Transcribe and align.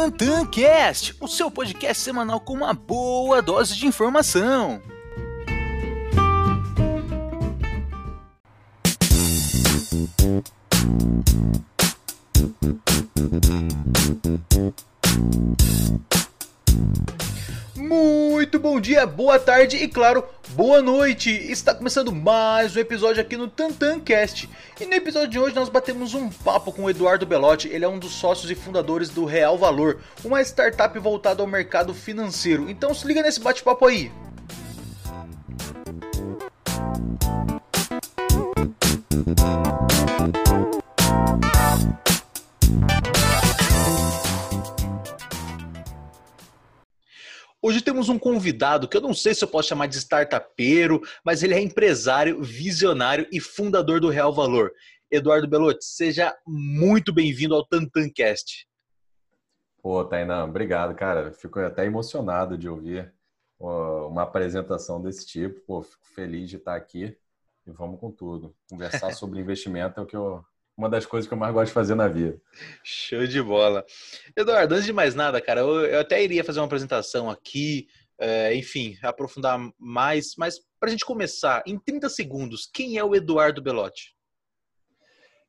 TantanCast, 0.00 1.14
o 1.20 1.28
seu 1.28 1.50
podcast 1.50 2.02
semanal 2.02 2.40
com 2.40 2.54
uma 2.54 2.72
boa 2.72 3.42
dose 3.42 3.76
de 3.76 3.86
informação. 3.86 4.80
Muito 17.76 18.58
bom 18.58 18.80
dia, 18.80 19.06
boa 19.06 19.38
tarde 19.38 19.76
e, 19.76 19.86
claro, 19.86 20.24
boa 20.60 20.82
noite! 20.82 21.30
Está 21.30 21.74
começando 21.74 22.12
mais 22.12 22.76
um 22.76 22.80
episódio 22.80 23.22
aqui 23.22 23.34
no 23.34 23.48
TantanCast. 23.48 24.46
E 24.78 24.84
no 24.84 24.92
episódio 24.92 25.28
de 25.28 25.38
hoje 25.38 25.54
nós 25.54 25.70
batemos 25.70 26.12
um 26.12 26.28
papo 26.28 26.70
com 26.70 26.82
o 26.82 26.90
Eduardo 26.90 27.24
Belotti, 27.24 27.68
ele 27.68 27.82
é 27.82 27.88
um 27.88 27.98
dos 27.98 28.12
sócios 28.12 28.50
e 28.50 28.54
fundadores 28.54 29.08
do 29.08 29.24
Real 29.24 29.56
Valor, 29.56 30.00
uma 30.22 30.42
startup 30.42 30.98
voltada 30.98 31.42
ao 31.42 31.46
mercado 31.46 31.94
financeiro. 31.94 32.68
Então 32.68 32.92
se 32.92 33.06
liga 33.06 33.22
nesse 33.22 33.40
bate-papo 33.40 33.86
aí! 33.86 34.12
Hoje 47.62 47.82
temos 47.82 48.08
um 48.08 48.18
convidado 48.18 48.88
que 48.88 48.96
eu 48.96 49.02
não 49.02 49.12
sei 49.12 49.34
se 49.34 49.44
eu 49.44 49.48
posso 49.48 49.68
chamar 49.68 49.86
de 49.86 49.98
startupeiro, 49.98 51.02
mas 51.22 51.42
ele 51.42 51.52
é 51.52 51.60
empresário, 51.60 52.42
visionário 52.42 53.28
e 53.30 53.38
fundador 53.38 54.00
do 54.00 54.08
Real 54.08 54.32
Valor. 54.32 54.72
Eduardo 55.10 55.46
Belotti, 55.46 55.84
seja 55.84 56.34
muito 56.46 57.12
bem-vindo 57.12 57.54
ao 57.54 57.66
Tantancast. 57.66 58.66
Pô, 59.82 60.02
Tainan, 60.06 60.44
obrigado, 60.44 60.94
cara. 60.94 61.32
Fico 61.32 61.60
até 61.60 61.84
emocionado 61.84 62.56
de 62.56 62.66
ouvir 62.66 63.12
uma 63.58 64.22
apresentação 64.22 65.02
desse 65.02 65.26
tipo. 65.26 65.60
Pô, 65.66 65.82
fico 65.82 66.06
feliz 66.14 66.48
de 66.48 66.56
estar 66.56 66.74
aqui 66.74 67.14
e 67.66 67.70
vamos 67.70 68.00
com 68.00 68.10
tudo. 68.10 68.56
Conversar 68.70 69.12
sobre 69.12 69.38
investimento 69.38 70.00
é 70.00 70.02
o 70.02 70.06
que 70.06 70.16
eu, 70.16 70.42
uma 70.80 70.88
das 70.88 71.04
coisas 71.04 71.28
que 71.28 71.34
eu 71.34 71.38
mais 71.38 71.52
gosto 71.52 71.66
de 71.66 71.74
fazer 71.74 71.94
na 71.94 72.08
vida. 72.08 72.40
Show 72.82 73.26
de 73.26 73.42
bola. 73.42 73.84
Eduardo, 74.34 74.74
antes 74.74 74.86
de 74.86 74.94
mais 74.94 75.14
nada, 75.14 75.38
cara, 75.38 75.60
eu, 75.60 75.84
eu 75.84 76.00
até 76.00 76.24
iria 76.24 76.42
fazer 76.42 76.58
uma 76.58 76.64
apresentação 76.64 77.28
aqui, 77.28 77.86
é, 78.18 78.54
enfim, 78.56 78.96
aprofundar 79.02 79.58
mais, 79.78 80.34
mas 80.38 80.58
para 80.78 80.88
a 80.88 80.90
gente 80.90 81.04
começar, 81.04 81.62
em 81.66 81.78
30 81.78 82.08
segundos, 82.08 82.66
quem 82.72 82.96
é 82.96 83.04
o 83.04 83.14
Eduardo 83.14 83.60
Belotti? 83.60 84.16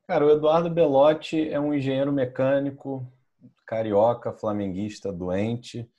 Cara, 0.06 0.26
o 0.26 0.32
Eduardo 0.32 0.70
Belotti 0.70 1.50
é 1.50 1.58
um 1.58 1.74
engenheiro 1.74 2.12
mecânico, 2.12 3.08
carioca, 3.66 4.34
flamenguista, 4.34 5.14
doente, 5.14 5.90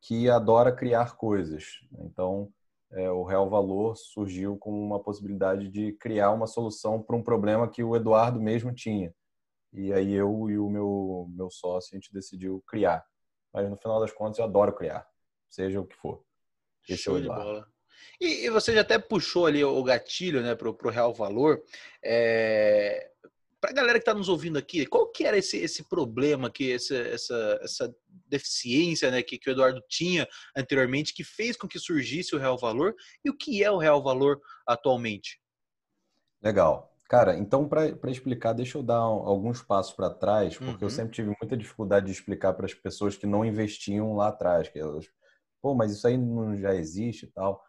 que 0.00 0.30
adora 0.30 0.70
criar 0.70 1.16
coisas. 1.16 1.80
Então, 1.98 2.48
é, 2.92 3.10
o 3.10 3.22
Real 3.22 3.48
Valor 3.48 3.96
surgiu 3.96 4.56
como 4.56 4.80
uma 4.80 5.00
possibilidade 5.00 5.68
de 5.68 5.92
criar 5.92 6.30
uma 6.30 6.46
solução 6.46 7.02
para 7.02 7.16
um 7.16 7.22
problema 7.22 7.68
que 7.68 7.82
o 7.82 7.94
Eduardo 7.94 8.40
mesmo 8.40 8.74
tinha. 8.74 9.14
E 9.72 9.92
aí 9.92 10.12
eu 10.12 10.48
e 10.48 10.58
o 10.58 10.68
meu, 10.68 11.26
meu 11.30 11.50
sócio, 11.50 11.94
a 11.94 11.96
gente 11.96 12.12
decidiu 12.12 12.62
criar. 12.66 13.04
Mas 13.52 13.68
no 13.68 13.76
final 13.76 14.00
das 14.00 14.12
contas 14.12 14.38
eu 14.38 14.44
adoro 14.44 14.74
criar, 14.74 15.06
seja 15.48 15.80
o 15.80 15.86
que 15.86 15.96
for. 15.96 16.24
Esse 16.88 17.02
Show 17.02 17.16
é 17.16 17.20
o 17.20 17.22
Eduardo. 17.22 17.44
de 17.44 17.50
bola. 17.50 17.68
E, 18.20 18.46
e, 18.46 18.50
você 18.50 18.72
já 18.72 18.80
até 18.80 18.98
puxou 18.98 19.46
ali 19.46 19.62
o 19.62 19.82
gatilho 19.82 20.40
né, 20.40 20.54
para 20.54 20.68
o 20.68 20.90
Real 20.90 21.12
Valor. 21.12 21.62
É, 22.02 23.10
para 23.60 23.70
a 23.70 23.74
galera 23.74 23.98
que 23.98 24.02
está 24.02 24.14
nos 24.14 24.28
ouvindo 24.28 24.58
aqui, 24.58 24.86
qual 24.86 25.10
que 25.10 25.24
era 25.24 25.36
esse, 25.36 25.56
esse 25.56 25.88
problema, 25.88 26.50
que 26.50 26.72
essa, 26.72 26.94
essa, 26.96 27.58
essa 27.62 27.96
deficiência 28.26 29.10
né, 29.10 29.22
que, 29.22 29.38
que 29.38 29.50
o 29.50 29.52
Eduardo 29.52 29.82
tinha 29.88 30.28
anteriormente, 30.56 31.14
que 31.14 31.24
fez 31.24 31.56
com 31.56 31.66
que 31.66 31.78
surgisse 31.78 32.34
o 32.34 32.38
Real 32.38 32.56
Valor 32.58 32.94
e 33.24 33.30
o 33.30 33.36
que 33.36 33.62
é 33.62 33.70
o 33.70 33.78
Real 33.78 34.02
Valor 34.02 34.40
atualmente? 34.66 35.40
Legal. 36.42 36.94
Cara, 37.08 37.36
então 37.36 37.66
para 37.66 38.10
explicar, 38.10 38.52
deixa 38.52 38.76
eu 38.76 38.82
dar 38.82 38.98
alguns 38.98 39.62
passos 39.62 39.94
para 39.94 40.10
trás, 40.10 40.58
porque 40.58 40.72
uhum. 40.72 40.78
eu 40.82 40.90
sempre 40.90 41.14
tive 41.14 41.28
muita 41.40 41.56
dificuldade 41.56 42.06
de 42.06 42.12
explicar 42.12 42.52
para 42.52 42.66
as 42.66 42.74
pessoas 42.74 43.16
que 43.16 43.26
não 43.26 43.44
investiam 43.44 44.14
lá 44.14 44.28
atrás, 44.28 44.68
que 44.68 44.78
elas, 44.78 45.06
pô, 45.62 45.74
mas 45.74 45.90
isso 45.90 46.06
aí 46.06 46.18
não 46.18 46.54
já 46.54 46.74
existe 46.74 47.24
e 47.24 47.30
tal. 47.30 47.64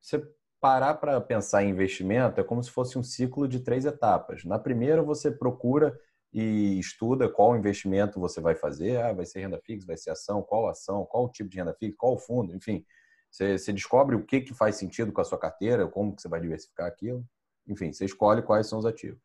Você 0.00 0.20
parar 0.62 0.94
para 0.94 1.20
pensar 1.20 1.64
em 1.64 1.70
investimento 1.70 2.40
é 2.40 2.44
como 2.44 2.62
se 2.62 2.70
fosse 2.70 2.96
um 2.96 3.02
ciclo 3.02 3.48
de 3.48 3.58
três 3.58 3.84
etapas. 3.84 4.44
Na 4.44 4.60
primeira, 4.60 5.02
você 5.02 5.28
procura 5.28 5.98
e 6.32 6.78
estuda 6.78 7.28
qual 7.28 7.56
investimento 7.56 8.20
você 8.20 8.40
vai 8.40 8.54
fazer. 8.54 9.02
Ah, 9.02 9.12
vai 9.12 9.26
ser 9.26 9.40
renda 9.40 9.58
fixa, 9.58 9.84
vai 9.84 9.96
ser 9.96 10.10
ação, 10.10 10.40
qual 10.40 10.68
ação, 10.68 11.04
qual 11.04 11.28
tipo 11.28 11.50
de 11.50 11.58
renda 11.58 11.74
fixa, 11.74 11.96
qual 11.98 12.16
fundo, 12.16 12.54
enfim. 12.54 12.86
Você, 13.28 13.58
você 13.58 13.72
descobre 13.72 14.14
o 14.14 14.24
que, 14.24 14.40
que 14.40 14.54
faz 14.54 14.76
sentido 14.76 15.10
com 15.10 15.20
a 15.20 15.24
sua 15.24 15.36
carteira, 15.36 15.88
como 15.88 16.14
que 16.14 16.22
você 16.22 16.28
vai 16.28 16.40
diversificar 16.40 16.86
aquilo. 16.86 17.24
Enfim, 17.66 17.92
você 17.92 18.04
escolhe 18.04 18.40
quais 18.40 18.68
são 18.68 18.78
os 18.78 18.86
ativos. 18.86 19.20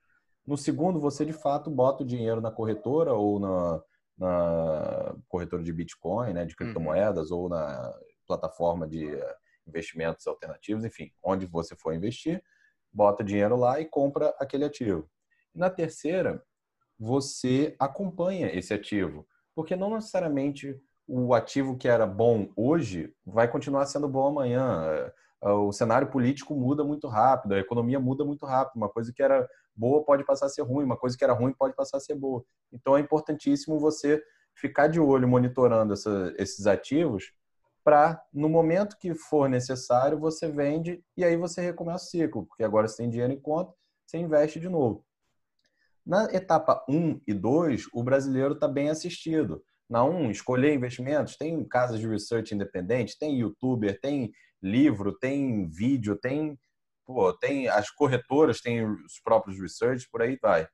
No 0.46 0.58
segundo, 0.58 1.00
você 1.00 1.24
de 1.24 1.34
fato 1.34 1.70
bota 1.70 2.02
o 2.02 2.08
dinheiro 2.08 2.42
na 2.42 2.50
corretora 2.50 3.14
ou 3.14 3.40
na, 3.40 3.84
na 4.18 5.16
corretora 5.28 5.62
de 5.62 5.72
Bitcoin, 5.72 6.34
né, 6.34 6.46
de 6.46 6.54
uhum. 6.54 6.58
criptomoedas, 6.58 7.30
uhum. 7.30 7.38
ou 7.38 7.50
na 7.50 7.94
plataforma 8.26 8.88
de 8.88 9.08
investimentos 9.68 10.26
alternativos, 10.28 10.86
enfim, 10.86 11.12
onde 11.24 11.46
você 11.46 11.76
for 11.76 11.94
investir, 11.94 12.44
bota 12.92 13.24
dinheiro 13.24 13.56
lá 13.56 13.80
e 13.80 13.86
compra 13.86 14.34
aquele 14.40 14.66
ativo. 14.66 15.10
Na 15.54 15.70
terceira, 15.70 16.44
você 17.00 17.76
acompanha 17.80 18.48
esse 18.56 18.74
ativo, 18.74 19.28
porque 19.54 19.76
não 19.76 19.94
necessariamente 19.96 20.80
o 21.08 21.34
ativo 21.34 21.78
que 21.78 21.88
era 21.88 22.06
bom 22.06 22.50
hoje 22.56 23.14
vai 23.26 23.48
continuar 23.48 23.86
sendo 23.86 24.08
bom 24.08 24.28
amanhã. 24.28 25.12
O 25.42 25.72
cenário 25.72 26.10
político 26.10 26.56
muda 26.56 26.84
muito 26.84 27.08
rápido, 27.08 27.54
a 27.54 27.60
economia 27.60 28.00
muda 28.00 28.26
muito 28.26 28.46
rápido. 28.46 28.78
Uma 28.78 28.90
coisa 28.90 29.14
que 29.14 29.22
era 29.22 29.48
boa 29.76 30.04
pode 30.04 30.26
passar 30.26 30.48
a 30.48 30.50
ser 30.50 30.64
ruim, 30.64 30.84
uma 30.84 30.98
coisa 30.98 31.16
que 31.18 31.24
era 31.24 31.34
ruim 31.34 31.54
pode 31.54 31.76
passar 31.76 31.98
a 31.98 32.02
ser 32.02 32.16
boa. 32.16 32.44
Então 32.74 32.98
é 32.98 33.00
importantíssimo 33.00 33.80
você 33.80 34.22
ficar 34.56 34.88
de 34.88 35.00
olho 35.00 35.28
monitorando 35.28 35.94
essa, 35.94 36.34
esses 36.38 36.66
ativos 36.66 37.32
para, 37.88 38.22
no 38.34 38.50
momento 38.50 38.98
que 38.98 39.16
for 39.16 39.48
necessário, 39.48 40.20
você 40.20 40.52
vende 40.52 41.02
e 41.16 41.24
aí 41.24 41.38
você 41.38 41.62
recomeça 41.62 42.04
o 42.04 42.08
ciclo, 42.10 42.46
porque 42.46 42.62
agora 42.62 42.86
você 42.86 42.98
tem 42.98 43.10
dinheiro 43.10 43.32
em 43.32 43.40
conta, 43.40 43.74
você 44.06 44.18
investe 44.18 44.60
de 44.60 44.68
novo. 44.68 45.06
Na 46.06 46.26
etapa 46.34 46.84
1 46.90 47.22
e 47.26 47.34
2, 47.34 47.86
o 47.94 48.04
brasileiro 48.04 48.56
está 48.56 48.68
bem 48.68 48.90
assistido. 48.90 49.64
Na 49.90 50.04
1, 50.04 50.32
escolher 50.32 50.74
investimentos, 50.74 51.38
tem 51.38 51.64
casas 51.64 52.02
de 52.02 52.10
research 52.10 52.54
independente, 52.54 53.18
tem 53.18 53.40
youtuber, 53.40 53.98
tem 54.02 54.34
livro, 54.62 55.18
tem 55.18 55.70
vídeo, 55.70 56.18
tem, 56.18 56.60
pô, 57.06 57.32
tem 57.32 57.70
as 57.70 57.90
corretoras, 57.90 58.60
tem 58.60 58.86
os 58.86 59.22
próprios 59.24 59.58
research, 59.62 60.10
por 60.12 60.22
aí 60.22 60.38
vai. 60.42 60.68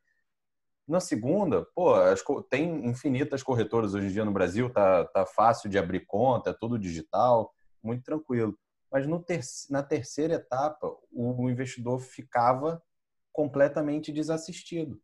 Na 0.88 1.00
segunda, 1.00 1.66
pô, 1.74 1.94
tem 2.50 2.86
infinitas 2.86 3.42
corretoras 3.42 3.94
hoje 3.94 4.08
em 4.08 4.12
dia 4.12 4.26
no 4.26 4.34
Brasil, 4.34 4.70
tá, 4.70 5.06
tá 5.06 5.26
fácil 5.26 5.70
de 5.70 5.78
abrir 5.78 6.06
conta, 6.06 6.50
é 6.50 6.54
tudo 6.54 6.78
digital, 6.78 7.54
muito 7.82 8.04
tranquilo. 8.04 8.58
Mas 8.92 9.08
no 9.08 9.20
ter 9.20 9.42
na 9.70 9.82
terceira 9.82 10.36
etapa, 10.36 10.94
o 11.12 11.50
investidor 11.50 12.00
ficava 12.00 12.84
completamente 13.32 14.12
desassistido. 14.12 15.02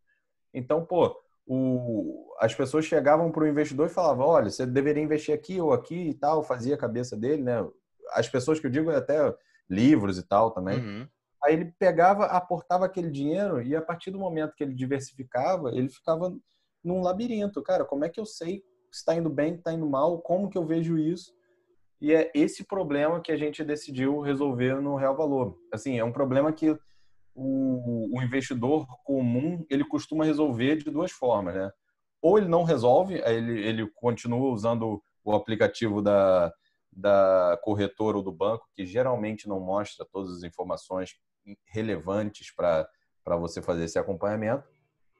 Então, 0.53 0.85
pô, 0.85 1.19
o, 1.47 2.31
as 2.39 2.53
pessoas 2.53 2.85
chegavam 2.85 3.31
para 3.31 3.43
o 3.43 3.47
investidor 3.47 3.87
e 3.87 3.93
falavam: 3.93 4.27
olha, 4.27 4.51
você 4.51 4.65
deveria 4.65 5.01
investir 5.01 5.33
aqui 5.33 5.59
ou 5.59 5.73
aqui 5.73 6.09
e 6.09 6.13
tal, 6.13 6.43
fazia 6.43 6.75
a 6.75 6.77
cabeça 6.77 7.17
dele, 7.17 7.41
né? 7.41 7.67
As 8.11 8.29
pessoas 8.29 8.59
que 8.59 8.67
eu 8.67 8.71
digo, 8.71 8.91
até 8.91 9.35
livros 9.67 10.17
e 10.19 10.23
tal 10.23 10.51
também. 10.51 10.79
Uhum. 10.79 11.07
Aí 11.43 11.53
ele 11.53 11.73
pegava, 11.79 12.25
aportava 12.25 12.85
aquele 12.85 13.09
dinheiro 13.09 13.61
e 13.61 13.75
a 13.75 13.81
partir 13.81 14.11
do 14.11 14.19
momento 14.19 14.53
que 14.55 14.63
ele 14.63 14.73
diversificava, 14.73 15.69
ele 15.73 15.89
ficava 15.89 16.35
num 16.83 17.01
labirinto. 17.01 17.61
Cara, 17.61 17.85
como 17.85 18.05
é 18.05 18.09
que 18.09 18.19
eu 18.19 18.25
sei 18.25 18.63
se 18.91 18.99
está 18.99 19.15
indo 19.15 19.29
bem, 19.29 19.55
está 19.55 19.71
indo 19.71 19.89
mal? 19.89 20.19
Como 20.21 20.49
que 20.49 20.57
eu 20.57 20.65
vejo 20.65 20.97
isso? 20.97 21.31
E 22.01 22.13
é 22.13 22.31
esse 22.33 22.63
problema 22.63 23.21
que 23.21 23.31
a 23.31 23.37
gente 23.37 23.63
decidiu 23.63 24.19
resolver 24.19 24.81
no 24.81 24.95
Real 24.95 25.15
Valor. 25.15 25.57
Assim, 25.73 25.97
é 25.99 26.03
um 26.03 26.11
problema 26.11 26.51
que 26.51 26.77
o, 27.35 28.17
o 28.17 28.21
investidor 28.21 28.85
comum 29.03 29.65
ele 29.69 29.85
costuma 29.85 30.25
resolver 30.25 30.77
de 30.77 30.91
duas 30.91 31.11
formas, 31.11 31.55
né? 31.55 31.71
Ou 32.21 32.37
ele 32.37 32.47
não 32.47 32.63
resolve, 32.63 33.21
ele, 33.25 33.61
ele 33.61 33.89
continua 33.95 34.51
usando 34.51 35.01
o 35.23 35.33
aplicativo 35.33 36.01
da, 36.01 36.51
da 36.91 37.57
corretora 37.63 38.17
ou 38.17 38.23
do 38.23 38.31
banco, 38.31 38.67
que 38.73 38.85
geralmente 38.85 39.47
não 39.47 39.59
mostra 39.59 40.05
todas 40.11 40.37
as 40.37 40.43
informações 40.43 41.11
relevantes 41.65 42.53
para 42.53 42.87
você 43.37 43.61
fazer 43.61 43.85
esse 43.85 43.99
acompanhamento, 43.99 44.67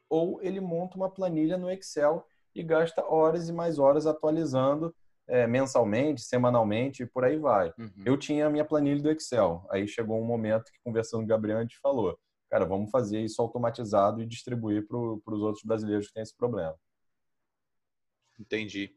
ou 0.09 0.41
ele 0.41 0.59
monta 0.59 0.97
uma 0.97 1.09
planilha 1.09 1.57
no 1.57 1.69
Excel 1.69 2.25
e 2.55 2.63
gasta 2.63 3.03
horas 3.05 3.47
e 3.47 3.53
mais 3.53 3.77
horas 3.77 4.07
atualizando 4.07 4.93
é, 5.27 5.45
mensalmente, 5.45 6.21
semanalmente 6.21 7.03
e 7.03 7.05
por 7.05 7.23
aí 7.23 7.37
vai. 7.37 7.71
Uhum. 7.77 8.03
Eu 8.03 8.17
tinha 8.17 8.47
a 8.47 8.49
minha 8.49 8.65
planilha 8.65 9.01
do 9.01 9.11
Excel. 9.11 9.63
Aí 9.69 9.87
chegou 9.87 10.19
um 10.19 10.25
momento 10.25 10.71
que, 10.71 10.79
conversando 10.83 11.19
com 11.19 11.25
o 11.25 11.29
Gabriel, 11.29 11.59
a 11.59 11.61
gente 11.61 11.77
falou: 11.79 12.17
cara, 12.49 12.65
vamos 12.65 12.89
fazer 12.89 13.21
isso 13.21 13.39
automatizado 13.41 14.21
e 14.21 14.25
distribuir 14.25 14.87
para 14.87 14.97
os 14.97 15.41
outros 15.41 15.63
brasileiros 15.63 16.07
que 16.07 16.13
têm 16.13 16.23
esse 16.23 16.35
problema. 16.35 16.75
Entendi. 18.39 18.89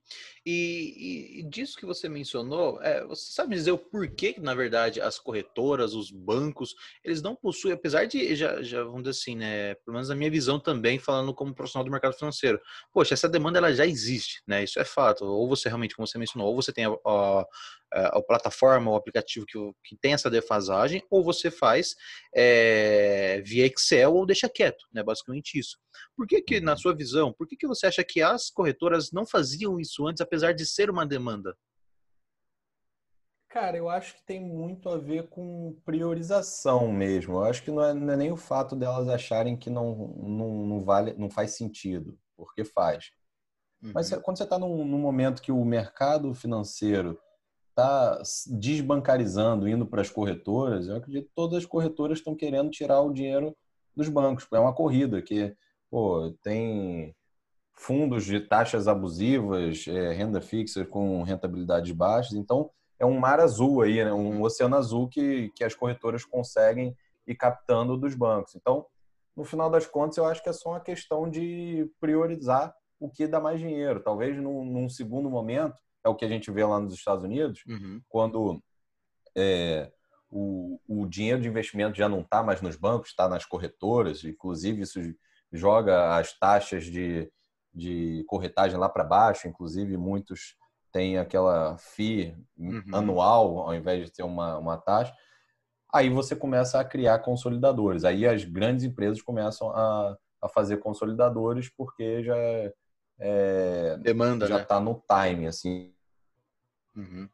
E, 0.46 1.40
e, 1.40 1.42
disso 1.42 1.76
que 1.76 1.84
você 1.84 2.08
mencionou, 2.08 2.80
é, 2.80 3.04
você 3.04 3.32
sabe 3.32 3.56
dizer 3.56 3.72
o 3.72 3.78
porquê 3.78 4.32
que, 4.34 4.40
na 4.40 4.54
verdade, 4.54 5.00
as 5.00 5.18
corretoras, 5.18 5.94
os 5.94 6.12
bancos, 6.12 6.76
eles 7.02 7.20
não 7.20 7.34
possuem, 7.34 7.74
apesar 7.74 8.04
de, 8.04 8.36
já, 8.36 8.62
já 8.62 8.84
vamos 8.84 9.02
dizer 9.02 9.10
assim, 9.10 9.34
né, 9.34 9.74
pelo 9.74 9.94
menos 9.94 10.10
a 10.10 10.14
minha 10.14 10.30
visão 10.30 10.60
também, 10.60 10.96
falando 10.98 11.34
como 11.34 11.52
profissional 11.52 11.84
do 11.84 11.90
mercado 11.90 12.14
financeiro, 12.14 12.60
poxa, 12.92 13.14
essa 13.14 13.28
demanda 13.28 13.58
ela 13.58 13.74
já 13.74 13.84
existe, 13.84 14.42
né, 14.46 14.62
isso 14.62 14.78
é 14.78 14.84
fato. 14.84 15.24
Ou 15.24 15.48
você 15.48 15.68
realmente, 15.68 15.96
como 15.96 16.06
você 16.06 16.18
mencionou, 16.18 16.48
ou 16.48 16.54
você 16.54 16.72
tem 16.72 16.84
a, 16.84 16.90
a, 17.04 17.46
a 17.92 18.22
plataforma, 18.22 18.90
o 18.90 18.96
aplicativo 18.96 19.46
que, 19.46 19.58
que 19.84 19.96
tem 19.96 20.14
essa 20.14 20.30
defasagem, 20.30 21.02
ou 21.10 21.22
você 21.22 21.50
faz 21.50 21.94
é, 22.34 23.42
via 23.44 23.66
Excel 23.66 24.14
ou 24.14 24.26
deixa 24.26 24.48
quieto, 24.48 24.84
né, 24.92 25.02
basicamente 25.02 25.58
isso. 25.58 25.78
Por 26.16 26.26
que 26.26 26.40
que, 26.40 26.60
na 26.60 26.72
uhum. 26.72 26.78
sua 26.78 26.94
visão, 26.94 27.32
por 27.32 27.46
que 27.46 27.56
que 27.56 27.66
você 27.66 27.86
acha 27.86 28.02
que 28.04 28.22
as 28.22 28.50
corretoras 28.50 29.12
não 29.12 29.26
faziam 29.26 29.78
isso 29.78 30.06
antes, 30.06 30.20
apesar 30.20 30.52
de 30.52 30.66
ser 30.66 30.90
uma 30.90 31.06
demanda? 31.06 31.56
Cara, 33.52 33.76
eu 33.76 33.90
acho 33.90 34.16
que 34.16 34.24
tem 34.24 34.40
muito 34.40 34.88
a 34.88 34.96
ver 34.96 35.28
com 35.28 35.76
priorização 35.84 36.90
mesmo. 36.90 37.34
Eu 37.34 37.44
acho 37.44 37.62
que 37.62 37.70
não 37.70 37.84
é, 37.84 37.92
não 37.92 38.10
é 38.14 38.16
nem 38.16 38.32
o 38.32 38.36
fato 38.36 38.74
delas 38.74 39.06
acharem 39.10 39.58
que 39.58 39.68
não, 39.68 39.94
não, 40.16 40.66
não, 40.66 40.80
vale, 40.80 41.12
não 41.18 41.28
faz 41.28 41.54
sentido, 41.54 42.18
porque 42.34 42.64
faz. 42.64 43.10
Uhum. 43.82 43.92
Mas 43.94 44.08
quando 44.22 44.38
você 44.38 44.44
está 44.44 44.58
num, 44.58 44.86
num, 44.86 44.98
momento 44.98 45.42
que 45.42 45.52
o 45.52 45.62
mercado 45.66 46.32
financeiro 46.32 47.18
está 47.72 48.22
desbancarizando, 48.46 49.68
indo 49.68 49.86
para 49.86 50.02
as 50.02 50.10
corretoras, 50.10 50.86
eu 50.86 50.96
acredito 50.96 51.26
que 51.26 51.34
todas 51.34 51.58
as 51.58 51.66
corretoras 51.66 52.18
estão 52.18 52.36
querendo 52.36 52.70
tirar 52.70 53.00
o 53.00 53.12
dinheiro 53.12 53.56
dos 53.96 54.08
bancos. 54.08 54.46
É 54.52 54.58
uma 54.58 54.74
corrida 54.74 55.20
que 55.20 55.54
pô, 55.90 56.34
tem 56.42 57.14
fundos 57.74 58.24
de 58.24 58.40
taxas 58.40 58.86
abusivas, 58.86 59.86
é, 59.88 60.12
renda 60.12 60.40
fixa 60.40 60.84
com 60.84 61.22
rentabilidades 61.22 61.92
baixas. 61.92 62.34
Então, 62.34 62.70
é 62.98 63.06
um 63.06 63.18
mar 63.18 63.40
azul 63.40 63.82
aí, 63.82 64.04
né? 64.04 64.12
um 64.12 64.42
oceano 64.42 64.76
azul 64.76 65.08
que, 65.08 65.50
que 65.56 65.64
as 65.64 65.74
corretoras 65.74 66.24
conseguem 66.24 66.96
ir 67.26 67.34
captando 67.34 67.96
dos 67.96 68.14
bancos. 68.14 68.54
Então, 68.54 68.86
no 69.34 69.44
final 69.44 69.70
das 69.70 69.86
contas, 69.86 70.18
eu 70.18 70.26
acho 70.26 70.42
que 70.42 70.48
é 70.48 70.52
só 70.52 70.70
uma 70.70 70.80
questão 70.80 71.28
de 71.28 71.90
priorizar 71.98 72.74
o 73.00 73.08
que 73.08 73.26
dá 73.26 73.40
mais 73.40 73.58
dinheiro. 73.58 74.00
Talvez 74.00 74.36
num, 74.36 74.64
num 74.64 74.88
segundo 74.88 75.30
momento, 75.30 75.76
é 76.04 76.08
o 76.08 76.14
que 76.14 76.24
a 76.24 76.28
gente 76.28 76.50
vê 76.50 76.64
lá 76.64 76.80
nos 76.80 76.94
Estados 76.94 77.24
Unidos, 77.24 77.62
uhum. 77.66 78.00
quando 78.08 78.62
é, 79.36 79.90
o, 80.30 80.80
o 80.88 81.06
dinheiro 81.06 81.40
de 81.40 81.48
investimento 81.48 81.96
já 81.96 82.08
não 82.08 82.20
está 82.20 82.42
mais 82.42 82.60
nos 82.60 82.76
bancos, 82.76 83.10
está 83.10 83.28
nas 83.28 83.44
corretoras, 83.44 84.24
inclusive 84.24 84.82
isso 84.82 85.00
joga 85.52 86.16
as 86.16 86.36
taxas 86.38 86.84
de, 86.84 87.30
de 87.72 88.24
corretagem 88.26 88.78
lá 88.78 88.88
para 88.88 89.04
baixo, 89.04 89.46
inclusive 89.46 89.96
muitos 89.96 90.56
têm 90.90 91.18
aquela 91.18 91.76
FII 91.78 92.36
uhum. 92.56 92.82
anual 92.92 93.58
ao 93.60 93.74
invés 93.74 94.04
de 94.04 94.12
ter 94.12 94.22
uma, 94.22 94.58
uma 94.58 94.76
taxa. 94.76 95.14
Aí 95.92 96.08
você 96.08 96.34
começa 96.34 96.80
a 96.80 96.84
criar 96.84 97.18
consolidadores. 97.18 98.04
Aí 98.04 98.26
as 98.26 98.44
grandes 98.44 98.84
empresas 98.84 99.20
começam 99.20 99.70
a, 99.70 100.16
a 100.40 100.48
fazer 100.48 100.78
consolidadores 100.78 101.68
porque 101.68 102.22
já 102.22 102.34
é, 103.24 103.96
demanda 103.98 104.48
já 104.48 104.60
está 104.60 104.80
né? 104.80 104.86
no 104.86 105.02
time 105.08 105.46
assim. 105.46 105.94
Uhum. 106.96 107.28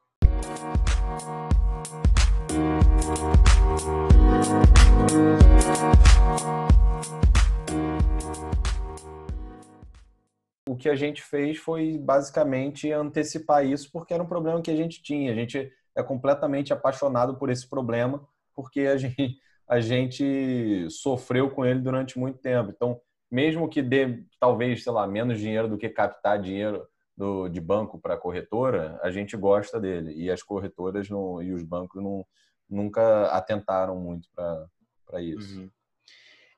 o 10.68 10.76
que 10.76 10.88
a 10.88 10.94
gente 10.94 11.22
fez 11.22 11.56
foi 11.56 11.96
basicamente 11.98 12.92
antecipar 12.92 13.64
isso, 13.64 13.90
porque 13.90 14.12
era 14.12 14.22
um 14.22 14.26
problema 14.26 14.60
que 14.60 14.70
a 14.70 14.76
gente 14.76 15.02
tinha. 15.02 15.32
A 15.32 15.34
gente 15.34 15.72
é 15.96 16.02
completamente 16.02 16.72
apaixonado 16.72 17.36
por 17.36 17.50
esse 17.50 17.66
problema, 17.66 18.26
porque 18.54 18.80
a 18.80 18.96
gente, 18.98 19.38
a 19.66 19.80
gente 19.80 20.86
sofreu 20.90 21.50
com 21.50 21.64
ele 21.64 21.80
durante 21.80 22.18
muito 22.18 22.38
tempo. 22.38 22.70
Então, 22.70 23.00
mesmo 23.30 23.68
que 23.68 23.82
dê 23.82 24.22
talvez, 24.40 24.82
sei 24.82 24.92
lá, 24.92 25.06
menos 25.06 25.38
dinheiro 25.38 25.68
do 25.68 25.78
que 25.78 25.88
captar 25.88 26.40
dinheiro 26.40 26.86
do, 27.16 27.48
de 27.48 27.60
banco 27.60 27.98
para 27.98 28.16
corretora, 28.16 28.98
a 29.02 29.10
gente 29.10 29.36
gosta 29.36 29.80
dele. 29.80 30.14
E 30.14 30.30
as 30.30 30.42
corretoras 30.42 31.10
não, 31.10 31.42
e 31.42 31.52
os 31.52 31.62
bancos 31.62 32.02
não, 32.02 32.24
nunca 32.68 33.26
atentaram 33.26 33.96
muito 33.96 34.28
para 34.34 35.20
isso. 35.20 35.60
Uhum. 35.60 35.70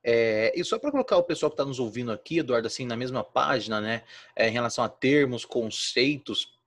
É, 0.02 0.52
e 0.58 0.64
só 0.64 0.78
para 0.78 0.90
colocar 0.90 1.16
o 1.16 1.22
pessoal 1.22 1.50
que 1.50 1.54
está 1.54 1.64
nos 1.64 1.78
ouvindo 1.78 2.10
aqui, 2.10 2.38
Eduardo, 2.38 2.66
assim, 2.66 2.86
na 2.86 2.96
mesma 2.96 3.22
página, 3.22 3.80
né, 3.80 4.02
é, 4.34 4.48
em 4.48 4.52
relação 4.52 4.82
a 4.82 4.88
termos, 4.88 5.44
conceitos, 5.44 6.58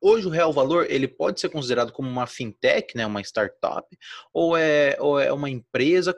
hoje 0.00 0.26
o 0.26 0.30
Real 0.30 0.52
Valor 0.52 0.86
ele 0.88 1.06
pode 1.06 1.40
ser 1.40 1.50
considerado 1.50 1.92
como 1.92 2.08
uma 2.08 2.26
fintech, 2.26 2.96
né, 2.96 3.04
uma 3.06 3.20
startup, 3.20 3.86
ou 4.32 4.56
é, 4.56 4.96
ou 4.98 5.20
é 5.20 5.30
uma 5.32 5.50
empresa? 5.50 6.14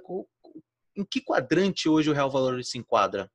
Em 0.97 1.05
que 1.05 1.21
quadrante 1.21 1.89
hoje 1.89 2.11
o 2.11 2.12
Real 2.12 2.31
Valor 2.31 2.62
se 2.65 2.79
enquadra? 2.79 3.31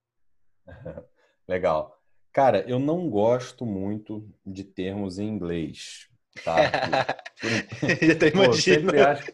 Legal. 1.47 1.97
Cara, 2.31 2.63
eu 2.67 2.79
não 2.79 3.09
gosto 3.09 3.65
muito 3.65 4.29
de 4.45 4.63
termos 4.63 5.17
em 5.17 5.27
inglês. 5.27 6.07
Tá? 6.43 6.55
Pô, 8.33 8.53
sempre 8.53 9.01
acho... 9.01 9.31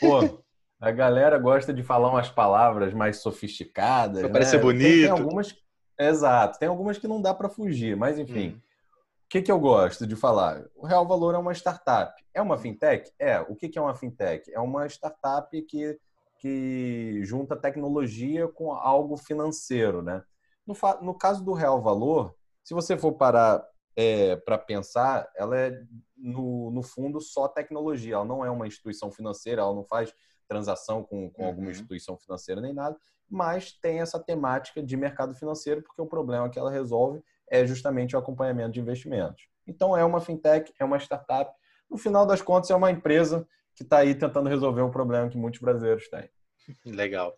Pô, 0.00 0.42
a 0.82 0.90
galera 0.90 1.38
gosta 1.38 1.72
de 1.72 1.82
falar 1.84 2.10
umas 2.10 2.28
palavras 2.28 2.92
mais 2.92 3.18
sofisticadas. 3.18 4.18
Pra 4.18 4.28
né? 4.28 4.32
parecer 4.32 4.60
bonito. 4.60 4.82
Tem, 4.82 5.02
tem, 5.02 5.10
algumas. 5.10 5.56
Exato, 5.96 6.58
tem 6.58 6.68
algumas 6.68 6.98
que 6.98 7.06
não 7.06 7.22
dá 7.22 7.32
para 7.32 7.48
fugir, 7.48 7.96
mas 7.96 8.18
enfim. 8.18 8.48
Hum. 8.48 8.58
O 8.58 9.28
que, 9.30 9.42
que 9.42 9.52
eu 9.52 9.60
gosto 9.60 10.04
de 10.06 10.16
falar? 10.16 10.64
O 10.74 10.84
Real 10.84 11.06
Valor 11.06 11.36
é 11.36 11.38
uma 11.38 11.54
startup. 11.54 12.12
É 12.34 12.42
uma 12.42 12.58
fintech? 12.58 13.10
É. 13.16 13.40
O 13.40 13.54
que, 13.54 13.68
que 13.68 13.78
é 13.78 13.80
uma 13.80 13.94
fintech? 13.94 14.52
É 14.52 14.58
uma 14.58 14.84
startup 14.86 15.62
que, 15.62 15.96
que 16.42 17.20
junta 17.22 17.54
tecnologia 17.54 18.48
com 18.48 18.72
algo 18.72 19.16
financeiro, 19.16 20.02
né? 20.02 20.24
No, 20.66 20.74
no 21.00 21.14
caso 21.14 21.44
do 21.44 21.52
Real 21.52 21.80
Valor, 21.80 22.34
se 22.64 22.74
você 22.74 22.98
for 22.98 23.12
parar 23.12 23.64
é, 23.94 24.34
para 24.34 24.58
pensar, 24.58 25.30
ela 25.36 25.56
é, 25.56 25.80
no, 26.16 26.72
no 26.72 26.82
fundo, 26.82 27.20
só 27.20 27.46
tecnologia. 27.46 28.16
Ela 28.16 28.24
não 28.24 28.44
é 28.44 28.50
uma 28.50 28.66
instituição 28.66 29.08
financeira, 29.12 29.62
ela 29.62 29.72
não 29.72 29.84
faz 29.84 30.12
transação 30.48 31.04
com, 31.04 31.30
com 31.30 31.46
alguma 31.46 31.66
uhum. 31.66 31.70
instituição 31.70 32.18
financeira 32.18 32.60
nem 32.60 32.72
nada, 32.72 32.98
mas 33.30 33.72
tem 33.72 34.00
essa 34.00 34.18
temática 34.18 34.82
de 34.82 34.96
mercado 34.96 35.36
financeiro, 35.36 35.80
porque 35.80 36.02
o 36.02 36.06
problema 36.06 36.50
que 36.50 36.58
ela 36.58 36.72
resolve 36.72 37.22
é 37.48 37.64
justamente 37.64 38.16
o 38.16 38.18
acompanhamento 38.18 38.72
de 38.72 38.80
investimentos. 38.80 39.46
Então, 39.64 39.96
é 39.96 40.04
uma 40.04 40.20
fintech, 40.20 40.74
é 40.76 40.84
uma 40.84 40.98
startup. 40.98 41.54
No 41.88 41.96
final 41.96 42.26
das 42.26 42.42
contas, 42.42 42.68
é 42.70 42.74
uma 42.74 42.90
empresa 42.90 43.46
que 43.74 43.82
está 43.82 43.98
aí 43.98 44.14
tentando 44.14 44.48
resolver 44.48 44.82
um 44.82 44.90
problema 44.90 45.28
que 45.28 45.36
muitos 45.36 45.60
brasileiros 45.60 46.08
têm. 46.08 46.28
Legal. 46.86 47.36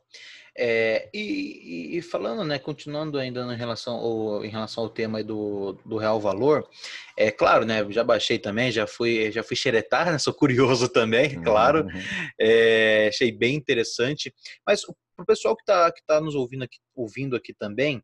É, 0.57 1.09
e, 1.13 1.97
e, 1.97 2.03
falando, 2.03 2.45
né, 2.45 2.61
continuando 2.61 3.19
ainda 3.19 3.41
em 3.53 3.57
relação 3.57 3.97
ao, 3.97 4.45
em 4.45 4.49
relação 4.49 4.85
ao 4.85 4.91
tema 4.91 5.23
do, 5.25 5.73
do 5.85 5.97
real 5.97 6.21
valor, 6.21 6.69
é 7.17 7.29
claro, 7.29 7.65
né, 7.65 7.85
já 7.91 8.05
baixei 8.05 8.39
também, 8.39 8.71
já 8.71 8.87
fui, 8.87 9.33
já 9.33 9.43
fui 9.43 9.57
xeretar, 9.57 10.13
né, 10.13 10.19
sou 10.19 10.33
curioso 10.33 10.89
também, 10.89 11.43
claro, 11.43 11.81
uhum. 11.83 11.91
é, 12.39 13.09
achei 13.09 13.33
bem 13.33 13.57
interessante, 13.57 14.33
mas 14.65 14.83
para 14.85 15.23
o 15.25 15.27
pessoal 15.27 15.57
que 15.57 15.63
está 15.63 15.91
que 15.91 16.03
tá 16.07 16.21
nos 16.21 16.37
ouvindo 16.37 16.63
aqui, 16.63 16.79
ouvindo 16.95 17.35
aqui 17.35 17.53
também, 17.53 18.01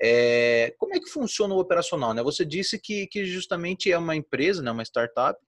é, 0.00 0.74
como 0.78 0.94
é 0.94 1.00
que 1.00 1.08
funciona 1.08 1.54
o 1.54 1.58
operacional? 1.58 2.12
Né? 2.12 2.22
Você 2.22 2.44
disse 2.44 2.78
que, 2.78 3.06
que 3.06 3.24
justamente 3.24 3.90
é 3.90 3.96
uma 3.96 4.14
empresa, 4.14 4.62
né, 4.62 4.70
uma 4.70 4.82
startup, 4.82 5.38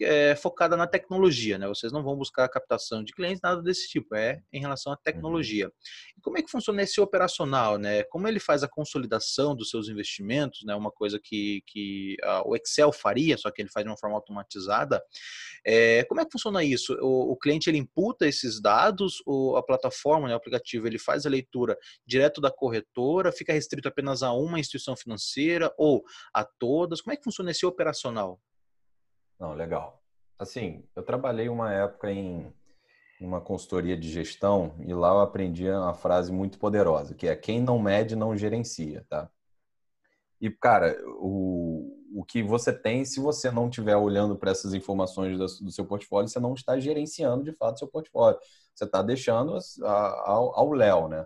é, 0.00 0.36
focada 0.36 0.76
na 0.76 0.86
tecnologia, 0.86 1.58
né? 1.58 1.66
Vocês 1.66 1.92
não 1.92 2.02
vão 2.02 2.16
buscar 2.16 2.48
captação 2.48 3.02
de 3.02 3.12
clientes, 3.12 3.40
nada 3.42 3.62
desse 3.62 3.88
tipo, 3.88 4.14
é 4.14 4.42
em 4.52 4.60
relação 4.60 4.92
à 4.92 4.96
tecnologia. 4.96 5.66
Uhum. 5.66 5.72
E 6.18 6.20
como 6.20 6.38
é 6.38 6.42
que 6.42 6.50
funciona 6.50 6.82
esse 6.82 7.00
operacional, 7.00 7.78
né? 7.78 8.02
Como 8.04 8.28
ele 8.28 8.40
faz 8.40 8.62
a 8.62 8.68
consolidação 8.68 9.54
dos 9.54 9.70
seus 9.70 9.88
investimentos, 9.88 10.62
né? 10.64 10.74
Uma 10.74 10.90
coisa 10.90 11.18
que, 11.22 11.62
que 11.66 12.16
uh, 12.24 12.48
o 12.48 12.56
Excel 12.56 12.92
faria, 12.92 13.36
só 13.36 13.50
que 13.50 13.62
ele 13.62 13.70
faz 13.70 13.84
de 13.84 13.90
uma 13.90 13.98
forma 13.98 14.16
automatizada. 14.16 15.02
É, 15.64 16.04
como 16.04 16.20
é 16.20 16.24
que 16.24 16.32
funciona 16.32 16.62
isso? 16.62 16.94
O, 17.00 17.32
o, 17.32 17.36
cliente 17.36 17.68
ele 17.68 17.78
imputa 17.78 18.26
esses 18.26 18.60
dados, 18.60 19.22
ou 19.26 19.56
a 19.56 19.62
plataforma, 19.62 20.28
né, 20.28 20.34
o 20.34 20.36
aplicativo, 20.36 20.86
ele 20.86 20.98
faz 20.98 21.26
a 21.26 21.28
leitura 21.28 21.76
direto 22.06 22.40
da 22.40 22.50
corretora, 22.50 23.32
fica 23.32 23.52
restrito 23.52 23.88
apenas 23.88 24.22
a 24.22 24.32
uma 24.32 24.60
instituição 24.60 24.96
financeira 24.96 25.72
ou 25.76 26.04
a 26.32 26.44
todas? 26.44 27.00
Como 27.00 27.12
é 27.12 27.16
que 27.16 27.24
funciona 27.24 27.50
esse 27.50 27.66
operacional? 27.66 28.40
Não, 29.38 29.54
legal. 29.54 30.02
Assim, 30.38 30.84
eu 30.94 31.02
trabalhei 31.02 31.48
uma 31.48 31.72
época 31.72 32.10
em 32.10 32.52
uma 33.20 33.40
consultoria 33.40 33.96
de 33.96 34.10
gestão 34.10 34.74
e 34.86 34.92
lá 34.92 35.08
eu 35.08 35.20
aprendi 35.20 35.68
uma 35.68 35.94
frase 35.94 36.30
muito 36.32 36.58
poderosa, 36.58 37.14
que 37.14 37.26
é 37.26 37.34
quem 37.34 37.60
não 37.60 37.78
mede 37.78 38.14
não 38.14 38.36
gerencia, 38.36 39.06
tá? 39.08 39.30
E, 40.40 40.50
cara, 40.50 40.96
o, 41.18 42.20
o 42.20 42.24
que 42.24 42.42
você 42.42 42.72
tem, 42.72 43.04
se 43.04 43.20
você 43.20 43.50
não 43.50 43.68
estiver 43.68 43.96
olhando 43.96 44.36
para 44.36 44.50
essas 44.50 44.74
informações 44.74 45.38
do, 45.38 45.46
do, 45.64 45.72
seu 45.72 45.86
portfólio, 45.86 46.28
você 46.28 46.38
não 46.38 46.52
está 46.52 46.78
gerenciando 46.78 47.42
de 47.42 47.52
fato 47.52 47.78
seu 47.78 47.88
portfólio. 47.88 48.38
Você 48.74 48.84
está 48.84 49.02
deixando 49.02 49.58
ao 49.82 50.72
Léo, 50.72 51.08
né? 51.08 51.24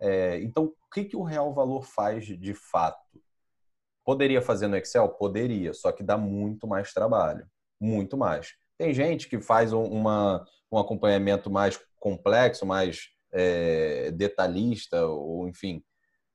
É, 0.00 0.40
então, 0.42 0.64
o 0.64 0.90
que, 0.92 1.04
que 1.04 1.16
o 1.16 1.22
real 1.22 1.54
valor 1.54 1.84
faz 1.84 2.26
de 2.26 2.54
fato? 2.54 3.00
Poderia 4.04 4.42
fazer 4.42 4.66
no 4.68 4.76
Excel? 4.76 5.08
Poderia, 5.08 5.72
só 5.72 5.92
que 5.92 6.02
dá 6.02 6.16
muito 6.16 6.66
mais 6.66 6.92
trabalho. 6.92 7.46
Muito 7.80 8.16
mais. 8.16 8.54
Tem 8.78 8.92
gente 8.92 9.28
que 9.28 9.40
faz 9.40 9.72
uma, 9.72 10.44
um 10.70 10.78
acompanhamento 10.78 11.50
mais 11.50 11.80
complexo, 11.98 12.66
mais 12.66 13.08
é, 13.32 14.10
detalhista, 14.10 15.06
ou 15.06 15.48
enfim, 15.48 15.82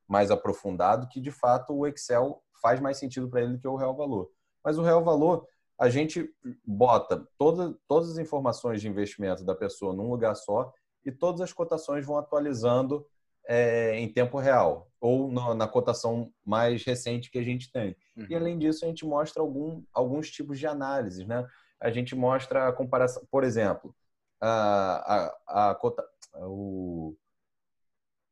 mais 0.08 0.32
aprofundado, 0.32 1.08
que 1.10 1.20
de 1.20 1.32
fato 1.32 1.74
o 1.74 1.86
Excel 1.86 2.42
faz 2.62 2.80
mais 2.80 2.98
sentido 2.98 3.30
para 3.30 3.42
ele 3.42 3.54
do 3.54 3.60
que 3.60 3.68
o 3.68 3.76
real 3.76 3.96
valor. 3.96 4.30
Mas 4.64 4.78
o 4.78 4.84
real 4.84 5.04
valor, 5.04 5.46
a 5.80 5.90
gente 5.90 6.30
bota 6.66 7.28
toda, 7.38 7.78
todas 7.88 8.12
as 8.12 8.18
informações 8.18 8.82
de 8.82 8.88
investimento 8.88 9.44
da 9.44 9.54
pessoa 9.54 9.94
num 9.94 10.10
lugar 10.10 10.36
só 10.36 10.72
e 11.06 11.12
todas 11.12 11.42
as 11.42 11.54
cotações 11.54 12.06
vão 12.06 12.18
atualizando 12.18 13.06
é, 13.48 13.98
em 13.98 14.12
tempo 14.12 14.38
real 14.38 14.92
ou 15.00 15.32
na, 15.32 15.56
na, 15.56 15.68
cotação 15.68 16.32
mais 16.46 16.84
recente 16.84 17.32
que 17.32 17.38
a 17.38 17.44
gente 17.44 17.72
tem. 17.72 17.96
Uhum. 18.16 18.26
E 18.30 18.36
além 18.36 18.58
disso, 18.58 18.84
a 18.84 18.88
gente 18.88 19.06
mostra 19.06 19.42
algum, 19.42 19.84
alguns 19.94 20.30
tipos 20.30 20.60
de 20.60 20.68
análises, 20.68 21.26
né? 21.26 21.48
A 21.80 21.90
gente 21.92 22.16
mostra 22.16 22.68
a 22.68 22.74
comparação, 22.74 23.24
por 23.30 23.44
exemplo, 23.44 23.96
a, 24.42 25.32
a, 25.48 25.70
a, 25.70 25.76
cota, 25.76 26.04
o, 26.42 27.16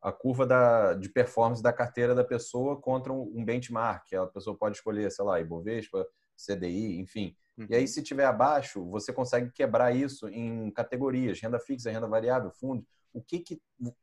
a 0.01 0.11
curva 0.11 0.45
da, 0.45 0.93
de 0.95 1.07
performance 1.07 1.61
da 1.61 1.71
carteira 1.71 2.15
da 2.15 2.23
pessoa 2.23 2.75
contra 2.81 3.13
um, 3.13 3.45
benchmark. 3.45 4.11
A 4.13 4.27
pessoa 4.27 4.57
pode 4.57 4.75
escolher, 4.75 5.11
sei 5.11 5.23
lá, 5.23 5.39
Ibovespa, 5.39 6.05
CDI, 6.35 6.99
enfim. 6.99 7.35
Uhum. 7.57 7.67
E 7.69 7.75
aí, 7.75 7.81
uhum. 7.81 7.87
se 7.87 8.01
tiver 8.01 8.25
abaixo, 8.25 8.83
você 8.89 9.13
consegue 9.13 9.51
quebrar 9.51 9.95
isso 9.95 10.27
em 10.27 10.71
categorias, 10.71 11.39
renda 11.39 11.59
fixa, 11.59 11.91
renda 11.91 12.07
variável, 12.07 12.51
fundo. 12.51 12.83
O 13.13 13.21
que, 13.21 13.39
que 13.39 13.61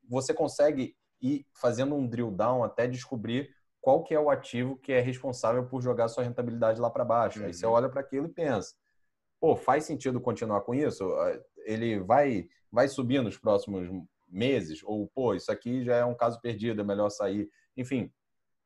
você 0.08 0.32
consegue 0.32 0.96
ir 1.22 1.46
fazendo 1.52 1.94
um 1.94 2.06
drill 2.06 2.30
down 2.30 2.64
até 2.64 2.86
descobrir 2.86 3.50
qual 3.80 4.02
que 4.02 4.14
é 4.14 4.20
o 4.20 4.30
ativo 4.30 4.76
que 4.76 4.92
é 4.92 5.00
responsável 5.00 5.66
por 5.66 5.80
jogar 5.80 6.08
sua 6.08 6.24
rentabilidade 6.24 6.80
lá 6.80 6.90
para 6.90 7.04
baixo. 7.04 7.40
Uhum. 7.40 7.46
Aí 7.46 7.54
você 7.54 7.66
uhum. 7.66 7.72
olha 7.72 7.88
para 7.88 8.00
aquilo 8.00 8.26
e 8.26 8.32
pensa, 8.32 8.74
pô, 9.40 9.56
faz 9.56 9.84
sentido 9.84 10.20
continuar 10.20 10.60
com 10.62 10.74
isso? 10.74 11.04
Ele 11.64 12.00
vai, 12.00 12.48
vai 12.70 12.88
subir 12.88 13.22
nos 13.22 13.36
próximos 13.36 13.88
meses, 14.28 14.82
ou 14.84 15.08
pô, 15.08 15.34
isso 15.34 15.50
aqui 15.50 15.84
já 15.84 15.96
é 15.96 16.04
um 16.04 16.14
caso 16.14 16.40
perdido, 16.40 16.80
é 16.80 16.84
melhor 16.84 17.10
sair. 17.10 17.48
Enfim, 17.76 18.12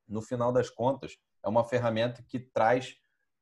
no 0.08 0.22
final 0.22 0.52
das 0.52 0.70
contas, 0.70 1.18
é 1.44 1.48
uma 1.48 1.64
ferramenta 1.64 2.22
que 2.22 2.38
traz 2.38 2.96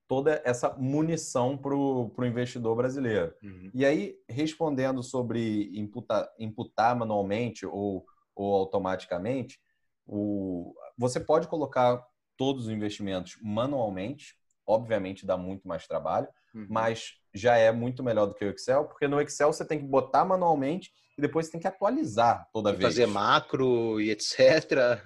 toda 0.07 0.41
essa 0.45 0.71
munição 0.75 1.57
para 1.57 1.75
o 1.75 2.13
investidor 2.25 2.77
brasileiro. 2.77 3.35
Uhum. 3.43 3.71
E 3.75 3.85
aí, 3.85 4.17
respondendo 4.29 5.03
sobre 5.03 5.71
imputar, 5.79 6.29
imputar 6.39 6.97
manualmente 6.97 7.67
ou, 7.67 8.07
ou 8.35 8.55
automaticamente, 8.55 9.61
o, 10.07 10.75
você 10.97 11.19
pode 11.21 11.49
colocar 11.49 12.05
todos 12.37 12.67
os 12.67 12.73
investimentos 12.73 13.37
manualmente, 13.41 14.35
obviamente 14.67 15.27
dá 15.27 15.37
muito 15.37 15.67
mais 15.67 15.87
trabalho, 15.87 16.29
uhum. 16.55 16.67
mas 16.69 17.15
já 17.33 17.57
é 17.57 17.71
muito 17.73 18.03
melhor 18.03 18.27
do 18.27 18.35
que 18.35 18.45
o 18.45 18.51
Excel, 18.51 18.85
porque 18.85 19.09
no 19.09 19.21
Excel 19.21 19.53
você 19.53 19.65
tem 19.65 19.79
que 19.79 19.87
botar 19.87 20.25
manualmente 20.25 20.93
e 21.17 21.23
depois 21.23 21.47
você 21.47 21.53
tem 21.53 21.61
que 21.61 21.69
atualizar 21.69 22.49
toda 22.53 22.71
e 22.71 22.77
vez. 22.77 22.95
Fazer 22.95 23.07
macro 23.07 24.01
e 24.01 24.11
etc. 24.11 25.01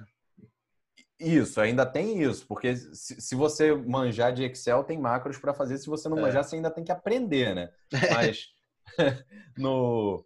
Isso, 1.18 1.61
ainda 1.61 1.85
tem 1.85 2.23
isso, 2.23 2.47
porque 2.47 2.76
se, 2.76 3.20
se 3.20 3.35
você 3.35 3.75
manjar 3.75 4.32
de 4.32 4.44
Excel, 4.44 4.85
tem 4.85 4.97
macros 4.97 5.37
para 5.37 5.52
fazer. 5.52 5.76
Se 5.78 5.88
você 5.88 6.08
não 6.08 6.18
é. 6.18 6.23
manjar, 6.23 6.44
você 6.44 6.56
ainda 6.56 6.70
tem 6.70 6.85
que 6.85 6.92
aprender, 6.92 7.54
né? 7.54 7.70
Mas 8.14 8.47
no, 9.56 10.25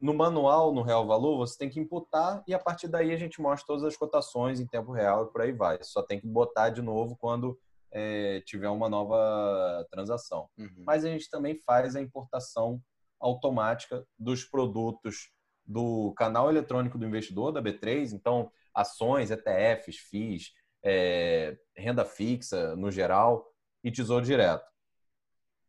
no 0.00 0.14
manual, 0.14 0.72
no 0.72 0.82
Real 0.82 1.06
Valor, 1.06 1.38
você 1.38 1.58
tem 1.58 1.68
que 1.68 1.80
imputar 1.80 2.42
e 2.46 2.54
a 2.54 2.58
partir 2.58 2.88
daí 2.88 3.12
a 3.12 3.16
gente 3.16 3.40
mostra 3.40 3.66
todas 3.66 3.84
as 3.84 3.96
cotações 3.96 4.60
em 4.60 4.66
tempo 4.66 4.92
real 4.92 5.24
e 5.24 5.32
por 5.32 5.40
aí 5.40 5.52
vai. 5.52 5.78
Só 5.82 6.02
tem 6.02 6.20
que 6.20 6.26
botar 6.26 6.70
de 6.70 6.82
novo 6.82 7.16
quando 7.16 7.58
é, 7.90 8.40
tiver 8.40 8.68
uma 8.68 8.88
nova 8.88 9.86
transação. 9.90 10.48
Uhum. 10.58 10.84
Mas 10.84 11.04
a 11.04 11.08
gente 11.08 11.30
também 11.30 11.58
faz 11.60 11.94
a 11.94 12.00
importação 12.00 12.82
automática 13.20 14.06
dos 14.18 14.44
produtos 14.44 15.30
do 15.64 16.12
canal 16.16 16.50
eletrônico 16.50 16.98
do 16.98 17.06
investidor, 17.06 17.52
da 17.52 17.62
B3. 17.62 18.12
Então, 18.12 18.50
ações, 18.74 19.30
ETFs, 19.30 19.96
FIIs, 19.96 20.52
é, 20.84 21.56
renda 21.76 22.04
fixa 22.04 22.76
no 22.76 22.90
geral 22.90 23.46
e 23.82 23.90
tesouro 23.90 24.24
direto. 24.24 24.68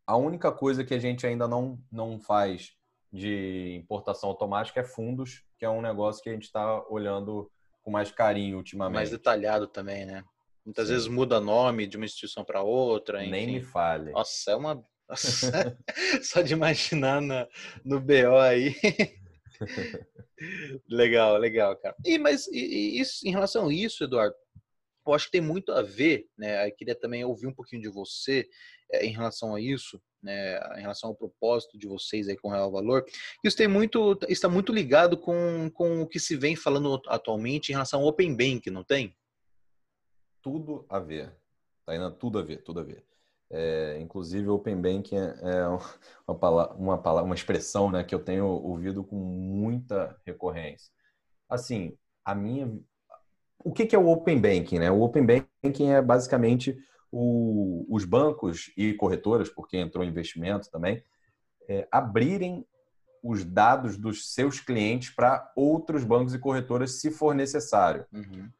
A 0.06 0.16
única 0.16 0.52
coisa 0.52 0.84
que 0.84 0.94
a 0.94 0.98
gente 0.98 1.26
ainda 1.26 1.48
não, 1.48 1.80
não 1.90 2.20
faz 2.20 2.76
de 3.12 3.76
importação 3.76 4.28
automática 4.28 4.80
é 4.80 4.84
fundos, 4.84 5.44
que 5.58 5.64
é 5.64 5.70
um 5.70 5.80
negócio 5.80 6.22
que 6.22 6.28
a 6.28 6.32
gente 6.32 6.44
está 6.44 6.84
olhando 6.88 7.50
com 7.82 7.90
mais 7.90 8.10
carinho 8.10 8.56
ultimamente. 8.56 8.94
Mais 8.94 9.10
detalhado 9.10 9.66
também, 9.66 10.04
né? 10.04 10.24
Muitas 10.64 10.88
Sim. 10.88 10.94
vezes 10.94 11.08
muda 11.08 11.40
nome 11.40 11.86
de 11.86 11.96
uma 11.96 12.04
instituição 12.04 12.44
para 12.44 12.62
outra. 12.62 13.22
Enfim. 13.22 13.30
Nem 13.30 13.46
me 13.46 13.62
fale. 13.62 14.10
Nossa, 14.10 14.50
é 14.50 14.56
uma. 14.56 14.84
Só 16.22 16.42
de 16.42 16.52
imaginar 16.52 17.22
na, 17.22 17.46
no 17.84 18.00
BO 18.00 18.36
aí. 18.40 18.74
legal, 20.90 21.36
legal, 21.38 21.76
cara. 21.76 21.94
E 22.04 22.18
mas 22.18 22.48
e, 22.48 22.58
e 22.58 23.00
isso, 23.00 23.26
em 23.26 23.30
relação 23.30 23.68
a 23.68 23.72
isso, 23.72 24.02
Eduardo, 24.02 24.34
eu 25.06 25.14
acho 25.14 25.26
que 25.26 25.32
tem 25.32 25.40
muito 25.40 25.70
a 25.70 25.82
ver, 25.82 26.26
né? 26.36 26.66
Eu 26.66 26.74
queria 26.74 26.94
também 26.94 27.24
ouvir 27.24 27.46
um 27.46 27.54
pouquinho 27.54 27.82
de 27.82 27.88
você 27.88 28.48
é, 28.90 29.06
em 29.06 29.12
relação 29.12 29.54
a 29.54 29.60
isso, 29.60 30.02
né? 30.26 30.58
Em 30.76 30.80
relação 30.82 31.10
ao 31.10 31.16
propósito 31.16 31.78
de 31.78 31.86
vocês 31.86 32.28
aí 32.28 32.36
com 32.36 32.48
o 32.48 32.50
Real 32.50 32.70
Valor. 32.70 33.04
Isso 33.42 33.56
tem 33.56 33.68
muito, 33.68 34.18
está 34.28 34.48
muito 34.48 34.72
ligado 34.72 35.16
com, 35.16 35.70
com 35.72 36.02
o 36.02 36.06
que 36.06 36.18
se 36.18 36.36
vem 36.36 36.56
falando 36.56 37.00
atualmente 37.06 37.70
em 37.70 37.72
relação 37.72 38.00
ao 38.00 38.08
Open 38.08 38.36
Bank, 38.36 38.68
não 38.70 38.84
tem? 38.84 39.16
Tudo 40.42 40.84
a 40.88 40.98
ver. 40.98 41.32
Indo 41.88 42.10
tudo 42.10 42.38
a 42.38 42.42
ver, 42.42 42.62
tudo 42.62 42.80
a 42.80 42.82
ver. 42.82 43.04
É, 43.48 43.98
inclusive, 44.00 44.48
Open 44.48 44.76
Banking 44.76 45.16
é, 45.16 45.36
é 45.42 45.66
uma, 46.26 46.34
palavra, 46.36 46.74
uma, 46.74 46.98
palavra, 46.98 47.24
uma 47.24 47.34
expressão 47.34 47.90
né, 47.90 48.02
que 48.02 48.14
eu 48.14 48.18
tenho 48.18 48.44
ouvido 48.44 49.04
com 49.04 49.16
muita 49.16 50.16
recorrência. 50.26 50.90
Assim, 51.48 51.96
a 52.24 52.34
minha. 52.34 52.76
O 53.64 53.72
que, 53.72 53.86
que 53.86 53.94
é 53.94 53.98
o 53.98 54.08
Open 54.08 54.40
Banking? 54.40 54.80
Né? 54.80 54.90
O 54.90 55.00
Open 55.00 55.24
Banking 55.24 55.90
é 55.90 56.02
basicamente 56.02 56.76
o, 57.18 57.86
os 57.88 58.04
bancos 58.04 58.70
e 58.76 58.92
corretoras, 58.92 59.48
porque 59.48 59.78
entrou 59.78 60.04
investimento 60.04 60.70
também, 60.70 61.02
é, 61.66 61.88
abrirem 61.90 62.66
os 63.22 63.42
dados 63.42 63.96
dos 63.96 64.34
seus 64.34 64.60
clientes 64.60 65.10
para 65.10 65.50
outros 65.56 66.04
bancos 66.04 66.34
e 66.34 66.38
corretoras, 66.38 67.00
se 67.00 67.10
for 67.10 67.34
necessário. 67.34 68.04
Uhum. 68.12 68.50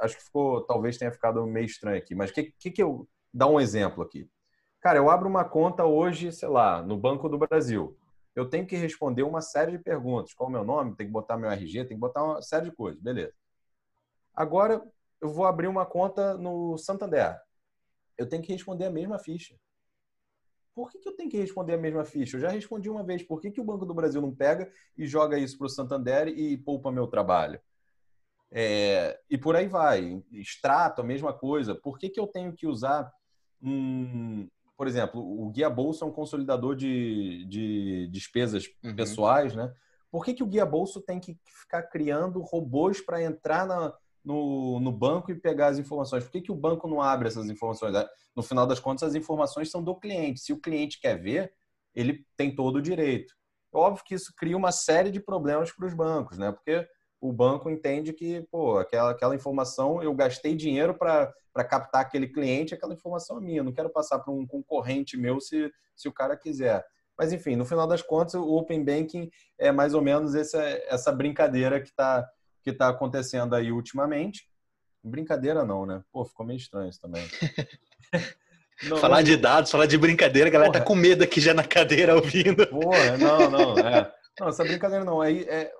Acho 0.00 0.16
que 0.16 0.24
ficou, 0.24 0.60
talvez 0.62 0.98
tenha 0.98 1.12
ficado 1.12 1.46
meio 1.46 1.66
estranho 1.66 1.96
aqui, 1.96 2.14
mas 2.14 2.30
o 2.30 2.34
que, 2.34 2.52
que, 2.58 2.70
que 2.72 2.82
eu 2.82 3.08
dar 3.32 3.46
um 3.46 3.60
exemplo 3.60 4.02
aqui. 4.02 4.28
Cara, 4.80 4.98
eu 4.98 5.08
abro 5.08 5.28
uma 5.28 5.44
conta 5.44 5.84
hoje, 5.84 6.32
sei 6.32 6.48
lá, 6.48 6.82
no 6.82 6.98
Banco 6.98 7.28
do 7.28 7.38
Brasil. 7.38 7.96
Eu 8.34 8.48
tenho 8.48 8.66
que 8.66 8.76
responder 8.76 9.22
uma 9.22 9.40
série 9.40 9.72
de 9.72 9.78
perguntas. 9.78 10.34
Qual 10.34 10.48
é 10.48 10.50
o 10.50 10.52
meu 10.52 10.64
nome? 10.64 10.96
Tem 10.96 11.06
que 11.06 11.12
botar 11.12 11.36
meu 11.36 11.50
RG, 11.50 11.84
tem 11.84 11.96
que 11.96 12.00
botar 12.00 12.24
uma 12.24 12.42
série 12.42 12.70
de 12.70 12.76
coisas. 12.76 13.00
Beleza. 13.00 13.32
Agora, 14.34 14.82
eu 15.20 15.28
vou 15.28 15.46
abrir 15.46 15.68
uma 15.68 15.86
conta 15.86 16.34
no 16.34 16.76
Santander. 16.76 17.38
Eu 18.20 18.28
tenho 18.28 18.42
que 18.42 18.52
responder 18.52 18.84
a 18.84 18.90
mesma 18.90 19.18
ficha. 19.18 19.54
Por 20.74 20.90
que, 20.90 20.98
que 20.98 21.08
eu 21.08 21.16
tenho 21.16 21.30
que 21.30 21.38
responder 21.38 21.72
a 21.72 21.78
mesma 21.78 22.04
ficha? 22.04 22.36
Eu 22.36 22.40
já 22.42 22.50
respondi 22.50 22.90
uma 22.90 23.02
vez. 23.02 23.22
Por 23.22 23.40
que, 23.40 23.50
que 23.50 23.62
o 23.62 23.64
Banco 23.64 23.86
do 23.86 23.94
Brasil 23.94 24.20
não 24.20 24.34
pega 24.34 24.70
e 24.94 25.06
joga 25.06 25.38
isso 25.38 25.56
para 25.56 25.64
o 25.66 25.70
Santander 25.70 26.28
e 26.28 26.58
poupa 26.58 26.92
meu 26.92 27.06
trabalho? 27.06 27.58
É, 28.50 29.18
e 29.30 29.38
por 29.38 29.56
aí 29.56 29.66
vai. 29.66 30.22
Extrato, 30.30 31.00
a 31.00 31.04
mesma 31.04 31.32
coisa. 31.32 31.74
Por 31.74 31.98
que, 31.98 32.10
que 32.10 32.20
eu 32.20 32.26
tenho 32.26 32.52
que 32.52 32.66
usar 32.66 33.10
um, 33.62 34.46
por 34.76 34.86
exemplo, 34.86 35.20
o 35.20 35.48
guia 35.48 35.70
bolso 35.70 36.04
é 36.04 36.06
um 36.06 36.12
consolidador 36.12 36.76
de, 36.76 37.46
de 37.46 38.06
despesas 38.08 38.66
uhum. 38.84 38.94
pessoais, 38.94 39.54
né? 39.54 39.74
Por 40.10 40.26
que, 40.26 40.34
que 40.34 40.42
o 40.42 40.46
guia 40.46 40.66
bolso 40.66 41.00
tem 41.00 41.18
que 41.18 41.38
ficar 41.46 41.84
criando 41.84 42.42
robôs 42.42 43.00
para 43.00 43.22
entrar 43.22 43.66
na, 43.66 43.94
no, 44.24 44.80
no 44.80 44.92
banco 44.92 45.30
e 45.30 45.34
pegar 45.34 45.68
as 45.68 45.78
informações? 45.78 46.24
Por 46.24 46.30
que, 46.30 46.40
que 46.40 46.52
o 46.52 46.56
banco 46.56 46.88
não 46.88 47.00
abre 47.00 47.28
essas 47.28 47.48
informações? 47.48 47.94
É, 47.94 48.08
no 48.34 48.42
final 48.42 48.66
das 48.66 48.80
contas, 48.80 49.02
as 49.02 49.14
informações 49.14 49.70
são 49.70 49.82
do 49.82 49.94
cliente. 49.94 50.40
Se 50.40 50.52
o 50.52 50.60
cliente 50.60 51.00
quer 51.00 51.20
ver, 51.20 51.52
ele 51.94 52.24
tem 52.36 52.54
todo 52.54 52.76
o 52.76 52.82
direito. 52.82 53.34
Óbvio 53.72 54.04
que 54.04 54.14
isso 54.14 54.32
cria 54.36 54.56
uma 54.56 54.72
série 54.72 55.10
de 55.10 55.20
problemas 55.20 55.72
para 55.72 55.86
os 55.86 55.94
bancos, 55.94 56.38
né? 56.38 56.50
Porque 56.50 56.86
o 57.20 57.32
banco 57.32 57.68
entende 57.68 58.12
que, 58.12 58.42
pô, 58.50 58.78
aquela, 58.78 59.10
aquela 59.10 59.34
informação, 59.34 60.02
eu 60.02 60.14
gastei 60.14 60.54
dinheiro 60.54 60.94
para 60.94 61.34
captar 61.68 62.00
aquele 62.00 62.26
cliente, 62.26 62.74
aquela 62.74 62.94
informação 62.94 63.38
é 63.38 63.40
minha, 63.40 63.62
não 63.62 63.72
quero 63.72 63.90
passar 63.90 64.18
para 64.18 64.32
um 64.32 64.46
concorrente 64.46 65.16
meu 65.16 65.38
se, 65.40 65.70
se 65.94 66.08
o 66.08 66.12
cara 66.12 66.36
quiser. 66.36 66.84
Mas, 67.16 67.32
enfim, 67.34 67.54
no 67.54 67.66
final 67.66 67.86
das 67.86 68.00
contas, 68.00 68.34
o 68.34 68.56
Open 68.56 68.82
Banking 68.82 69.30
é 69.58 69.70
mais 69.70 69.92
ou 69.92 70.00
menos 70.00 70.34
essa, 70.34 70.62
essa 70.88 71.12
brincadeira 71.12 71.78
que 71.78 71.90
está 71.90 72.26
que 72.62 72.72
tá 72.72 72.88
acontecendo 72.88 73.54
aí 73.54 73.72
ultimamente. 73.72 74.48
Brincadeira 75.02 75.64
não, 75.64 75.86
né? 75.86 76.02
Pô, 76.12 76.24
ficou 76.24 76.44
meio 76.44 76.58
estranho 76.58 76.90
isso 76.90 77.00
também. 77.00 77.26
Não, 78.82 78.96
falar 78.96 79.20
de 79.20 79.36
dados, 79.36 79.70
falar 79.70 79.84
de 79.84 79.98
brincadeira, 79.98 80.48
a 80.48 80.50
galera 80.50 80.72
tá 80.72 80.78
Porra. 80.78 80.84
tá 80.86 80.88
com 80.88 80.98
medo 80.98 81.22
aqui 81.22 81.38
já 81.38 81.52
na 81.52 81.62
cadeira 81.62 82.14
ouvindo. 82.14 82.66
Porra, 82.66 83.18
não, 83.18 83.50
não, 83.50 83.76
é. 83.86 84.10
Não, 84.38 84.48
essa 84.48 84.64
brincadeira 84.64 85.04
não. 85.04 85.20
Aí 85.20 85.42
é, 85.42 85.70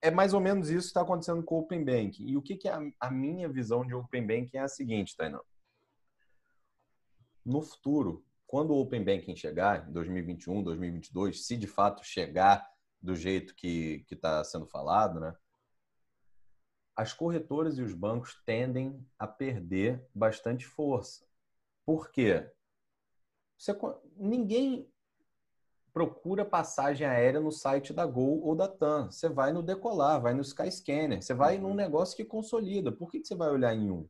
é 0.00 0.10
mais 0.10 0.32
ou 0.32 0.40
menos 0.40 0.70
isso 0.70 0.84
que 0.84 0.86
está 0.86 1.02
acontecendo 1.02 1.42
com 1.42 1.56
o 1.56 1.58
Open 1.58 1.84
Banking. 1.84 2.26
E 2.26 2.36
o 2.36 2.40
que, 2.40 2.56
que 2.56 2.66
é 2.66 2.72
a, 2.72 2.80
a, 2.98 3.10
minha 3.10 3.46
visão 3.46 3.84
de 3.84 3.94
Open 3.94 4.26
Banking 4.26 4.56
é 4.56 4.60
a 4.60 4.68
seguinte, 4.68 5.14
Tainan. 5.14 5.40
no 7.44 7.60
futuro, 7.60 8.24
quando 8.46 8.70
o 8.70 8.80
Open 8.80 9.04
Banking 9.04 9.36
chegar, 9.36 9.86
em 9.88 9.92
2021, 9.92 10.62
2022, 10.62 11.44
se 11.44 11.56
de 11.58 11.66
fato 11.66 12.02
chegar 12.02 12.66
do 13.02 13.14
jeito 13.14 13.54
que 13.54 14.06
está 14.10 14.42
sendo 14.44 14.66
falado, 14.66 15.20
né? 15.20 15.34
As 16.96 17.12
corretoras 17.12 17.78
e 17.78 17.82
os 17.82 17.92
bancos 17.92 18.42
tendem 18.46 19.06
a 19.18 19.26
perder 19.26 20.02
bastante 20.14 20.64
força. 20.64 21.26
Por 21.84 22.10
quê? 22.10 22.50
Você, 23.58 23.76
ninguém 24.16 24.90
procura 25.92 26.44
passagem 26.44 27.06
aérea 27.06 27.40
no 27.40 27.50
site 27.50 27.92
da 27.92 28.04
Gol 28.04 28.42
ou 28.42 28.54
da 28.54 28.68
TAM. 28.68 29.10
Você 29.10 29.28
vai 29.28 29.52
no 29.52 29.62
Decolar, 29.62 30.20
vai 30.20 30.34
no 30.34 30.42
Skyscanner, 30.42 31.22
você 31.22 31.32
vai 31.32 31.56
num 31.56 31.68
uhum. 31.68 31.74
negócio 31.74 32.16
que 32.16 32.24
consolida. 32.24 32.92
Por 32.92 33.10
que, 33.10 33.20
que 33.20 33.26
você 33.26 33.34
vai 33.34 33.48
olhar 33.48 33.74
em 33.74 33.90
um? 33.90 34.06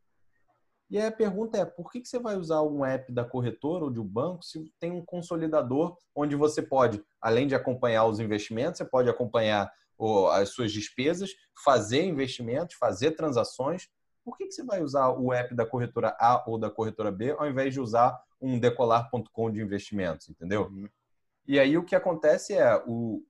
E 0.89 0.97
aí 0.97 1.05
a 1.05 1.11
pergunta 1.11 1.57
é, 1.57 1.65
por 1.65 1.91
que, 1.91 2.01
que 2.01 2.07
você 2.07 2.19
vai 2.19 2.35
usar 2.35 2.61
um 2.61 2.83
app 2.83 3.11
da 3.11 3.23
corretora 3.23 3.85
ou 3.85 3.89
de 3.89 3.99
um 3.99 4.07
banco 4.07 4.43
se 4.43 4.69
tem 4.79 4.91
um 4.91 5.03
consolidador 5.03 5.97
onde 6.15 6.35
você 6.35 6.61
pode, 6.61 7.03
além 7.21 7.47
de 7.47 7.55
acompanhar 7.55 8.05
os 8.05 8.19
investimentos, 8.19 8.77
você 8.77 8.85
pode 8.85 9.09
acompanhar 9.09 9.71
as 10.31 10.49
suas 10.49 10.71
despesas, 10.71 11.31
fazer 11.63 12.03
investimentos, 12.03 12.75
fazer 12.75 13.11
transações. 13.11 13.89
Por 14.23 14.37
que, 14.37 14.45
que 14.45 14.51
você 14.51 14.63
vai 14.63 14.81
usar 14.81 15.09
o 15.09 15.33
app 15.33 15.55
da 15.55 15.65
corretora 15.65 16.15
A 16.19 16.43
ou 16.47 16.57
da 16.57 16.69
corretora 16.69 17.11
B 17.11 17.31
ao 17.31 17.47
invés 17.47 17.73
de 17.73 17.79
usar 17.79 18.21
um 18.39 18.59
decolar.com 18.59 19.51
de 19.51 19.61
investimentos, 19.61 20.29
entendeu? 20.29 20.67
Uhum. 20.67 20.87
E 21.47 21.59
aí 21.59 21.77
o 21.77 21.83
que 21.83 21.95
acontece 21.95 22.53
é 22.53 22.83
o, 22.85 23.23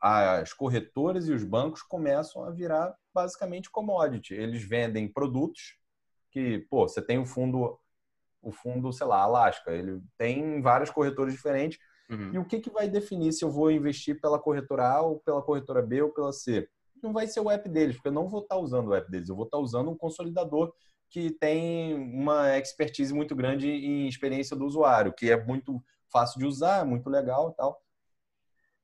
as 0.00 0.52
corretoras 0.52 1.28
e 1.28 1.32
os 1.32 1.42
bancos 1.42 1.82
começam 1.82 2.44
a 2.44 2.50
virar 2.50 2.94
basicamente 3.12 3.70
commodity. 3.70 4.34
Eles 4.34 4.62
vendem 4.62 5.08
produtos 5.08 5.78
que, 6.30 6.58
pô, 6.68 6.86
você 6.86 7.00
tem 7.00 7.18
o 7.18 7.24
fundo, 7.24 7.78
o 8.42 8.52
fundo, 8.52 8.92
sei 8.92 9.06
lá, 9.06 9.22
Alaska, 9.22 9.72
ele 9.72 10.02
tem 10.18 10.60
várias 10.60 10.90
corretoras 10.90 11.32
diferentes. 11.32 11.78
Uhum. 12.10 12.34
E 12.34 12.38
o 12.38 12.44
que, 12.44 12.60
que 12.60 12.70
vai 12.70 12.88
definir 12.88 13.32
se 13.32 13.44
eu 13.44 13.50
vou 13.50 13.70
investir 13.70 14.20
pela 14.20 14.38
corretora 14.38 14.86
A 14.86 15.02
ou 15.02 15.20
pela 15.20 15.42
corretora 15.42 15.82
B 15.82 16.02
ou 16.02 16.10
pela 16.10 16.32
C? 16.32 16.68
Não 17.02 17.12
vai 17.12 17.26
ser 17.26 17.40
o 17.40 17.50
app 17.50 17.68
deles, 17.68 17.96
porque 17.96 18.08
eu 18.08 18.12
não 18.12 18.28
vou 18.28 18.40
estar 18.40 18.56
usando 18.56 18.88
o 18.88 18.94
app 18.94 19.10
deles, 19.10 19.28
eu 19.28 19.36
vou 19.36 19.44
estar 19.44 19.58
usando 19.58 19.90
um 19.90 19.96
consolidador 19.96 20.72
que 21.10 21.30
tem 21.30 21.94
uma 21.94 22.58
expertise 22.58 23.12
muito 23.14 23.36
grande 23.36 23.68
em 23.68 24.08
experiência 24.08 24.56
do 24.56 24.64
usuário, 24.64 25.12
que 25.12 25.30
é 25.30 25.44
muito 25.44 25.82
fácil 26.10 26.38
de 26.38 26.46
usar, 26.46 26.84
muito 26.84 27.08
legal 27.08 27.50
e 27.50 27.56
tal. 27.56 27.80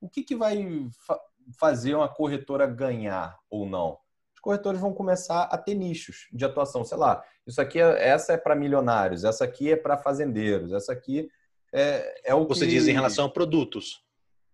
O 0.00 0.09
que, 0.09 0.23
que 0.23 0.37
vai 0.37 0.89
fa 1.07 1.19
fazer 1.59 1.97
uma 1.97 2.09
corretora 2.09 2.67
ganhar 2.67 3.37
ou 3.50 3.67
não? 3.67 3.99
Os 4.33 4.41
corretores 4.41 4.81
vão 4.81 4.95
começar 4.95 5.43
a 5.45 5.59
ter 5.59 5.75
nichos 5.75 6.29
de 6.33 6.45
atuação. 6.45 6.85
Sei 6.85 6.97
lá, 6.97 7.25
isso 7.47 7.61
aqui, 7.61 7.81
é, 7.81 8.09
essa 8.09 8.35
é 8.35 8.37
para 8.37 8.55
milionários, 8.55 9.25
essa 9.25 9.45
aqui 9.45 9.73
é 9.73 9.77
para 9.77 9.99
fazendeiros, 9.99 10.73
essa 10.73 10.93
aqui 10.93 11.29
é, 11.73 12.31
é 12.31 12.35
o 12.35 12.47
Você 12.47 12.65
que... 12.65 12.73
diz 12.73 12.87
em 12.87 12.93
relação 12.93 13.27
a 13.27 13.31
produtos. 13.31 14.05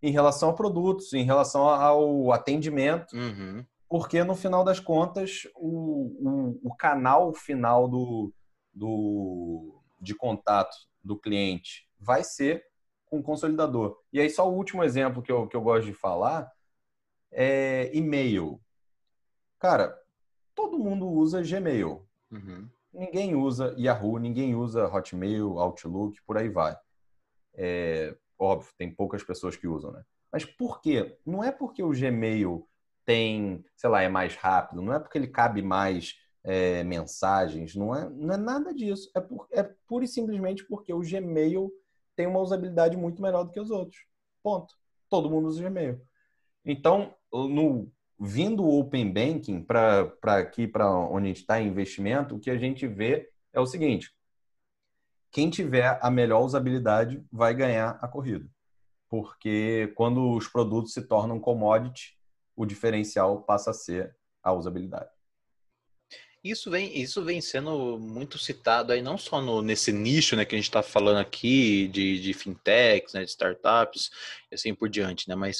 Em 0.02 0.10
relação 0.10 0.50
a 0.50 0.52
produtos, 0.52 1.12
em 1.12 1.24
relação 1.24 1.68
ao 1.68 2.32
atendimento. 2.32 3.16
Uhum. 3.16 3.64
Porque, 3.88 4.22
no 4.24 4.34
final 4.34 4.64
das 4.64 4.80
contas, 4.80 5.48
o, 5.54 6.58
o, 6.62 6.70
o 6.70 6.76
canal 6.76 7.32
final 7.32 7.88
do, 7.88 8.32
do, 8.74 9.80
de 10.00 10.14
contato 10.14 10.76
do 11.02 11.16
cliente 11.16 11.88
vai 11.98 12.24
ser 12.24 12.64
com 13.06 13.20
o 13.20 13.22
consolidador. 13.22 13.96
E 14.12 14.20
aí, 14.20 14.28
só 14.28 14.48
o 14.48 14.54
último 14.54 14.82
exemplo 14.82 15.22
que 15.22 15.30
eu, 15.30 15.46
que 15.46 15.56
eu 15.56 15.62
gosto 15.62 15.86
de 15.86 15.94
falar 15.94 16.50
é 17.32 17.90
e-mail. 17.94 18.60
Cara, 19.58 19.96
todo 20.54 20.78
mundo 20.78 21.06
usa 21.06 21.42
Gmail. 21.42 22.04
Uhum. 22.30 22.68
Ninguém 22.92 23.34
usa 23.34 23.74
Yahoo, 23.78 24.18
ninguém 24.18 24.54
usa 24.54 24.86
Hotmail, 24.86 25.58
Outlook, 25.58 26.20
por 26.26 26.36
aí 26.36 26.48
vai. 26.48 26.76
É, 27.56 28.14
óbvio, 28.38 28.72
tem 28.76 28.90
poucas 28.90 29.22
pessoas 29.24 29.56
que 29.56 29.66
usam, 29.66 29.92
né? 29.92 30.04
Mas 30.32 30.44
por 30.44 30.80
quê? 30.80 31.18
Não 31.24 31.42
é 31.42 31.50
porque 31.50 31.82
o 31.82 31.90
Gmail 31.90 32.68
tem, 33.04 33.64
sei 33.76 33.88
lá, 33.88 34.02
é 34.02 34.08
mais 34.08 34.34
rápido, 34.36 34.82
não 34.82 34.92
é 34.92 34.98
porque 34.98 35.16
ele 35.16 35.28
cabe 35.28 35.62
mais 35.62 36.16
é, 36.44 36.84
mensagens, 36.84 37.74
não 37.74 37.94
é, 37.94 38.08
não 38.08 38.34
é 38.34 38.36
nada 38.36 38.74
disso. 38.74 39.10
É, 39.14 39.20
por, 39.20 39.46
é 39.50 39.62
pura 39.86 40.04
e 40.04 40.08
simplesmente 40.08 40.64
porque 40.64 40.92
o 40.92 41.00
Gmail 41.00 41.72
tem 42.14 42.26
uma 42.26 42.40
usabilidade 42.40 42.96
muito 42.96 43.22
melhor 43.22 43.44
do 43.44 43.52
que 43.52 43.60
os 43.60 43.70
outros. 43.70 44.00
Ponto. 44.42 44.74
Todo 45.08 45.30
mundo 45.30 45.48
usa 45.48 45.62
Gmail. 45.62 46.00
Então, 46.64 47.14
no 47.32 47.90
vindo 48.18 48.64
o 48.64 48.80
Open 48.80 49.12
Banking 49.12 49.62
para 49.62 50.12
aqui, 50.22 50.66
para 50.66 50.90
onde 50.90 51.26
a 51.26 51.28
gente 51.28 51.40
está 51.40 51.60
em 51.60 51.68
investimento, 51.68 52.34
o 52.34 52.40
que 52.40 52.50
a 52.50 52.56
gente 52.56 52.86
vê 52.86 53.30
é 53.52 53.60
o 53.60 53.66
seguinte: 53.66 54.12
quem 55.30 55.50
tiver 55.50 55.98
a 56.02 56.10
melhor 56.10 56.44
usabilidade 56.44 57.24
vai 57.30 57.54
ganhar 57.54 57.98
a 58.00 58.08
corrida. 58.08 58.48
Porque 59.08 59.92
quando 59.94 60.30
os 60.30 60.48
produtos 60.48 60.92
se 60.92 61.02
tornam 61.02 61.38
commodity, 61.38 62.16
o 62.54 62.66
diferencial 62.66 63.42
passa 63.42 63.70
a 63.70 63.74
ser 63.74 64.16
a 64.42 64.52
usabilidade. 64.52 65.15
Isso 66.44 66.70
vem, 66.70 66.96
isso 66.96 67.24
vem 67.24 67.40
sendo 67.40 67.98
muito 67.98 68.38
citado 68.38 68.92
aí, 68.92 69.02
não 69.02 69.18
só 69.18 69.40
no, 69.40 69.62
nesse 69.62 69.90
nicho 69.90 70.36
né, 70.36 70.44
que 70.44 70.54
a 70.54 70.58
gente 70.58 70.68
está 70.68 70.82
falando 70.82 71.18
aqui 71.18 71.88
de, 71.88 72.20
de 72.20 72.32
fintechs, 72.32 73.14
né, 73.14 73.24
de 73.24 73.30
startups 73.30 74.10
e 74.50 74.54
assim 74.54 74.74
por 74.74 74.88
diante, 74.88 75.28
né? 75.28 75.34
Mas 75.34 75.58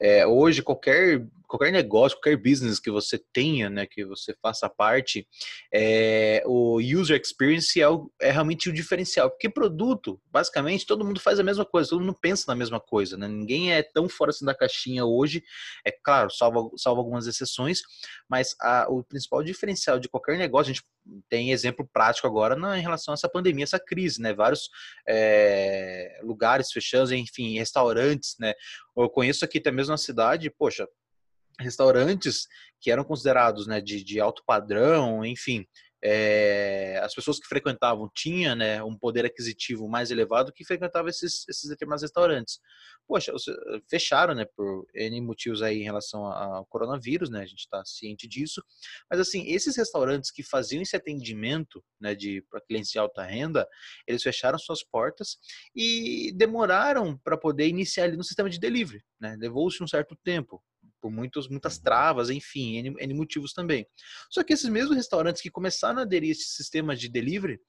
é, 0.00 0.26
hoje 0.26 0.60
qualquer 0.62 1.24
qualquer 1.46 1.70
negócio, 1.70 2.18
qualquer 2.18 2.36
business 2.36 2.80
que 2.80 2.90
você 2.90 3.16
tenha, 3.32 3.70
né, 3.70 3.86
que 3.86 4.04
você 4.04 4.34
faça 4.42 4.68
parte, 4.68 5.26
é, 5.72 6.42
o 6.46 6.78
user 6.80 7.20
experience 7.20 7.80
é, 7.80 7.88
o, 7.88 8.10
é, 8.20 8.32
realmente 8.32 8.68
o 8.68 8.72
diferencial. 8.72 9.30
Porque 9.30 9.48
produto, 9.48 10.20
basicamente, 10.32 10.84
todo 10.84 11.04
mundo 11.04 11.20
faz 11.20 11.38
a 11.38 11.44
mesma 11.44 11.64
coisa, 11.64 11.90
todo 11.90 12.00
mundo 12.00 12.18
pensa 12.20 12.44
na 12.48 12.56
mesma 12.56 12.80
coisa, 12.80 13.16
né? 13.16 13.28
Ninguém 13.28 13.72
é 13.72 13.82
tão 13.82 14.08
fora 14.08 14.30
assim 14.30 14.44
da 14.44 14.54
caixinha 14.54 15.04
hoje. 15.04 15.44
É 15.84 15.92
claro, 15.92 16.28
salvo, 16.30 16.72
salvo 16.76 17.00
algumas 17.00 17.26
exceções, 17.26 17.82
mas 18.28 18.56
a, 18.60 18.86
o 18.88 19.04
principal 19.04 19.42
diferencial 19.42 20.00
de 20.00 20.08
qualquer 20.08 20.23
negócio, 20.32 20.70
a 20.70 20.74
gente 20.74 20.84
tem 21.28 21.52
exemplo 21.52 21.88
prático 21.92 22.26
agora 22.26 22.56
na, 22.56 22.78
em 22.78 22.82
relação 22.82 23.12
a 23.12 23.14
essa 23.14 23.28
pandemia, 23.28 23.64
essa 23.64 23.78
crise, 23.78 24.20
né? 24.20 24.32
Vários 24.32 24.68
é, 25.08 26.18
lugares 26.22 26.72
fechando, 26.72 27.14
enfim, 27.14 27.58
restaurantes, 27.58 28.36
né? 28.40 28.54
Eu 28.96 29.08
conheço 29.10 29.44
aqui 29.44 29.58
até 29.58 29.70
mesmo 29.70 29.92
na 29.92 29.98
cidade, 29.98 30.50
poxa, 30.50 30.86
restaurantes 31.60 32.46
que 32.80 32.90
eram 32.90 33.04
considerados 33.04 33.66
né, 33.66 33.80
de, 33.80 34.02
de 34.02 34.20
alto 34.20 34.42
padrão, 34.46 35.24
enfim, 35.24 35.66
é, 36.04 37.00
as 37.02 37.14
pessoas 37.14 37.38
que 37.38 37.48
frequentavam 37.48 38.10
tinham 38.14 38.54
né, 38.54 38.82
um 38.82 38.94
poder 38.96 39.24
aquisitivo 39.24 39.88
mais 39.88 40.10
elevado 40.10 40.52
que 40.52 40.64
frequentavam 40.64 41.08
esses, 41.08 41.48
esses 41.48 41.70
determinados 41.70 42.02
restaurantes. 42.02 42.60
Poxa, 43.08 43.32
fecharam, 43.88 44.34
né, 44.34 44.44
por 44.54 44.86
N 44.94 45.20
motivos 45.22 45.62
aí 45.62 45.80
em 45.80 45.84
relação 45.84 46.26
ao 46.26 46.66
coronavírus, 46.66 47.30
né, 47.30 47.40
a 47.40 47.46
gente 47.46 47.60
está 47.60 47.82
ciente 47.86 48.28
disso, 48.28 48.62
mas 49.10 49.18
assim, 49.18 49.46
esses 49.46 49.76
restaurantes 49.76 50.30
que 50.30 50.42
faziam 50.42 50.82
esse 50.82 50.94
atendimento, 50.94 51.82
né, 51.98 52.14
de 52.14 52.42
para 52.50 52.60
clientes 52.60 52.90
de 52.90 52.98
alta 52.98 53.22
renda, 53.22 53.66
eles 54.06 54.22
fecharam 54.22 54.58
suas 54.58 54.82
portas 54.82 55.38
e 55.74 56.32
demoraram 56.34 57.16
para 57.18 57.36
poder 57.36 57.66
iniciar 57.66 58.04
ali 58.04 58.16
no 58.16 58.24
sistema 58.24 58.50
de 58.50 58.58
delivery, 58.58 59.02
né, 59.18 59.36
levou-se 59.38 59.82
um 59.82 59.86
certo 59.86 60.14
tempo, 60.22 60.62
por 61.04 61.10
muitos, 61.10 61.48
muitas 61.50 61.78
travas, 61.78 62.30
enfim, 62.30 62.78
N, 62.78 62.96
N 62.98 63.12
motivos 63.12 63.52
também. 63.52 63.86
Só 64.30 64.42
que 64.42 64.54
esses 64.54 64.70
mesmos 64.70 64.96
restaurantes 64.96 65.42
que 65.42 65.50
começaram 65.50 65.98
a 65.98 66.02
aderir 66.02 66.30
a 66.30 66.32
esse 66.32 66.54
sistema 66.54 66.96
de 66.96 67.10
delivery, 67.10 67.60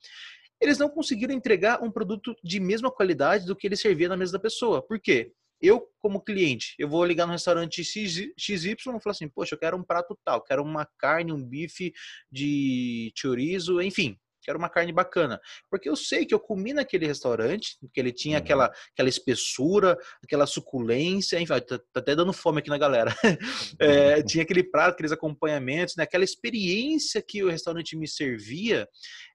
eles 0.62 0.78
não 0.78 0.88
conseguiram 0.88 1.36
entregar 1.36 1.84
um 1.84 1.92
produto 1.92 2.34
de 2.42 2.62
mesma 2.62 2.90
qualidade 2.90 3.46
do 3.46 3.54
que 3.54 3.68
ele 3.68 3.76
servia 3.76 4.08
na 4.08 4.16
mesa 4.16 4.32
da 4.32 4.40
pessoa. 4.40 4.82
Por 4.82 5.02
quê? 5.02 5.34
Eu, 5.62 5.86
como 6.00 6.24
cliente, 6.24 6.76
eu 6.80 6.88
vou 6.88 7.04
ligar 7.04 7.26
no 7.26 7.34
restaurante 7.34 7.84
XY 7.84 8.32
e 8.38 8.76
falar 9.02 9.12
assim, 9.12 9.28
poxa, 9.28 9.56
eu 9.56 9.60
quero 9.60 9.76
um 9.76 9.84
prato 9.84 10.18
tal, 10.24 10.42
quero 10.42 10.64
uma 10.64 10.88
carne, 10.98 11.34
um 11.34 11.44
bife 11.44 11.92
de 12.32 13.12
chorizo, 13.18 13.82
enfim, 13.82 14.18
quero 14.46 14.58
uma 14.58 14.70
carne 14.70 14.94
bacana. 14.94 15.40
Porque 15.70 15.90
eu 15.90 15.96
sei 15.96 16.26
que 16.26 16.34
eu 16.34 16.40
comi 16.40 16.74
naquele 16.74 17.08
restaurante, 17.08 17.78
que 17.94 18.00
ele 18.00 18.12
tinha 18.12 18.38
uhum. 18.38 18.44
aquela, 18.44 18.72
aquela 18.94 19.10
espessura, 19.10 19.98
aquela 20.24 20.46
suculência, 20.46 21.40
enfim, 21.40 21.54
tá, 21.60 21.78
tá 21.78 21.82
até 21.96 22.16
dando 22.16 22.32
fome 22.32 22.60
aqui 22.60 22.70
na 22.70 22.78
galera. 22.78 23.14
É, 23.80 24.22
tinha 24.24 24.44
aquele 24.44 24.64
prato, 24.64 24.94
aqueles 24.94 25.12
acompanhamentos, 25.12 25.96
né, 25.96 26.04
aquela 26.04 26.24
experiência 26.24 27.22
que 27.22 27.44
o 27.44 27.50
restaurante 27.50 27.98
me 27.98 28.08
servia. 28.08 28.88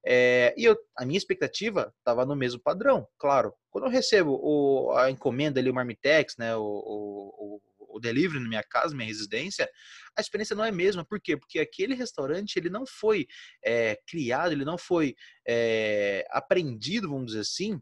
É, 0.07 0.55
e 0.57 0.65
eu, 0.65 0.77
a 0.97 1.05
minha 1.05 1.19
expectativa 1.19 1.93
estava 1.99 2.25
no 2.25 2.37
mesmo 2.37 2.61
padrão, 2.61 3.07
claro. 3.19 3.53
Quando 3.71 3.85
eu 3.85 3.91
recebo 3.91 4.39
o, 4.43 4.93
a 4.97 5.11
encomenda 5.11 5.61
ali, 5.61 5.71
o 5.71 5.75
Marmitex, 5.75 6.37
né, 6.39 6.57
o, 6.57 6.63
o, 6.63 7.61
o 7.91 8.01
delivery 8.01 8.43
na 8.43 8.49
minha 8.49 8.63
casa, 8.63 8.95
minha 8.95 9.07
residência, 9.07 9.69
a 10.17 10.21
experiência 10.21 10.57
não 10.57 10.65
é 10.65 10.69
a 10.69 10.73
mesma. 10.73 11.05
Por 11.05 11.21
quê? 11.21 11.37
Porque 11.37 11.59
aquele 11.59 11.95
restaurante 11.95 12.57
ele 12.57 12.71
não 12.71 12.85
foi 12.87 13.27
é, 13.65 13.99
criado, 14.07 14.53
ele 14.53 14.65
não 14.65 14.79
foi 14.79 15.15
é, 15.47 16.27
aprendido, 16.31 17.09
vamos 17.09 17.27
dizer 17.27 17.41
assim, 17.41 17.81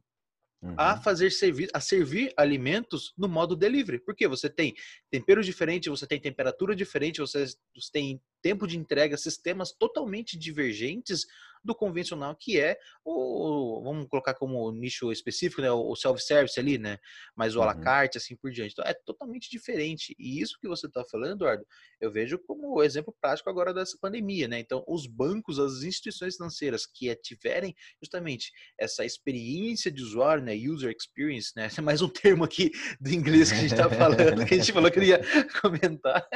Uhum. 0.61 0.75
a 0.77 0.97
fazer 0.97 1.31
servir, 1.31 1.71
a 1.73 1.81
servir 1.81 2.33
alimentos 2.37 3.12
no 3.16 3.29
modo 3.29 3.55
delivery. 3.55 4.01
Porque 4.01 4.27
você 4.27 4.51
tem 4.51 4.75
temperos 5.09 5.47
diferentes, 5.47 5.88
você 5.88 6.05
tem 6.05 6.21
temperatura 6.21 6.75
diferente, 6.75 7.21
você, 7.21 7.47
você 7.47 7.92
tem 7.92 8.21
tempo 8.42 8.66
de 8.66 8.79
entrega, 8.79 9.16
sistemas 9.16 9.72
totalmente 9.72 10.38
divergentes 10.38 11.27
do 11.64 11.74
convencional, 11.74 12.35
que 12.37 12.61
é 12.61 12.79
o, 13.05 13.83
vamos 13.85 14.07
colocar 14.09 14.35
como 14.35 14.70
nicho 14.72 15.11
específico, 15.12 15.61
né, 15.61 15.70
o 15.70 15.94
self-service 15.94 16.59
ali, 16.59 16.79
né, 16.79 16.98
mas 17.37 17.55
o 17.55 17.59
uhum. 17.59 17.64
à 17.64 17.66
la 17.66 17.74
uhum. 17.74 17.81
carte, 17.81 18.18
assim 18.18 18.37
por 18.37 18.51
diante. 18.51 18.72
Então, 18.72 18.85
é 18.85 18.94
totalmente 18.94 19.51
diferente. 19.51 20.14
E 20.18 20.40
isso 20.40 20.59
que 20.61 20.68
você 20.68 20.87
está 20.87 21.05
falando, 21.05 21.33
Eduardo, 21.33 21.66
eu 22.01 22.11
vejo 22.11 22.38
como 22.38 22.83
exemplo 22.83 23.14
prático 23.20 23.51
agora 23.51 23.74
dessa 23.74 23.96
pandemia, 24.01 24.48
né? 24.48 24.59
Então, 24.59 24.85
os 24.87 25.07
bancos, 25.07 25.59
as 25.59 25.83
instituições 25.83 26.37
financeiras 26.37 26.87
que 26.87 27.14
tiverem 27.16 27.74
justamente 28.01 28.53
essa 28.79 29.05
experiência 29.05 29.90
de 29.90 30.03
usuário, 30.03 30.42
né, 30.42 30.55
user 30.55 30.94
experience, 30.96 31.53
né, 31.57 31.68
é 31.77 31.81
mais 31.81 32.03
um 32.03 32.09
termo 32.09 32.44
aqui 32.44 32.70
do 33.01 33.11
inglês 33.11 33.51
que 33.51 33.59
a 33.59 33.61
gente 33.61 33.72
está 33.72 33.90
falando, 33.90 34.46
que 34.46 34.55
a 34.55 34.57
gente 34.57 34.72
falou 34.72 34.90
que 34.90 35.01
ia 35.01 35.20
comentar, 35.61 36.27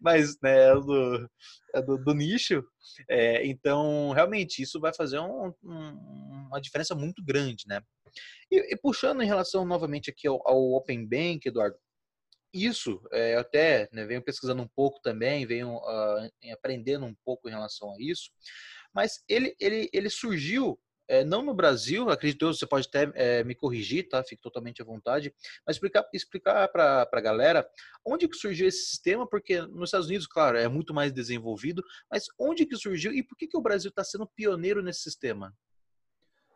mas, 0.00 0.36
né, 0.42 0.74
do, 0.74 1.16
é 1.16 1.28
do, 1.86 1.98
do 1.98 2.14
nicho. 2.14 2.64
É, 3.08 3.46
então, 3.46 4.10
realmente, 4.10 4.62
isso 4.62 4.80
vai 4.80 4.92
fazer 4.94 5.18
um, 5.18 5.52
um, 5.62 6.46
uma 6.48 6.60
diferença 6.60 6.94
muito 6.94 7.24
grande, 7.24 7.64
né? 7.66 7.80
E, 8.50 8.74
e, 8.74 8.76
puxando 8.76 9.22
em 9.22 9.26
relação 9.26 9.64
novamente 9.64 10.10
aqui 10.10 10.28
ao, 10.28 10.46
ao 10.46 10.72
Open 10.72 11.06
Bank, 11.06 11.46
Eduardo, 11.46 11.76
isso, 12.52 13.00
é, 13.12 13.36
até 13.36 13.88
né, 13.92 14.04
venho 14.04 14.22
pesquisando 14.22 14.62
um 14.62 14.68
pouco 14.68 15.00
também, 15.00 15.46
venho 15.46 15.76
uh, 15.76 16.52
aprendendo 16.52 17.06
um 17.06 17.14
pouco 17.24 17.48
em 17.48 17.52
relação 17.52 17.94
a 17.94 17.96
isso, 17.98 18.30
mas 18.94 19.24
ele, 19.26 19.56
ele, 19.58 19.88
ele 19.90 20.10
surgiu 20.10 20.78
é, 21.08 21.24
não 21.24 21.42
no 21.42 21.54
Brasil, 21.54 22.08
acredito 22.10 22.46
você 22.46 22.66
pode 22.66 22.88
até 22.88 23.10
é, 23.14 23.44
me 23.44 23.54
corrigir, 23.54 24.08
tá? 24.08 24.22
Fique 24.22 24.40
totalmente 24.40 24.80
à 24.80 24.84
vontade, 24.84 25.34
mas 25.66 25.76
explicar, 25.76 26.08
explicar 26.12 26.68
para 26.68 27.08
a 27.10 27.20
galera 27.20 27.68
onde 28.04 28.28
que 28.28 28.36
surgiu 28.36 28.68
esse 28.68 28.86
sistema, 28.86 29.26
porque 29.26 29.60
nos 29.60 29.88
Estados 29.88 30.08
Unidos, 30.08 30.26
claro, 30.26 30.56
é 30.56 30.68
muito 30.68 30.94
mais 30.94 31.12
desenvolvido, 31.12 31.82
mas 32.10 32.24
onde 32.38 32.66
que 32.66 32.76
surgiu 32.76 33.12
e 33.12 33.22
por 33.22 33.36
que, 33.36 33.46
que 33.46 33.56
o 33.56 33.62
Brasil 33.62 33.90
está 33.90 34.04
sendo 34.04 34.26
pioneiro 34.26 34.82
nesse 34.82 35.00
sistema? 35.00 35.54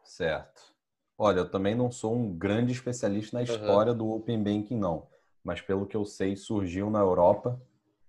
Certo. 0.04 0.74
Olha, 1.18 1.40
eu 1.40 1.50
também 1.50 1.74
não 1.74 1.90
sou 1.90 2.14
um 2.14 2.36
grande 2.36 2.72
especialista 2.72 3.36
na 3.36 3.42
história 3.42 3.92
uhum. 3.92 3.98
do 3.98 4.10
Open 4.10 4.42
Banking, 4.42 4.76
não. 4.76 5.08
Mas 5.42 5.60
pelo 5.60 5.86
que 5.86 5.96
eu 5.96 6.04
sei, 6.04 6.36
surgiu 6.36 6.90
na 6.90 6.98
Europa, 6.98 7.60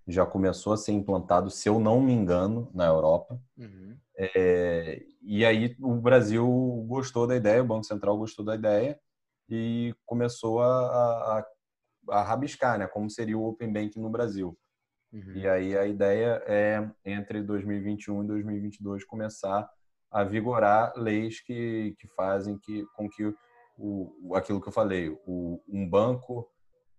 já 0.07 0.25
começou 0.25 0.73
a 0.73 0.77
ser 0.77 0.93
implantado, 0.93 1.49
se 1.49 1.67
eu 1.67 1.79
não 1.79 2.01
me 2.01 2.13
engano, 2.13 2.69
na 2.73 2.85
Europa. 2.85 3.39
Uhum. 3.57 3.97
É, 4.17 5.03
e 5.21 5.45
aí 5.45 5.75
o 5.81 5.95
Brasil 5.95 6.47
gostou 6.87 7.27
da 7.27 7.35
ideia, 7.35 7.61
o 7.61 7.67
Banco 7.67 7.83
Central 7.83 8.17
gostou 8.17 8.43
da 8.43 8.55
ideia 8.55 8.99
e 9.49 9.93
começou 10.05 10.61
a, 10.61 10.67
a, 11.37 11.45
a 12.09 12.23
rabiscar, 12.23 12.79
né? 12.79 12.87
Como 12.87 13.09
seria 13.09 13.37
o 13.37 13.45
Open 13.45 13.71
Banking 13.71 13.99
no 13.99 14.09
Brasil. 14.09 14.57
Uhum. 15.11 15.33
E 15.35 15.47
aí 15.47 15.77
a 15.77 15.85
ideia 15.85 16.41
é, 16.47 16.89
entre 17.05 17.41
2021 17.41 18.23
e 18.23 18.27
2022, 18.27 19.03
começar 19.05 19.69
a 20.09 20.23
vigorar 20.23 20.93
leis 20.95 21.41
que, 21.41 21.95
que 21.99 22.07
fazem 22.07 22.57
que, 22.57 22.85
com 22.95 23.09
que 23.09 23.33
o, 23.77 24.35
aquilo 24.35 24.61
que 24.61 24.67
eu 24.67 24.73
falei, 24.73 25.09
o, 25.25 25.61
um 25.67 25.87
banco 25.87 26.49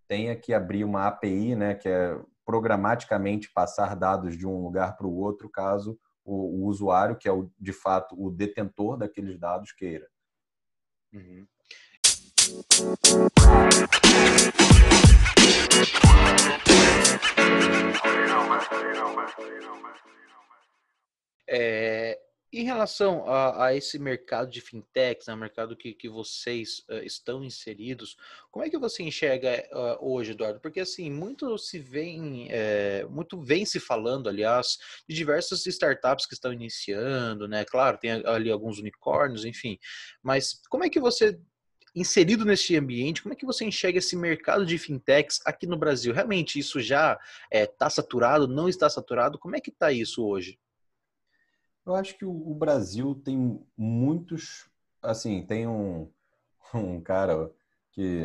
tenha 0.06 0.36
que 0.36 0.54
abrir 0.54 0.84
uma 0.84 1.06
API, 1.06 1.54
né, 1.54 1.74
que 1.74 1.88
é 1.88 2.18
programaticamente 2.48 3.50
passar 3.52 3.94
dados 3.94 4.34
de 4.34 4.46
um 4.46 4.62
lugar 4.62 4.96
para 4.96 5.06
o 5.06 5.14
outro, 5.14 5.50
caso 5.50 6.00
o, 6.24 6.62
o, 6.62 6.64
usuário, 6.64 7.14
que 7.14 7.28
é 7.28 7.30
o, 7.30 7.50
de 7.60 7.74
fato 7.74 8.16
o 8.18 8.30
detentor 8.30 8.96
daqueles 8.96 9.38
dados, 9.38 9.70
queira. 9.70 10.08
Uhum. 11.12 11.46
É, 21.46 22.18
em 22.52 22.64
relação 22.64 23.28
a, 23.28 23.66
a, 23.66 23.76
esse 23.76 23.98
mercado 23.98 24.50
de 24.50 24.60
fintechs, 24.60 25.26
né, 25.26 25.36
mercado 25.36 25.76
que, 25.76 25.92
que 25.92 26.08
vocês 26.08 26.84
uh, 26.88 27.04
estão 27.04 27.44
inseridos, 27.44 28.16
como 28.50 28.64
é 28.64 28.70
que 28.70 28.78
você 28.78 29.02
enxerga 29.02 29.68
uh, 29.70 29.98
hoje, 30.00 30.32
Eduardo? 30.32 30.58
Porque 30.60 30.80
assim, 30.80 31.10
muito 31.10 31.58
se 31.58 31.78
vem, 31.78 32.48
é, 32.50 33.04
muito 33.10 33.40
vem 33.40 33.66
se 33.66 33.78
falando, 33.78 34.28
aliás, 34.28 34.78
de 35.06 35.14
diversas 35.14 35.66
startups 35.66 36.26
que 36.26 36.34
estão 36.34 36.52
iniciando, 36.52 37.46
né? 37.46 37.64
Claro, 37.64 37.98
tem 37.98 38.12
ali 38.24 38.50
alguns 38.50 38.78
unicórnios, 38.78 39.44
enfim. 39.44 39.78
Mas 40.22 40.60
como 40.70 40.84
é 40.84 40.88
que 40.88 41.00
você 41.00 41.38
inserido 41.94 42.44
nesse 42.44 42.76
ambiente, 42.76 43.22
como 43.22 43.32
é 43.32 43.36
que 43.36 43.46
você 43.46 43.64
enxerga 43.64 43.98
esse 43.98 44.16
mercado 44.16 44.64
de 44.64 44.78
fintechs 44.78 45.40
aqui 45.44 45.66
no 45.66 45.76
Brasil? 45.76 46.14
Realmente 46.14 46.58
isso 46.58 46.80
já 46.80 47.18
está 47.52 47.86
é, 47.86 47.90
saturado? 47.90 48.48
Não 48.48 48.68
está 48.68 48.88
saturado? 48.88 49.38
Como 49.38 49.56
é 49.56 49.60
que 49.60 49.70
está 49.70 49.92
isso 49.92 50.24
hoje? 50.24 50.58
Eu 51.88 51.94
acho 51.94 52.18
que 52.18 52.24
o 52.26 52.54
Brasil 52.54 53.14
tem 53.24 53.58
muitos. 53.74 54.68
Assim, 55.02 55.40
tem 55.46 55.66
um, 55.66 56.12
um 56.74 57.00
cara 57.00 57.50
que 57.92 58.24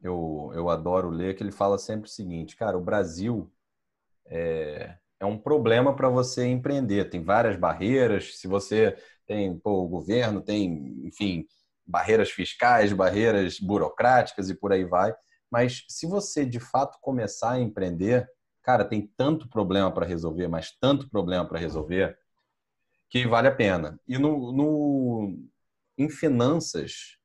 eu, 0.00 0.52
eu 0.54 0.70
adoro 0.70 1.10
ler, 1.10 1.34
que 1.34 1.42
ele 1.42 1.50
fala 1.50 1.78
sempre 1.78 2.08
o 2.08 2.12
seguinte: 2.12 2.54
cara, 2.54 2.78
o 2.78 2.80
Brasil 2.80 3.52
é, 4.26 4.96
é 5.18 5.26
um 5.26 5.36
problema 5.36 5.96
para 5.96 6.08
você 6.08 6.46
empreender. 6.46 7.10
Tem 7.10 7.24
várias 7.24 7.56
barreiras. 7.56 8.38
Se 8.38 8.46
você 8.46 8.96
tem 9.26 9.58
pô, 9.58 9.82
o 9.82 9.88
governo, 9.88 10.40
tem, 10.40 10.94
enfim, 11.04 11.44
barreiras 11.84 12.30
fiscais, 12.30 12.92
barreiras 12.92 13.58
burocráticas 13.58 14.48
e 14.48 14.54
por 14.54 14.72
aí 14.72 14.84
vai. 14.84 15.12
Mas 15.50 15.84
se 15.88 16.06
você 16.06 16.46
de 16.46 16.60
fato 16.60 16.98
começar 17.00 17.52
a 17.52 17.60
empreender, 17.60 18.30
cara, 18.62 18.84
tem 18.84 19.10
tanto 19.16 19.48
problema 19.48 19.90
para 19.92 20.06
resolver, 20.06 20.46
mas 20.46 20.70
tanto 20.80 21.10
problema 21.10 21.44
para 21.44 21.58
resolver 21.58 22.16
que 23.12 23.26
vale 23.26 23.46
a 23.46 23.54
pena. 23.54 24.00
E 24.08 24.16
no, 24.16 24.52
no, 24.52 25.38
em 25.98 26.08
finanças, 26.08 27.18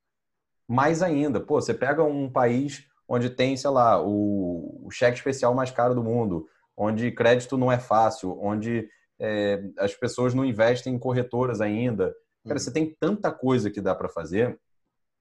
mais 0.67 1.01
ainda. 1.01 1.39
Pô, 1.39 1.61
você 1.61 1.73
pega 1.73 2.03
um 2.03 2.29
país 2.29 2.85
onde 3.07 3.29
tem, 3.29 3.55
sei 3.55 3.69
lá, 3.69 4.03
o, 4.03 4.85
o 4.85 4.91
cheque 4.91 5.17
especial 5.17 5.55
mais 5.55 5.71
caro 5.71 5.95
do 5.95 6.03
mundo, 6.03 6.45
onde 6.75 7.09
crédito 7.09 7.57
não 7.57 7.71
é 7.71 7.79
fácil, 7.79 8.37
onde 8.37 8.89
é, 9.17 9.63
as 9.79 9.95
pessoas 9.95 10.33
não 10.33 10.43
investem 10.43 10.93
em 10.93 10.99
corretoras 10.99 11.61
ainda. 11.61 12.13
Cara, 12.45 12.57
hum. 12.57 12.59
você 12.59 12.71
tem 12.71 12.93
tanta 12.99 13.31
coisa 13.31 13.71
que 13.71 13.79
dá 13.79 13.95
para 13.95 14.09
fazer 14.09 14.59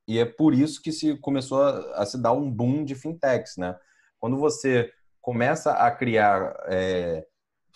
e 0.09 0.18
é 0.18 0.24
por 0.24 0.52
isso 0.52 0.83
que 0.83 0.90
se 0.90 1.16
começou 1.18 1.62
a, 1.62 2.02
a, 2.02 2.05
se 2.05 2.20
dar 2.20 2.33
um 2.33 2.50
boom 2.50 2.85
de 2.85 2.96
fintechs, 2.96 3.57
né? 3.57 3.79
Quando 4.18 4.37
você 4.37 4.90
começa 5.20 5.74
a 5.74 5.92
criar 5.92 6.57
é, 6.66 7.24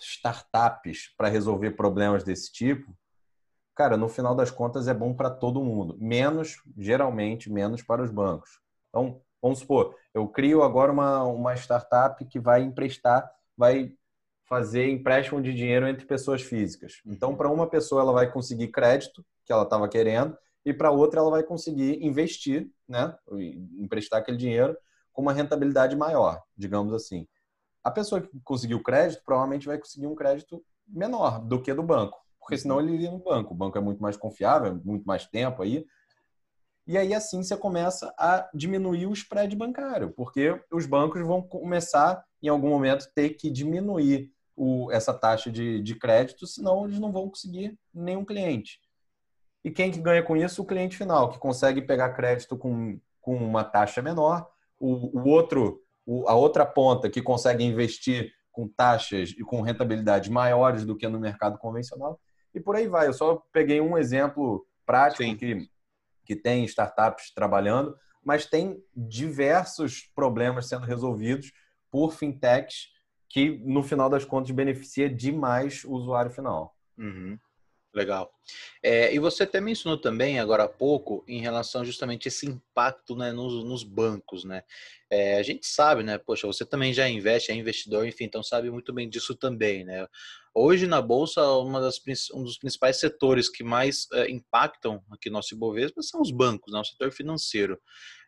startups 0.03 1.15
para 1.17 1.29
resolver 1.29 1.73
problemas 1.73 2.25
desse 2.25 2.53
tipo, 2.53 2.95
cara, 3.75 3.97
no 3.97 4.09
final 4.09 4.35
das 4.35 4.51
contas 4.51 4.89
é 4.89 4.95
bom 4.95 5.15
para 5.15 5.31
todo 5.31 5.65
mundo, 5.65 5.97
menos, 5.99 6.63
geralmente, 6.77 7.51
menos 7.51 7.83
para 7.83 8.03
os 8.03 8.11
bancos. 8.11 8.61
Então, 8.89 9.21
vamos 9.41 9.61
supor, 9.61 9.97
eu 10.13 10.29
crio 10.29 10.63
agora 10.63 10.93
uma, 10.93 11.25
uma 11.25 11.55
startup 11.55 12.23
que 12.27 12.39
vai 12.39 12.63
emprestar, 12.63 13.31
vai 13.57 13.93
fazer 14.45 14.89
empréstimo 14.91 15.41
de 15.41 15.55
dinheiro 15.55 15.87
entre 15.87 16.05
pessoas 16.05 16.43
físicas. 16.43 17.01
Então, 17.07 17.37
para 17.37 17.49
uma 17.49 17.69
pessoa, 17.69 18.03
ela 18.03 18.13
vai 18.13 18.31
conseguir 18.31 18.69
crédito, 18.69 19.25
que 19.45 19.53
ela 19.53 19.63
estava 19.63 19.89
querendo, 19.89 20.37
e 20.65 20.75
para 20.75 20.91
outra, 20.91 21.21
ela 21.21 21.31
vai 21.31 21.43
conseguir 21.43 22.05
investir, 22.05 22.71
né, 22.89 23.17
emprestar 23.79 24.21
aquele 24.21 24.37
dinheiro 24.37 24.77
com 25.13 25.23
uma 25.23 25.33
rentabilidade 25.33 25.97
maior, 25.97 26.43
digamos 26.57 26.93
assim 26.93 27.27
a 27.83 27.90
pessoa 27.90 28.21
que 28.21 28.29
conseguiu 28.45 28.83
crédito 28.83 29.23
provavelmente 29.25 29.66
vai 29.66 29.79
conseguir 29.79 30.07
um 30.07 30.14
crédito 30.14 30.62
menor 30.87 31.40
do 31.40 31.61
que 31.61 31.73
do 31.73 31.83
banco, 31.83 32.19
porque 32.38 32.59
senão 32.59 32.77
uhum. 32.77 32.83
ele 32.83 32.95
iria 32.95 33.11
no 33.11 33.19
banco. 33.19 33.55
O 33.55 33.57
banco 33.57 33.79
é 33.79 33.81
muito 33.81 34.03
mais 34.03 34.16
confiável, 34.16 34.81
muito 34.85 35.05
mais 35.05 35.27
tempo 35.27 35.62
aí. 35.62 35.87
E 36.87 36.99
aí 36.99 37.14
assim 37.14 37.43
você 37.43 37.57
começa 37.57 38.12
a 38.19 38.49
diminuir 38.53 39.07
o 39.07 39.12
spread 39.12 39.55
bancário, 39.55 40.11
porque 40.11 40.61
os 40.73 40.87
bancos 40.87 41.25
vão 41.25 41.40
começar 41.40 42.25
em 42.43 42.49
algum 42.49 42.71
momento 42.71 43.11
ter 43.14 43.31
que 43.31 43.51
diminuir 43.51 44.33
o, 44.57 44.90
essa 44.90 45.14
taxa 45.14 45.51
de, 45.51 45.81
de 45.81 45.95
crédito, 45.95 46.47
senão 46.47 46.85
eles 46.85 46.99
não 46.99 47.12
vão 47.12 47.29
conseguir 47.29 47.79
nenhum 47.95 48.25
cliente. 48.25 48.81
E 49.64 49.71
quem 49.71 49.90
que 49.90 50.01
ganha 50.01 50.23
com 50.23 50.37
isso? 50.37 50.62
O 50.62 50.66
cliente 50.66 50.97
final, 50.97 51.31
que 51.31 51.38
consegue 51.38 51.83
pegar 51.83 52.14
crédito 52.14 52.57
com, 52.57 52.99
com 53.21 53.37
uma 53.37 53.62
taxa 53.62 54.01
menor. 54.01 54.51
O, 54.79 55.19
o 55.19 55.29
outro 55.29 55.83
a 56.27 56.35
outra 56.35 56.66
ponta 56.66 57.09
que 57.09 57.23
consegue 57.23 57.64
investir 57.64 58.33
com 58.51 58.68
taxas 58.68 59.31
e 59.31 59.42
com 59.42 59.61
rentabilidades 59.61 60.29
maiores 60.29 60.85
do 60.85 60.96
que 60.96 61.09
no 61.09 61.20
mercado 61.20 61.59
convencional. 61.59 62.20
E 62.55 62.61
por 62.61 62.77
aí 62.77 62.88
vai. 62.88 63.07
Eu 63.07 63.12
só 63.12 63.42
peguei 63.53 63.81
um 63.81 63.96
exemplo 63.96 64.66
prático 64.85 65.23
que, 65.37 65.68
que 66.25 66.35
tem 66.35 66.64
startups 66.64 67.33
trabalhando, 67.33 67.96
mas 68.25 68.46
tem 68.46 68.83
diversos 68.94 70.11
problemas 70.14 70.68
sendo 70.68 70.85
resolvidos 70.85 71.53
por 71.90 72.12
fintechs 72.12 72.88
que, 73.29 73.59
no 73.64 73.83
final 73.83 74.11
das 74.11 74.25
contas, 74.25 74.51
beneficia 74.51 75.09
demais 75.09 75.85
o 75.85 75.92
usuário 75.92 76.31
final. 76.31 76.75
Uhum. 76.99 77.38
Legal. 77.92 78.33
É, 78.83 79.12
e 79.12 79.18
você 79.18 79.42
até 79.42 79.61
mencionou 79.61 79.98
também 79.98 80.38
agora 80.38 80.64
há 80.64 80.68
pouco 80.68 81.24
em 81.26 81.40
relação 81.40 81.85
justamente 81.85 82.29
a 82.29 82.31
esse 82.31 82.46
impacto 82.46 83.16
né, 83.16 83.33
nos, 83.33 83.64
nos 83.64 83.83
bancos, 83.83 84.44
né? 84.44 84.62
É, 85.11 85.38
a 85.38 85.42
gente 85.42 85.66
sabe, 85.66 86.05
né? 86.05 86.16
Poxa, 86.16 86.46
você 86.46 86.64
também 86.64 86.92
já 86.92 87.09
investe, 87.09 87.50
é 87.50 87.55
investidor, 87.55 88.07
enfim, 88.07 88.24
então 88.24 88.44
sabe 88.44 88.70
muito 88.70 88.92
bem 88.92 89.09
disso 89.09 89.35
também, 89.35 89.85
né? 89.85 90.07
Hoje 90.55 90.87
na 90.87 91.03
bolsa, 91.03 91.44
uma 91.59 91.81
das, 91.81 92.00
um 92.33 92.44
dos 92.44 92.59
principais 92.59 92.98
setores 92.98 93.48
que 93.48 93.64
mais 93.64 94.07
é, 94.12 94.31
impactam 94.31 95.03
aqui 95.11 95.29
no 95.29 95.35
nosso 95.35 95.55
Ibovespa 95.55 96.00
são 96.00 96.20
os 96.20 96.31
bancos, 96.31 96.72
né? 96.72 96.79
O 96.79 96.85
setor 96.85 97.11
financeiro. 97.11 97.76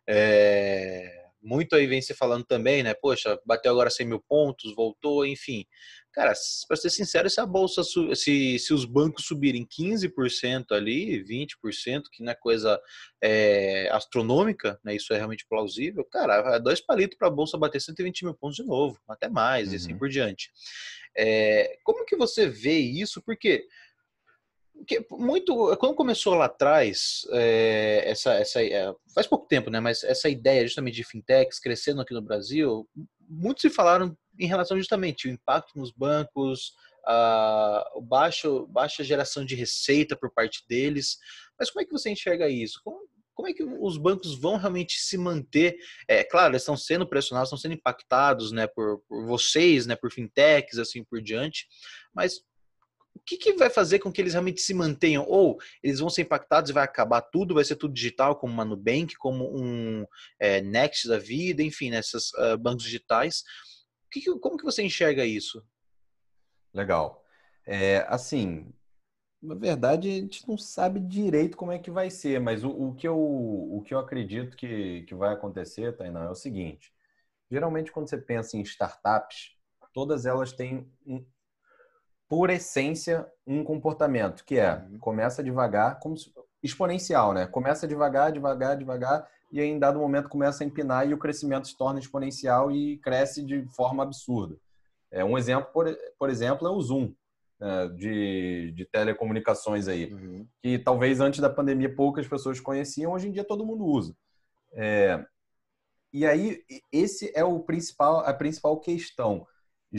É, 0.08 1.21
muito 1.42 1.74
aí 1.74 1.86
vem 1.86 2.00
se 2.00 2.14
falando 2.14 2.44
também, 2.44 2.82
né? 2.82 2.94
Poxa, 2.94 3.38
bateu 3.44 3.72
agora 3.72 3.90
100 3.90 4.06
mil 4.06 4.20
pontos, 4.20 4.74
voltou, 4.74 5.26
enfim. 5.26 5.64
Cara, 6.12 6.32
para 6.68 6.76
ser 6.76 6.90
sincero, 6.90 7.28
se 7.30 7.40
a 7.40 7.46
bolsa, 7.46 7.82
se, 7.82 8.58
se 8.58 8.74
os 8.74 8.84
bancos 8.84 9.24
subirem 9.24 9.66
15% 9.66 10.72
ali, 10.72 11.24
20%, 11.24 12.02
que 12.12 12.22
não 12.22 12.32
é 12.32 12.34
coisa 12.34 12.78
é, 13.22 13.88
astronômica, 13.90 14.78
né? 14.84 14.94
Isso 14.94 15.12
é 15.14 15.16
realmente 15.16 15.46
plausível, 15.48 16.04
cara, 16.04 16.56
é 16.56 16.60
dois 16.60 16.80
palitos 16.80 17.16
para 17.16 17.28
a 17.28 17.30
bolsa 17.30 17.56
bater 17.56 17.80
120 17.80 18.24
mil 18.24 18.34
pontos 18.34 18.56
de 18.56 18.64
novo, 18.64 19.00
até 19.08 19.28
mais, 19.28 19.68
uhum. 19.68 19.72
e 19.72 19.76
assim 19.76 19.92
uhum. 19.92 19.98
por 19.98 20.08
diante. 20.08 20.50
É, 21.16 21.78
como 21.82 22.04
que 22.04 22.16
você 22.16 22.46
vê 22.46 22.78
isso? 22.78 23.22
Porque 23.22 23.66
que 24.86 25.04
muito 25.10 25.76
quando 25.76 25.94
começou 25.94 26.34
lá 26.34 26.46
atrás 26.46 27.22
é, 27.32 28.02
essa 28.06 28.34
essa 28.34 28.62
é, 28.62 28.92
faz 29.14 29.26
pouco 29.26 29.46
tempo 29.46 29.70
né 29.70 29.80
mas 29.80 30.02
essa 30.02 30.28
ideia 30.28 30.66
justamente 30.66 30.94
de 30.94 31.04
fintechs 31.04 31.58
crescendo 31.58 32.00
aqui 32.00 32.14
no 32.14 32.22
Brasil 32.22 32.88
muitos 33.28 33.62
se 33.62 33.70
falaram 33.70 34.16
em 34.38 34.46
relação 34.46 34.76
justamente 34.76 35.28
o 35.28 35.30
impacto 35.30 35.78
nos 35.78 35.90
bancos 35.92 36.74
a 37.06 37.84
baixo 38.02 38.66
baixa 38.68 39.04
geração 39.04 39.44
de 39.44 39.54
receita 39.54 40.16
por 40.16 40.32
parte 40.32 40.64
deles 40.68 41.18
mas 41.58 41.70
como 41.70 41.82
é 41.82 41.84
que 41.84 41.92
você 41.92 42.10
enxerga 42.10 42.48
isso 42.48 42.80
como, 42.84 43.02
como 43.34 43.48
é 43.48 43.52
que 43.52 43.64
os 43.64 43.96
bancos 43.96 44.38
vão 44.38 44.56
realmente 44.56 45.00
se 45.00 45.16
manter? 45.16 45.76
É 46.06 46.22
claro, 46.22 46.52
eles 46.52 46.62
estão 46.62 46.76
sendo 46.76 47.06
pressionados, 47.06 47.48
estão 47.48 47.58
sendo 47.58 47.74
impactados, 47.74 48.52
né, 48.52 48.66
por, 48.66 49.02
por 49.08 49.26
vocês, 49.26 49.86
né, 49.86 49.96
por 49.96 50.12
fintechs, 50.12 50.78
assim 50.78 51.02
por 51.02 51.20
diante. 51.20 51.66
Mas 52.14 52.42
o 53.14 53.20
que, 53.24 53.36
que, 53.36 53.52
vai 53.54 53.70
fazer 53.70 53.98
com 53.98 54.10
que 54.10 54.20
eles 54.20 54.32
realmente 54.32 54.60
se 54.60 54.74
mantenham? 54.74 55.24
Ou 55.28 55.58
eles 55.82 56.00
vão 56.00 56.10
ser 56.10 56.22
impactados 56.22 56.70
e 56.70 56.72
vai 56.72 56.84
acabar 56.84 57.20
tudo, 57.22 57.54
vai 57.54 57.64
ser 57.64 57.76
tudo 57.76 57.94
digital, 57.94 58.36
como 58.36 58.52
uma 58.52 58.64
Nubank, 58.64 59.14
como 59.16 59.54
um 59.54 60.04
é, 60.40 60.60
Next 60.60 61.06
da 61.08 61.18
vida, 61.18 61.62
enfim, 61.62 61.90
nesses 61.90 62.32
uh, 62.34 62.58
bancos 62.58 62.84
digitais. 62.84 63.44
Que, 64.10 64.22
como 64.38 64.56
que 64.56 64.64
você 64.64 64.82
enxerga 64.82 65.24
isso? 65.24 65.62
Legal. 66.74 67.24
É, 67.66 68.04
assim, 68.08 68.72
na 69.42 69.54
verdade, 69.54 70.08
a 70.08 70.14
gente 70.14 70.48
não 70.48 70.56
sabe 70.56 71.00
direito 71.00 71.56
como 71.56 71.72
é 71.72 71.78
que 71.78 71.90
vai 71.90 72.10
ser, 72.10 72.40
mas 72.40 72.62
o, 72.62 72.70
o 72.70 72.94
que, 72.94 73.06
eu, 73.06 73.18
o 73.18 73.82
que 73.84 73.92
eu 73.92 73.98
acredito 73.98 74.56
que, 74.56 75.02
que 75.02 75.14
vai 75.14 75.32
acontecer, 75.32 75.96
Tainá, 75.96 76.24
é 76.24 76.30
o 76.30 76.34
seguinte. 76.34 76.92
Geralmente, 77.50 77.92
quando 77.92 78.08
você 78.08 78.16
pensa 78.16 78.56
em 78.56 78.62
startups, 78.62 79.56
todas 79.92 80.26
elas 80.26 80.52
têm 80.52 80.90
um, 81.06 81.24
por 82.32 82.48
essência, 82.48 83.30
um 83.46 83.62
comportamento, 83.62 84.42
que 84.42 84.58
é 84.58 84.76
uhum. 84.76 84.98
começa 84.98 85.44
devagar, 85.44 85.98
como 85.98 86.16
se, 86.16 86.32
exponencial, 86.62 87.34
né? 87.34 87.46
Começa 87.46 87.86
devagar, 87.86 88.32
devagar, 88.32 88.74
devagar, 88.74 89.28
e 89.52 89.60
aí, 89.60 89.68
em 89.68 89.78
dado 89.78 89.98
momento 89.98 90.30
começa 90.30 90.64
a 90.64 90.66
empinar 90.66 91.06
e 91.06 91.12
o 91.12 91.18
crescimento 91.18 91.68
se 91.68 91.76
torna 91.76 92.00
exponencial 92.00 92.72
e 92.72 92.96
cresce 93.00 93.44
de 93.44 93.66
forma 93.76 94.02
absurda. 94.02 94.56
É, 95.10 95.22
um 95.22 95.36
exemplo, 95.36 95.70
por, 95.74 95.94
por 96.18 96.30
exemplo, 96.30 96.66
é 96.66 96.70
o 96.70 96.80
Zoom, 96.80 97.12
né, 97.60 97.88
de, 97.88 98.72
de 98.74 98.86
telecomunicações 98.86 99.86
aí, 99.86 100.10
uhum. 100.10 100.48
que 100.62 100.78
talvez 100.78 101.20
antes 101.20 101.38
da 101.38 101.50
pandemia 101.50 101.94
poucas 101.94 102.26
pessoas 102.26 102.58
conheciam, 102.58 103.12
hoje 103.12 103.28
em 103.28 103.32
dia 103.32 103.44
todo 103.44 103.66
mundo 103.66 103.84
usa. 103.84 104.16
É, 104.72 105.22
e 106.10 106.24
aí, 106.24 106.62
esse 106.90 107.30
é 107.34 107.44
o 107.44 107.60
principal, 107.60 108.20
a 108.20 108.32
principal 108.32 108.80
questão 108.80 109.46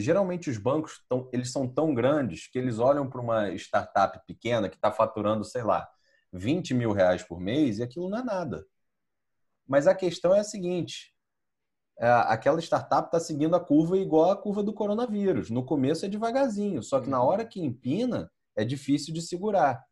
geralmente 0.00 0.50
os 0.50 0.58
bancos 0.58 1.02
tão, 1.08 1.28
eles 1.32 1.52
são 1.52 1.68
tão 1.68 1.94
grandes 1.94 2.48
que 2.48 2.58
eles 2.58 2.78
olham 2.78 3.08
para 3.08 3.20
uma 3.20 3.50
startup 3.54 4.20
pequena 4.26 4.68
que 4.68 4.76
está 4.76 4.90
faturando, 4.90 5.44
sei 5.44 5.62
lá, 5.62 5.88
20 6.32 6.74
mil 6.74 6.92
reais 6.92 7.22
por 7.22 7.40
mês 7.40 7.78
e 7.78 7.82
aquilo 7.82 8.08
não 8.08 8.18
é 8.18 8.22
nada. 8.24 8.66
Mas 9.66 9.86
a 9.86 9.94
questão 9.94 10.34
é 10.34 10.40
a 10.40 10.44
seguinte: 10.44 11.14
é, 11.98 12.08
aquela 12.08 12.60
startup 12.60 13.06
está 13.06 13.20
seguindo 13.20 13.54
a 13.54 13.60
curva 13.60 13.96
igual 13.96 14.30
a 14.30 14.36
curva 14.36 14.62
do 14.62 14.72
coronavírus. 14.72 15.50
No 15.50 15.64
começo 15.64 16.04
é 16.04 16.08
devagarzinho, 16.08 16.82
só 16.82 17.00
que 17.00 17.08
na 17.08 17.20
uhum. 17.22 17.28
hora 17.28 17.44
que 17.44 17.60
empina 17.60 18.30
é 18.56 18.64
difícil 18.64 19.14
de 19.14 19.22
segurar. 19.22 19.84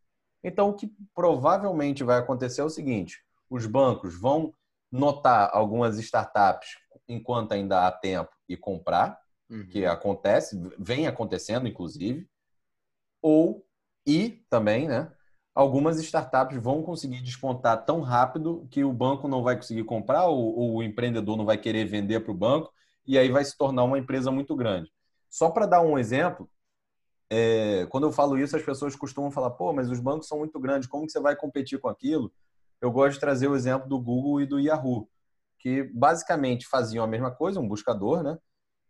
Então, 0.43 0.71
o 0.71 0.75
que 0.75 0.93
provavelmente 1.15 2.03
vai 2.03 2.19
acontecer 2.19 2.61
é 2.61 2.65
o 2.65 2.71
seguinte: 2.71 3.23
os 3.49 3.67
bancos 3.67 4.19
vão 4.19 4.53
notar 4.91 5.51
algumas 5.53 5.99
startups 5.99 6.71
enquanto 7.09 7.53
ainda 7.53 7.87
há 7.87 7.93
tempo 7.93 8.31
e 8.49 8.57
comprar, 8.57 9.19
uhum. 9.53 9.67
que 9.67 9.85
acontece, 9.85 10.59
vem 10.79 11.07
acontecendo, 11.07 11.69
inclusive, 11.69 12.27
ou 13.21 13.65
e 14.07 14.45
também, 14.51 14.89
né? 14.89 15.13
Algumas 15.55 16.01
startups 16.01 16.57
vão 16.61 16.83
conseguir 16.83 17.21
despontar 17.21 17.85
tão 17.85 18.01
rápido 18.01 18.67
que 18.71 18.83
o 18.83 18.93
banco 18.93 19.29
não 19.29 19.43
vai 19.43 19.55
conseguir 19.55 19.85
comprar 19.85 20.27
ou, 20.27 20.57
ou 20.57 20.77
o 20.77 20.83
empreendedor 20.83 21.37
não 21.37 21.45
vai 21.45 21.59
querer 21.59 21.85
vender 21.85 22.21
para 22.21 22.33
o 22.33 22.37
banco 22.37 22.73
e 23.07 23.19
aí 23.19 23.31
vai 23.31 23.45
se 23.45 23.57
tornar 23.57 23.85
uma 23.85 23.99
empresa 23.99 24.31
muito 24.31 24.57
grande. 24.57 24.91
Só 25.29 25.51
para 25.51 25.67
dar 25.67 25.83
um 25.83 25.99
exemplo, 25.99 26.51
é, 27.31 27.87
quando 27.91 28.05
eu 28.05 28.13
falo 28.13 28.39
isso, 28.39 28.57
as 28.57 28.63
pessoas 28.63 28.97
costumam 28.97 29.31
falar: 29.31 29.51
pô, 29.51 29.73
mas 29.73 29.91
os 29.91 30.01
bancos 30.01 30.27
são 30.27 30.39
muito 30.39 30.59
grandes, 30.59 30.89
como 30.89 31.07
que 31.07 31.13
você 31.13 31.21
vai 31.21 31.37
competir 31.37 31.79
com 31.79 31.89
aquilo? 31.89 32.33
Eu 32.81 32.91
gosto 32.91 33.15
de 33.15 33.21
trazer 33.21 33.49
o 33.49 33.55
exemplo 33.55 33.89
do 33.89 34.01
Google 34.01 34.41
e 34.41 34.47
do 34.47 34.59
Yahoo, 34.59 35.09
que 35.59 35.85
basicamente 35.95 36.67
faziam 36.67 37.05
a 37.05 37.07
mesma 37.07 37.31
coisa, 37.31 37.61
um 37.61 37.69
buscador, 37.69 38.23
né? 38.23 38.37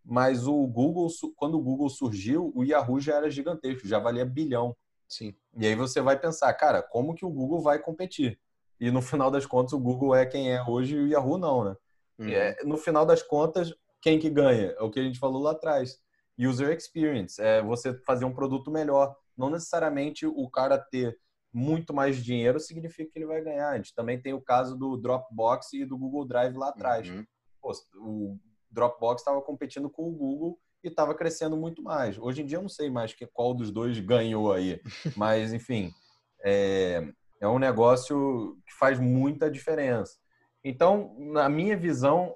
Mas 0.05 0.47
o 0.47 0.67
Google, 0.67 1.09
quando 1.37 1.57
o 1.57 1.63
Google 1.63 1.89
surgiu, 1.89 2.53
o 2.55 2.65
Yahoo 2.65 3.01
já 3.01 3.17
era 3.17 3.31
gigantesco, 3.31 3.87
já 3.87 3.99
valia 3.99 4.25
bilhão. 4.25 4.77
Sim. 5.09 5.35
E 5.57 5.67
aí 5.67 5.75
você 5.75 6.01
vai 6.01 6.19
pensar, 6.19 6.53
cara, 6.55 6.83
como 6.83 7.15
que 7.15 7.25
o 7.25 7.31
Google 7.31 7.61
vai 7.61 7.79
competir? 7.79 8.39
E 8.81 8.91
no 8.91 9.01
final 9.03 9.31
das 9.31 9.47
contas, 9.47 9.73
o 9.73 9.79
Google 9.79 10.15
é 10.15 10.27
quem 10.27 10.53
é 10.53 10.63
hoje 10.63 10.97
e 10.97 11.01
o 11.01 11.09
Yahoo 11.09 11.39
não, 11.39 11.65
né? 11.65 11.77
Uhum. 12.19 12.29
É, 12.29 12.57
no 12.65 12.77
final 12.77 13.07
das 13.07 13.23
contas, 13.23 13.73
quem 14.01 14.19
que 14.19 14.29
ganha? 14.29 14.75
É 14.79 14.83
o 14.83 14.91
que 14.91 14.99
a 14.99 15.03
gente 15.03 15.19
falou 15.19 15.43
lá 15.43 15.53
atrás. 15.53 15.99
User 16.39 16.75
experience, 16.77 17.41
é 17.41 17.63
você 17.63 17.95
fazer 18.05 18.25
um 18.25 18.35
produto 18.35 18.71
melhor. 18.71 19.15
Não 19.37 19.51
necessariamente 19.51 20.27
o 20.27 20.49
cara 20.51 20.79
ter 20.79 21.17
muito 21.53 21.93
mais 21.93 22.17
dinheiro 22.17 22.59
significa 22.59 23.11
que 23.13 23.19
ele 23.19 23.27
vai 23.27 23.43
ganhar. 23.43 23.71
A 23.71 23.77
gente 23.77 23.95
também 23.95 24.21
tem 24.21 24.33
o 24.33 24.41
caso 24.41 24.77
do 24.77 24.97
Dropbox 24.97 25.75
e 25.75 25.85
do 25.85 25.99
Google 25.99 26.27
Drive 26.27 26.57
lá 26.57 26.71
atrás. 26.71 27.09
Uhum. 27.09 27.25
Pô, 27.61 27.73
o 27.97 28.39
Dropbox 28.73 29.21
estava 29.21 29.41
competindo 29.43 29.89
com 29.89 30.09
o 30.09 30.13
Google 30.13 30.59
e 30.83 30.89
estava 30.89 31.15
crescendo 31.15 31.57
muito 31.57 31.83
mais. 31.83 32.19
Hoje 32.19 32.43
em 32.43 32.47
dia 32.47 32.59
eu 32.59 32.63
não 32.63 32.69
sei 32.69 32.91
mais 32.91 33.13
que, 33.13 33.27
qual 33.27 33.55
dos 33.55 33.71
dois 33.71 33.99
ganhou 34.01 34.53
aí, 34.53 34.81
mas 35.17 35.53
enfim, 35.53 35.93
é, 36.45 37.07
é 37.41 37.49
um 37.49 37.59
negócio 37.59 38.57
que 38.67 38.73
faz 38.75 38.99
muita 38.99 39.51
diferença. 39.51 40.17
Então, 40.65 41.15
na 41.19 41.49
minha 41.49 41.77
visão, 41.77 42.35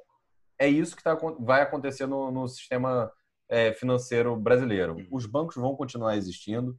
é 0.59 0.69
isso 0.69 0.97
que 0.97 1.03
tá, 1.03 1.17
vai 1.39 1.63
acontecer 1.63 2.07
no, 2.07 2.31
no 2.31 2.49
sistema 2.49 3.11
é, 3.49 3.73
financeiro 3.73 4.37
brasileiro. 4.37 4.95
Uhum. 4.95 5.09
Os 5.11 5.27
bancos 5.27 5.57
vão 5.57 5.77
continuar 5.77 6.17
existindo, 6.17 6.79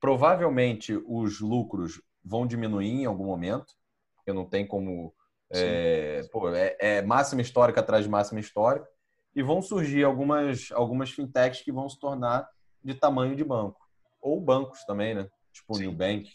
provavelmente 0.00 0.98
os 1.06 1.40
lucros 1.40 2.00
vão 2.24 2.46
diminuir 2.46 3.02
em 3.02 3.06
algum 3.06 3.26
momento, 3.26 3.74
porque 4.16 4.32
não 4.32 4.44
tem 4.44 4.66
como 4.66 5.14
é, 5.52 6.22
pô, 6.30 6.48
é, 6.54 6.76
é, 6.78 7.02
máxima 7.02 7.42
histórica 7.42 7.80
atrás 7.80 8.04
de 8.04 8.10
máxima 8.10 8.40
histórica. 8.40 8.88
E 9.34 9.42
vão 9.42 9.62
surgir 9.62 10.04
algumas, 10.04 10.70
algumas 10.72 11.10
fintechs 11.10 11.62
que 11.62 11.72
vão 11.72 11.88
se 11.88 11.98
tornar 11.98 12.48
de 12.84 12.94
tamanho 12.94 13.34
de 13.34 13.44
banco. 13.44 13.80
Ou 14.20 14.40
bancos 14.40 14.84
também, 14.84 15.14
né? 15.14 15.28
Tipo 15.52 15.76
o 15.76 15.78
Nubank. 15.78 16.30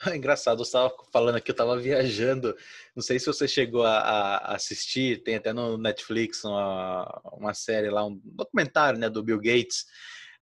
Engraçado, 0.14 0.60
eu 0.60 0.64
estava 0.64 0.92
falando 1.12 1.36
aqui, 1.36 1.50
eu 1.50 1.54
estava 1.54 1.78
viajando. 1.78 2.56
Não 2.94 3.02
sei 3.02 3.18
se 3.18 3.26
você 3.26 3.46
chegou 3.46 3.84
a, 3.84 3.98
a, 3.98 4.54
assistir, 4.54 5.22
tem 5.22 5.36
até 5.36 5.52
no 5.52 5.78
Netflix 5.78 6.44
uma, 6.44 7.22
uma 7.32 7.54
série 7.54 7.88
lá, 7.88 8.04
um 8.04 8.20
documentário 8.24 8.98
né, 8.98 9.08
do 9.08 9.22
Bill 9.22 9.38
Gates 9.38 9.86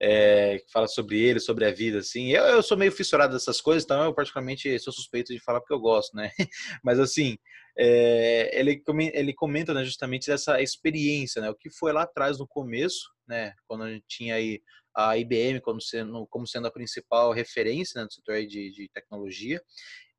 é, 0.01 0.59
que 0.59 0.73
fala 0.73 0.89
sobre 0.89 1.21
ele, 1.21 1.39
sobre 1.39 1.67
a 1.67 1.71
vida, 1.71 1.99
assim. 1.99 2.29
Eu, 2.31 2.45
eu 2.45 2.63
sou 2.63 2.77
meio 2.77 2.91
fissurado 2.91 3.35
dessas 3.35 3.61
coisas, 3.61 3.85
então 3.85 4.03
eu 4.03 4.15
particularmente 4.15 4.79
sou 4.79 4.93
suspeito 4.93 5.33
de 5.33 5.41
falar 5.41 5.61
porque 5.61 5.75
eu 5.75 5.81
gosto, 5.81 6.17
né? 6.17 6.31
Mas 6.83 6.99
assim, 6.99 7.37
é, 7.77 8.59
ele, 8.59 8.83
ele 9.13 9.35
comenta 9.35 9.73
né, 9.73 9.85
justamente 9.85 10.27
dessa 10.27 10.61
experiência, 10.61 11.41
né? 11.41 11.51
O 11.51 11.55
que 11.55 11.71
foi 11.71 11.93
lá 11.93 12.03
atrás 12.03 12.39
no 12.39 12.47
começo, 12.47 13.11
né? 13.27 13.55
Quando 13.67 13.85
a 13.85 13.91
gente 13.91 14.05
tinha 14.09 14.35
aí 14.35 14.61
a 14.95 15.17
IBM 15.17 15.61
como 15.61 15.81
sendo, 15.81 16.27
como 16.27 16.47
sendo 16.47 16.67
a 16.67 16.71
principal 16.71 17.33
referência 17.33 17.99
né, 17.99 18.05
no 18.05 18.11
setor 18.11 18.45
de, 18.45 18.73
de 18.73 18.89
tecnologia 18.93 19.63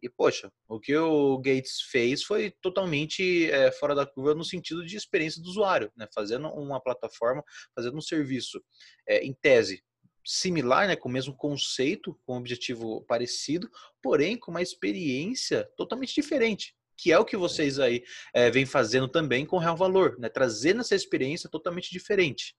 e, 0.02 0.10
poxa, 0.10 0.52
o 0.68 0.80
que 0.80 0.96
o 0.98 1.38
Gates 1.38 1.82
fez 1.92 2.24
foi 2.24 2.52
totalmente 2.62 3.52
é, 3.52 3.72
fora 3.72 3.94
da 3.94 4.06
curva 4.06 4.34
no 4.34 4.44
sentido 4.44 4.84
de 4.84 4.98
experiência 4.98 5.42
do 5.42 5.48
usuário, 5.48 5.92
né? 5.96 6.08
fazendo 6.14 6.48
uma 6.48 6.82
plataforma, 6.82 7.44
fazendo 7.76 7.98
um 7.98 8.02
serviço, 8.02 8.60
é, 9.08 9.24
em 9.24 9.34
tese, 9.34 9.84
similar, 10.26 10.88
né, 10.88 10.96
com 10.96 11.10
o 11.10 11.12
mesmo 11.12 11.36
conceito, 11.36 12.20
com 12.26 12.36
um 12.36 12.38
objetivo 12.38 13.04
parecido, 13.06 13.70
porém 14.02 14.38
com 14.38 14.52
uma 14.52 14.62
experiência 14.62 15.68
totalmente 15.76 16.14
diferente, 16.14 16.76
que 16.98 17.12
é 17.12 17.18
o 17.18 17.26
que 17.26 17.38
vocês 17.38 17.80
aí 17.80 18.04
é, 18.34 18.50
vêm 18.50 18.66
fazendo 18.66 19.08
também 19.08 19.46
com 19.46 19.58
Real 19.58 19.76
Valor, 19.76 20.18
né, 20.20 20.30
trazendo 20.30 20.82
essa 20.82 20.96
experiência 20.96 21.50
totalmente 21.50 21.92
diferente. 21.92 22.56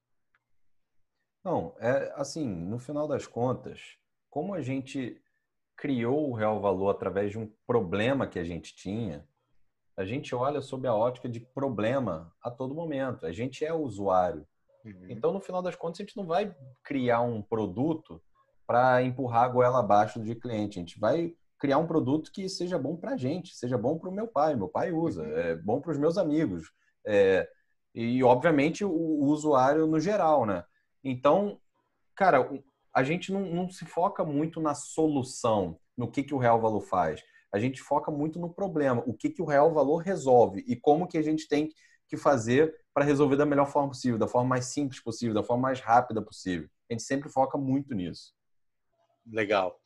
Não, 1.45 1.75
é 1.79 2.13
assim, 2.17 2.47
no 2.47 2.79
final 2.79 3.09
das 3.09 3.27
contas, 3.27 3.97
como 4.31 4.55
a 4.55 4.61
gente 4.61 5.21
criou 5.77 6.31
o 6.31 6.35
Real 6.35 6.61
Valor 6.61 6.91
através 6.91 7.33
de 7.33 7.39
um 7.39 7.53
problema 7.67 8.27
que 8.27 8.39
a 8.39 8.45
gente 8.45 8.75
tinha, 8.75 9.27
a 9.97 10.05
gente 10.05 10.35
olha 10.35 10.61
sob 10.61 10.87
a 10.87 10.95
ótica 10.95 11.29
de 11.29 11.41
problema 11.41 12.33
a 12.43 12.51
todo 12.51 12.75
momento. 12.75 13.27
A 13.27 13.33
gente 13.33 13.65
é 13.65 13.73
usuário. 13.73 14.47
Uhum. 14.85 15.07
Então, 15.09 15.33
no 15.33 15.41
final 15.41 15.61
das 15.61 15.77
contas, 15.77 16.01
a 16.01 16.05
gente 16.05 16.17
não 16.17 16.25
vai 16.25 16.55
criar 16.83 17.21
um 17.21 17.43
produto 17.43 18.23
para 18.67 19.03
empurrar 19.03 19.45
a 19.45 19.49
goela 19.49 19.81
abaixo 19.81 20.23
de 20.23 20.35
cliente. 20.35 20.79
A 20.79 20.83
gente 20.83 20.99
vai 20.99 21.35
criar 21.63 21.79
um 21.79 21.87
produto 21.87 22.33
que 22.33 22.49
seja 22.49 22.77
bom 22.77 22.97
para 22.97 23.13
a 23.13 23.17
gente, 23.17 23.55
seja 23.55 23.79
bom 23.79 23.97
para 23.97 24.09
o 24.09 24.13
meu 24.13 24.27
pai. 24.27 24.57
Meu 24.57 24.69
pai 24.69 24.91
usa, 24.91 25.23
uhum. 25.23 25.39
é 25.39 25.55
bom 25.55 25.81
para 25.81 25.93
os 25.93 25.99
meus 25.99 26.19
amigos. 26.19 26.73
É, 27.07 27.49
e, 27.95 28.21
obviamente, 28.25 28.85
o, 28.85 28.91
o, 28.91 29.27
usuário 29.27 29.87
no 29.87 30.01
geral, 30.01 30.45
né? 30.45 30.65
Então, 31.05 31.61
cara, 32.17 32.51
a 32.93 33.05
gente 33.05 33.31
não, 33.31 33.43
não 33.43 33.71
se 33.71 33.85
foca 33.85 34.25
muito 34.25 34.61
na 34.61 34.75
solução, 34.75 35.79
no 35.97 36.11
que, 36.11 36.25
que 36.25 36.35
o 36.35 36.39
Real 36.39 36.61
Valor 36.61 36.81
faz. 36.81 37.23
A 37.53 37.61
gente 37.61 37.81
foca 37.81 38.11
muito 38.11 38.41
no 38.41 38.53
problema, 38.53 39.01
o 39.07 39.15
que, 39.15 39.31
que 39.31 39.41
o 39.41 39.47
Real 39.47 39.73
Valor 39.73 39.99
resolve 39.99 40.65
e 40.67 40.75
como 40.75 41.07
que 41.07 41.17
a 41.17 41.23
gente 41.23 41.47
tem 41.47 41.71
que 42.09 42.17
fazer 42.17 42.75
para 42.93 43.05
resolver 43.05 43.37
da 43.37 43.47
melhor 43.47 43.69
forma 43.69 43.91
possível, 43.91 44.19
da 44.19 44.27
forma 44.27 44.49
mais 44.49 44.65
simples 44.65 45.01
possível, 45.01 45.33
da 45.33 45.45
forma 45.45 45.63
mais 45.63 45.79
rápida 45.79 46.21
possível. 46.21 46.69
A 46.91 46.93
gente 46.93 47.05
sempre 47.05 47.29
foca 47.29 47.57
muito 47.57 47.95
nisso. 47.95 48.35
Legal. 49.25 49.79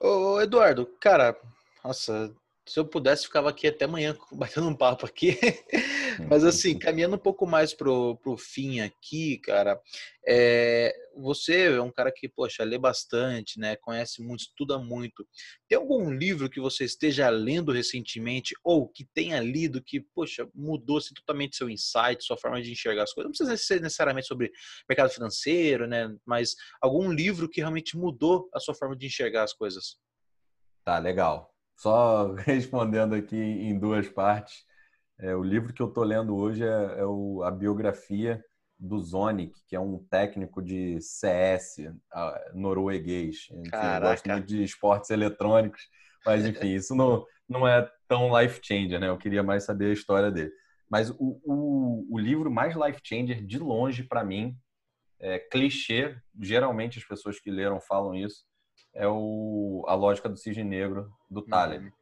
Ô, 0.00 0.40
Eduardo, 0.40 0.86
cara, 1.00 1.36
nossa, 1.84 2.34
se 2.66 2.78
eu 2.78 2.84
pudesse, 2.84 3.24
ficava 3.24 3.50
aqui 3.50 3.66
até 3.66 3.84
amanhã 3.84 4.16
batendo 4.32 4.68
um 4.68 4.74
papo 4.76 5.06
aqui. 5.06 5.38
Mas 6.28 6.44
assim, 6.44 6.78
caminhando 6.78 7.16
um 7.16 7.18
pouco 7.18 7.46
mais 7.46 7.74
pro, 7.74 8.16
pro 8.18 8.36
fim 8.36 8.80
aqui, 8.80 9.38
cara, 9.38 9.80
é, 10.26 10.94
você 11.16 11.74
é 11.74 11.80
um 11.80 11.90
cara 11.90 12.10
que, 12.10 12.28
poxa, 12.28 12.64
lê 12.64 12.78
bastante, 12.78 13.58
né? 13.58 13.76
Conhece 13.76 14.22
muito, 14.22 14.40
estuda 14.40 14.78
muito. 14.78 15.26
Tem 15.68 15.78
algum 15.78 16.10
livro 16.10 16.48
que 16.48 16.60
você 16.60 16.84
esteja 16.84 17.28
lendo 17.28 17.72
recentemente 17.72 18.54
ou 18.62 18.88
que 18.88 19.04
tenha 19.14 19.40
lido 19.40 19.82
que, 19.82 20.00
poxa, 20.14 20.48
mudou 20.54 21.00
-se 21.00 21.14
totalmente 21.14 21.56
seu 21.56 21.68
insight, 21.68 22.22
sua 22.22 22.36
forma 22.36 22.60
de 22.62 22.72
enxergar 22.72 23.04
as 23.04 23.12
coisas? 23.12 23.28
Não 23.28 23.46
precisa 23.46 23.56
ser 23.56 23.80
necessariamente 23.80 24.26
sobre 24.26 24.50
mercado 24.88 25.10
financeiro, 25.10 25.86
né? 25.86 26.14
Mas 26.24 26.54
algum 26.80 27.12
livro 27.12 27.48
que 27.48 27.60
realmente 27.60 27.96
mudou 27.96 28.48
a 28.54 28.60
sua 28.60 28.74
forma 28.74 28.96
de 28.96 29.06
enxergar 29.06 29.44
as 29.44 29.52
coisas. 29.52 29.96
Tá, 30.84 30.98
legal. 30.98 31.54
Só 31.76 32.32
respondendo 32.44 33.14
aqui 33.14 33.36
em 33.36 33.78
duas 33.78 34.08
partes. 34.08 34.64
É, 35.18 35.34
o 35.34 35.42
livro 35.42 35.72
que 35.72 35.80
eu 35.80 35.88
estou 35.88 36.04
lendo 36.04 36.36
hoje 36.36 36.64
é, 36.64 37.00
é 37.00 37.04
o, 37.04 37.42
a 37.42 37.50
biografia 37.50 38.44
do 38.78 39.00
Zonic, 39.00 39.54
que 39.66 39.76
é 39.76 39.80
um 39.80 39.98
técnico 40.10 40.60
de 40.60 41.00
CS 41.00 41.76
norueguês. 42.52 43.46
Enfim, 43.50 44.00
gosto 44.00 44.28
muito 44.28 44.46
de 44.46 44.62
esportes 44.62 45.10
eletrônicos, 45.10 45.82
mas 46.26 46.44
enfim, 46.44 46.74
isso 46.74 46.94
não, 46.94 47.24
não 47.48 47.66
é 47.66 47.88
tão 48.08 48.38
life 48.38 48.60
changer, 48.62 48.98
né? 48.98 49.08
Eu 49.08 49.18
queria 49.18 49.42
mais 49.42 49.64
saber 49.64 49.90
a 49.90 49.92
história 49.92 50.30
dele. 50.30 50.52
Mas 50.90 51.10
o, 51.10 51.40
o, 51.44 52.06
o 52.10 52.18
livro 52.18 52.50
mais 52.50 52.74
life 52.74 53.00
changer, 53.02 53.44
de 53.44 53.58
longe, 53.58 54.02
para 54.02 54.24
mim, 54.24 54.56
é 55.18 55.38
clichê, 55.38 56.16
geralmente 56.40 56.98
as 56.98 57.04
pessoas 57.04 57.40
que 57.40 57.50
leram 57.50 57.80
falam 57.80 58.14
isso, 58.14 58.44
é 58.92 59.08
o, 59.08 59.84
a 59.88 59.94
lógica 59.94 60.28
do 60.28 60.36
cisne 60.36 60.64
negro 60.64 61.10
do 61.30 61.42
Taleb. 61.42 61.86
Uhum. 61.86 61.92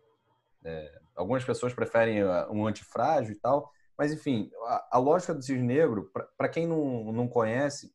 É, 0.65 1.02
algumas 1.15 1.45
pessoas 1.45 1.75
preferem 1.75 2.23
uh, 2.23 2.51
um 2.51 2.67
antifrágil 2.67 3.33
e 3.33 3.39
tal, 3.39 3.71
mas 3.97 4.13
enfim, 4.13 4.51
a, 4.67 4.89
a 4.93 4.99
lógica 4.99 5.35
do 5.35 5.43
cisne 5.43 5.63
negro, 5.63 6.11
para 6.37 6.49
quem 6.49 6.67
não, 6.67 7.13
não 7.13 7.29
conhece, 7.29 7.93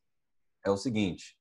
é 0.64 0.70
o 0.70 0.76
seguinte: 0.76 1.36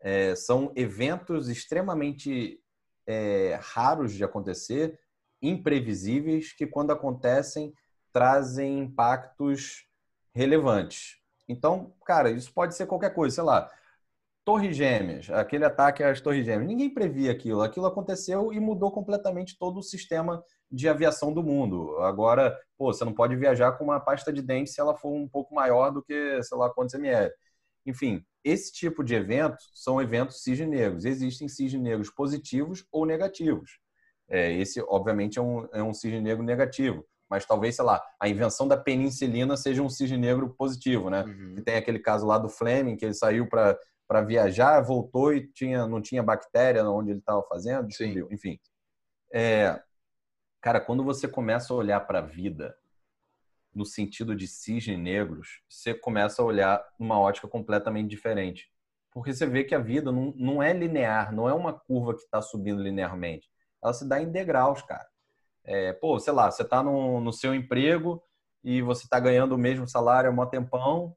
é, 0.00 0.34
são 0.34 0.72
eventos 0.76 1.48
extremamente 1.48 2.60
é, 3.06 3.58
raros 3.60 4.12
de 4.12 4.22
acontecer, 4.22 4.98
imprevisíveis, 5.40 6.52
que 6.52 6.66
quando 6.66 6.92
acontecem 6.92 7.72
trazem 8.12 8.80
impactos 8.80 9.86
relevantes. 10.34 11.18
Então, 11.48 11.94
cara, 12.04 12.30
isso 12.30 12.52
pode 12.52 12.74
ser 12.74 12.86
qualquer 12.86 13.14
coisa, 13.14 13.36
sei 13.36 13.44
lá, 13.44 13.70
Torres 14.44 14.76
Gêmeas, 14.76 15.28
aquele 15.30 15.64
ataque 15.64 16.02
às 16.02 16.20
Torres 16.20 16.44
Gêmeas. 16.44 16.66
Ninguém 16.66 16.92
previa 16.92 17.32
aquilo. 17.32 17.62
Aquilo 17.62 17.86
aconteceu 17.86 18.52
e 18.52 18.58
mudou 18.58 18.90
completamente 18.90 19.58
todo 19.58 19.78
o 19.78 19.82
sistema 19.82 20.42
de 20.70 20.88
aviação 20.88 21.32
do 21.32 21.42
mundo. 21.42 21.96
Agora, 21.98 22.58
pô, 22.76 22.92
você 22.92 23.04
não 23.04 23.12
pode 23.12 23.36
viajar 23.36 23.72
com 23.72 23.84
uma 23.84 24.00
pasta 24.00 24.32
de 24.32 24.42
dente 24.42 24.70
se 24.70 24.80
ela 24.80 24.96
for 24.96 25.12
um 25.12 25.28
pouco 25.28 25.54
maior 25.54 25.90
do 25.90 26.02
que, 26.02 26.42
sei 26.42 26.58
lá, 26.58 26.70
quantos 26.70 26.94
ml. 26.94 27.32
Enfim, 27.86 28.22
esse 28.44 28.72
tipo 28.72 29.02
de 29.02 29.14
eventos 29.14 29.70
são 29.74 30.00
eventos 30.00 30.42
cisne-negros. 30.42 31.04
Existem 31.04 31.48
cisne-negros 31.48 32.10
positivos 32.10 32.86
ou 32.92 33.06
negativos. 33.06 33.78
É, 34.28 34.52
esse, 34.52 34.80
obviamente, 34.88 35.38
é 35.38 35.42
um, 35.42 35.66
é 35.72 35.82
um 35.82 35.94
cisne 35.94 36.20
negro 36.20 36.44
negativo. 36.44 37.04
Mas 37.30 37.46
talvez, 37.46 37.76
sei 37.76 37.84
lá, 37.84 38.02
a 38.20 38.28
invenção 38.28 38.66
da 38.66 38.76
penicilina 38.76 39.56
seja 39.56 39.82
um 39.82 39.88
cisne 39.88 40.16
negro 40.16 40.54
positivo, 40.56 41.10
né? 41.10 41.24
Uhum. 41.24 41.62
Tem 41.64 41.76
aquele 41.76 41.98
caso 41.98 42.26
lá 42.26 42.38
do 42.38 42.48
Fleming, 42.48 42.96
que 42.96 43.04
ele 43.04 43.14
saiu 43.14 43.46
para 43.48 43.78
para 44.08 44.22
viajar, 44.22 44.80
voltou 44.80 45.34
e 45.34 45.46
tinha, 45.52 45.86
não 45.86 46.00
tinha 46.00 46.22
bactéria 46.22 46.82
onde 46.88 47.10
ele 47.10 47.18
estava 47.18 47.42
fazendo, 47.42 47.86
descobriu. 47.86 48.26
Sim. 48.26 48.34
Enfim. 48.34 48.58
É, 49.32 49.78
cara, 50.60 50.80
quando 50.80 51.04
você 51.04 51.28
começa 51.28 51.72
a 51.72 51.76
olhar 51.76 52.00
para 52.00 52.18
a 52.18 52.22
vida 52.22 52.76
no 53.74 53.84
sentido 53.84 54.34
de 54.34 54.48
cisne 54.48 54.96
negros, 54.96 55.60
você 55.68 55.94
começa 55.94 56.42
a 56.42 56.44
olhar 56.44 56.84
numa 56.98 57.18
ótica 57.18 57.46
completamente 57.46 58.08
diferente. 58.08 58.70
Porque 59.12 59.32
você 59.32 59.46
vê 59.46 59.64
que 59.64 59.74
a 59.74 59.78
vida 59.78 60.10
não, 60.12 60.32
não 60.36 60.62
é 60.62 60.72
linear, 60.72 61.32
não 61.32 61.48
é 61.48 61.54
uma 61.54 61.72
curva 61.72 62.14
que 62.14 62.20
está 62.20 62.42
subindo 62.42 62.82
linearmente. 62.82 63.48
Ela 63.82 63.92
se 63.92 64.08
dá 64.08 64.20
em 64.20 64.30
degraus, 64.30 64.82
cara. 64.82 65.06
É, 65.64 65.92
pô, 65.92 66.18
sei 66.18 66.32
lá, 66.32 66.50
você 66.50 66.62
está 66.62 66.82
no, 66.82 67.20
no 67.20 67.32
seu 67.32 67.54
emprego 67.54 68.22
e 68.64 68.82
você 68.82 69.04
está 69.04 69.20
ganhando 69.20 69.54
o 69.54 69.58
mesmo 69.58 69.86
salário 69.86 70.30
há 70.30 70.32
um 70.32 70.46
tempão, 70.46 71.16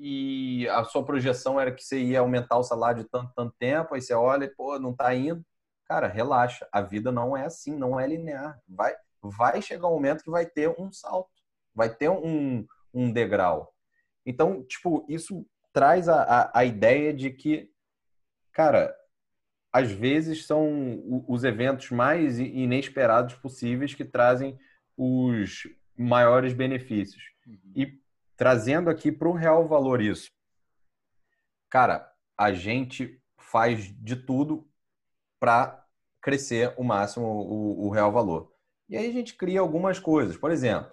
e 0.00 0.68
a 0.68 0.84
sua 0.84 1.04
projeção 1.04 1.60
era 1.60 1.72
que 1.72 1.82
você 1.82 2.00
ia 2.00 2.20
aumentar 2.20 2.56
o 2.56 2.62
salário 2.62 3.02
de 3.02 3.08
tanto, 3.08 3.32
tanto 3.34 3.54
tempo, 3.58 3.94
aí 3.94 4.00
você 4.00 4.14
olha 4.14 4.44
e, 4.44 4.48
pô, 4.48 4.78
não 4.78 4.94
tá 4.94 5.14
indo. 5.14 5.44
Cara, 5.88 6.06
relaxa, 6.06 6.68
a 6.70 6.80
vida 6.82 7.10
não 7.10 7.36
é 7.36 7.46
assim, 7.46 7.76
não 7.76 7.98
é 7.98 8.06
linear. 8.06 8.60
Vai, 8.68 8.94
vai 9.22 9.62
chegar 9.62 9.88
um 9.88 9.92
momento 9.92 10.22
que 10.22 10.30
vai 10.30 10.44
ter 10.44 10.68
um 10.78 10.92
salto, 10.92 11.30
vai 11.74 11.88
ter 11.88 12.10
um, 12.10 12.66
um 12.92 13.10
degrau. 13.10 13.74
Então, 14.26 14.62
tipo, 14.62 15.06
isso 15.08 15.46
traz 15.72 16.08
a, 16.08 16.22
a, 16.22 16.58
a 16.60 16.64
ideia 16.64 17.14
de 17.14 17.30
que, 17.30 17.70
cara, 18.52 18.94
às 19.72 19.90
vezes 19.90 20.46
são 20.46 21.24
os 21.26 21.44
eventos 21.44 21.90
mais 21.90 22.38
inesperados 22.38 23.34
possíveis 23.36 23.94
que 23.94 24.04
trazem 24.04 24.58
os 24.96 25.66
maiores 25.96 26.52
benefícios. 26.52 27.22
Uhum. 27.46 27.72
E 27.74 27.98
Trazendo 28.38 28.88
aqui 28.88 29.10
para 29.10 29.28
o 29.28 29.32
real 29.32 29.66
valor 29.66 30.00
isso. 30.00 30.30
Cara, 31.68 32.08
a 32.38 32.52
gente 32.52 33.20
faz 33.36 33.92
de 34.00 34.14
tudo 34.14 34.67
para 35.38 35.84
crescer 36.22 36.74
o 36.76 36.84
máximo 36.84 37.26
o, 37.26 37.86
o, 37.86 37.90
real 37.90 38.12
valor. 38.12 38.52
E 38.88 38.96
aí 38.96 39.08
a 39.08 39.12
gente 39.12 39.36
cria 39.36 39.60
algumas 39.60 39.98
coisas. 39.98 40.36
Por 40.36 40.50
exemplo, 40.50 40.90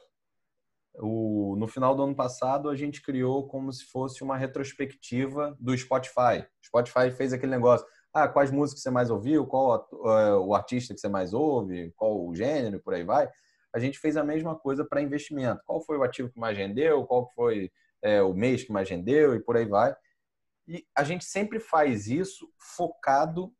o, 0.95 1.55
no 1.57 1.67
final 1.67 1.95
do 1.95 2.03
ano 2.03 2.15
passado 2.15 2.69
a 2.69 2.75
gente 2.75 3.01
criou 3.01 3.47
como 3.47 3.71
se 3.71 3.85
fosse 3.85 4.23
uma 4.23 4.37
retrospectiva 4.37 5.55
do 5.59 5.77
Spotify. 5.77 6.45
O 6.61 6.65
Spotify 6.65 7.11
fez 7.11 7.33
aquele 7.33 7.51
negócio. 7.51 7.85
Ah, 8.13 8.27
quais 8.27 8.51
músicas 8.51 8.81
você 8.81 8.89
mais 8.89 9.09
ouviu? 9.09 9.45
Qual 9.45 9.87
o 9.91 10.55
artista 10.55 10.93
que 10.93 10.99
você 11.01 11.09
mais 11.09 11.33
ouve? 11.33 11.91
Qual 11.97 12.25
o 12.25 12.33
gênero? 12.33 12.79
Por 12.79 12.93
aí 12.93 13.03
vai 13.03 13.29
a 13.75 13.79
gente 13.79 13.99
fez 13.99 14.15
a 14.15 14.23
mesma 14.23 14.57
coisa 14.57 14.85
para 14.85 15.01
investimento. 15.01 15.61
Qual 15.65 15.81
foi 15.81 15.97
o 15.97 16.03
ativo 16.03 16.29
que 16.29 16.39
mais 16.39 16.57
rendeu, 16.57 17.05
qual 17.05 17.29
foi 17.35 17.69
é, 18.01 18.21
o 18.21 18.33
mês 18.33 18.63
que 18.63 18.71
mais 18.71 18.89
rendeu 18.89 19.35
e 19.35 19.41
por 19.41 19.57
aí 19.57 19.65
vai. 19.65 19.93
E 20.65 20.87
a 20.95 21.03
gente 21.03 21.25
sempre 21.25 21.59
faz 21.59 22.07
isso 22.07 22.49
focado 22.77 23.53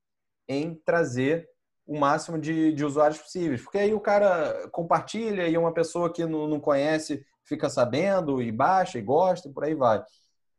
em 0.48 0.76
trazer 0.76 1.48
o 1.86 1.98
máximo 1.98 2.40
de, 2.40 2.74
de 2.74 2.84
usuários 2.84 3.20
possíveis. 3.20 3.62
Porque 3.62 3.78
aí 3.78 3.94
o 3.94 4.00
cara 4.00 4.68
compartilha 4.72 5.48
e 5.48 5.58
uma 5.58 5.74
pessoa 5.74 6.12
que 6.12 6.26
não, 6.26 6.48
não 6.48 6.60
conhece 6.60 7.26
fica 7.44 7.70
sabendo 7.70 8.42
e 8.42 8.52
baixa 8.52 8.98
e 8.98 9.04
gosta 9.04 9.48
e 9.48 9.54
por 9.54 9.64
aí 9.64 9.76
vai. 9.76 10.04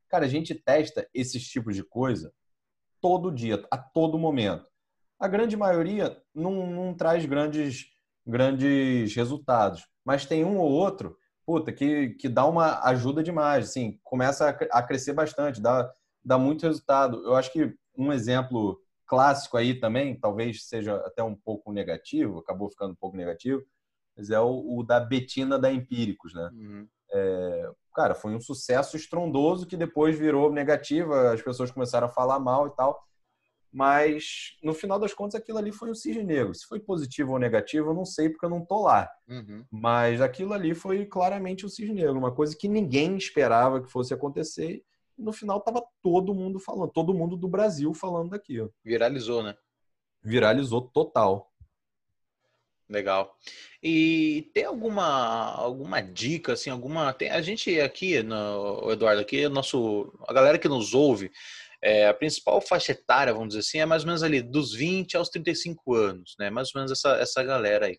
Cara, 0.09 0.25
a 0.25 0.29
gente 0.29 0.55
testa 0.55 1.09
esses 1.13 1.43
tipos 1.49 1.75
de 1.75 1.83
coisa 1.83 2.33
todo 3.01 3.33
dia, 3.33 3.65
a 3.71 3.77
todo 3.77 4.19
momento. 4.19 4.67
A 5.19 5.27
grande 5.27 5.57
maioria 5.57 6.17
não, 6.35 6.67
não 6.67 6.95
traz 6.95 7.25
grandes 7.27 7.87
grandes 8.27 9.15
resultados. 9.15 9.87
Mas 10.05 10.27
tem 10.27 10.45
um 10.45 10.59
ou 10.59 10.71
outro, 10.71 11.17
puta, 11.45 11.73
que, 11.73 12.11
que 12.11 12.29
dá 12.29 12.45
uma 12.45 12.83
ajuda 12.85 13.23
demais, 13.23 13.69
assim, 13.69 14.01
começa 14.03 14.49
a, 14.49 14.79
a 14.79 14.83
crescer 14.83 15.13
bastante, 15.13 15.61
dá, 15.61 15.91
dá 16.25 16.37
muito 16.37 16.67
resultado. 16.67 17.25
Eu 17.25 17.37
acho 17.37 17.53
que 17.53 17.73
um 17.97 18.13
exemplo 18.13 18.81
clássico 19.07 19.57
aí 19.57 19.79
também, 19.79 20.19
talvez 20.19 20.67
seja 20.67 20.97
até 21.07 21.23
um 21.23 21.35
pouco 21.35 21.73
negativo, 21.73 22.39
acabou 22.39 22.69
ficando 22.69 22.93
um 22.93 22.97
pouco 22.97 23.17
negativo, 23.17 23.63
mas 24.17 24.31
é 24.31 24.41
o, 24.41 24.79
o 24.79 24.83
da 24.83 24.99
Betina 24.99 25.59
da 25.59 25.73
Empíricos, 25.73 26.35
né? 26.35 26.51
Uhum. 26.53 26.89
É, 27.13 27.71
cara, 27.95 28.15
foi 28.15 28.35
um 28.35 28.41
sucesso 28.41 28.97
estrondoso 28.97 29.67
que 29.67 29.77
depois 29.77 30.19
virou 30.19 30.53
negativa, 30.53 31.33
as 31.33 31.43
pessoas 31.43 31.71
começaram 31.71 32.07
a 32.07 32.11
falar 32.11 32.39
mal 32.39 32.67
e 32.67 32.75
tal. 32.75 33.07
Mas 33.73 34.57
no 34.63 34.73
final 34.73 34.99
das 34.99 35.13
contas, 35.13 35.39
aquilo 35.39 35.59
ali 35.59 35.71
foi 35.71 35.91
um 35.91 35.95
cisne 35.95 36.25
negro. 36.25 36.55
Se 36.55 36.67
foi 36.67 36.81
positivo 36.81 37.33
ou 37.33 37.39
negativo, 37.39 37.91
eu 37.91 37.95
não 37.95 38.07
sei 38.07 38.31
porque 38.31 38.47
eu 38.47 38.51
não 38.51 38.65
tô 38.65 38.83
lá. 38.83 39.07
Uhum. 39.29 39.65
Mas 39.71 40.21
aquilo 40.23 40.55
ali 40.55 40.75
foi 40.75 41.05
claramente 41.05 41.67
um 41.67 41.69
cisne 41.69 41.95
negro, 41.95 42.17
uma 42.17 42.35
coisa 42.35 42.57
que 42.59 42.69
ninguém 42.69 43.17
esperava 43.19 43.83
que 43.83 43.91
fosse 43.91 44.15
acontecer. 44.15 44.83
No 45.19 45.33
final 45.33 45.61
tava 45.61 45.83
todo 46.03 46.35
mundo 46.35 46.59
falando, 46.59 46.91
todo 46.91 47.15
mundo 47.15 47.37
do 47.37 47.49
Brasil 47.49 47.93
falando 47.95 48.31
daquilo. 48.31 48.73
Viralizou, 48.85 49.43
né? 49.43 49.57
Viralizou 50.23 50.81
total. 50.83 51.53
Legal. 52.89 53.37
E 53.83 54.49
tem 54.55 54.65
alguma 54.65 55.53
alguma 55.53 56.01
dica 56.01 56.53
assim, 56.53 56.71
alguma 56.71 57.13
tem 57.13 57.31
a 57.31 57.41
gente 57.43 57.81
aqui 57.81 58.23
no 58.23 58.93
Eduardo 58.93 59.21
aqui, 59.21 59.49
nosso 59.49 60.13
a 60.29 60.33
galera 60.33 60.59
que 60.59 60.69
nos 60.69 60.95
ouve, 60.95 61.33
é, 61.83 62.07
a 62.07 62.15
principal 62.15 62.61
faixa 62.61 62.93
etária, 62.93 63.33
vamos 63.33 63.49
dizer 63.49 63.61
assim, 63.61 63.79
é 63.79 63.87
mais 63.87 64.03
ou 64.03 64.07
menos 64.07 64.23
ali 64.23 64.41
dos 64.41 64.73
20 64.73 65.17
aos 65.17 65.29
35 65.29 65.95
anos, 65.95 66.37
né? 66.39 66.49
Mais 66.49 66.69
ou 66.75 66.81
menos 66.81 66.93
essa 66.93 67.17
essa 67.17 67.43
galera 67.43 67.87
aí. 67.87 67.99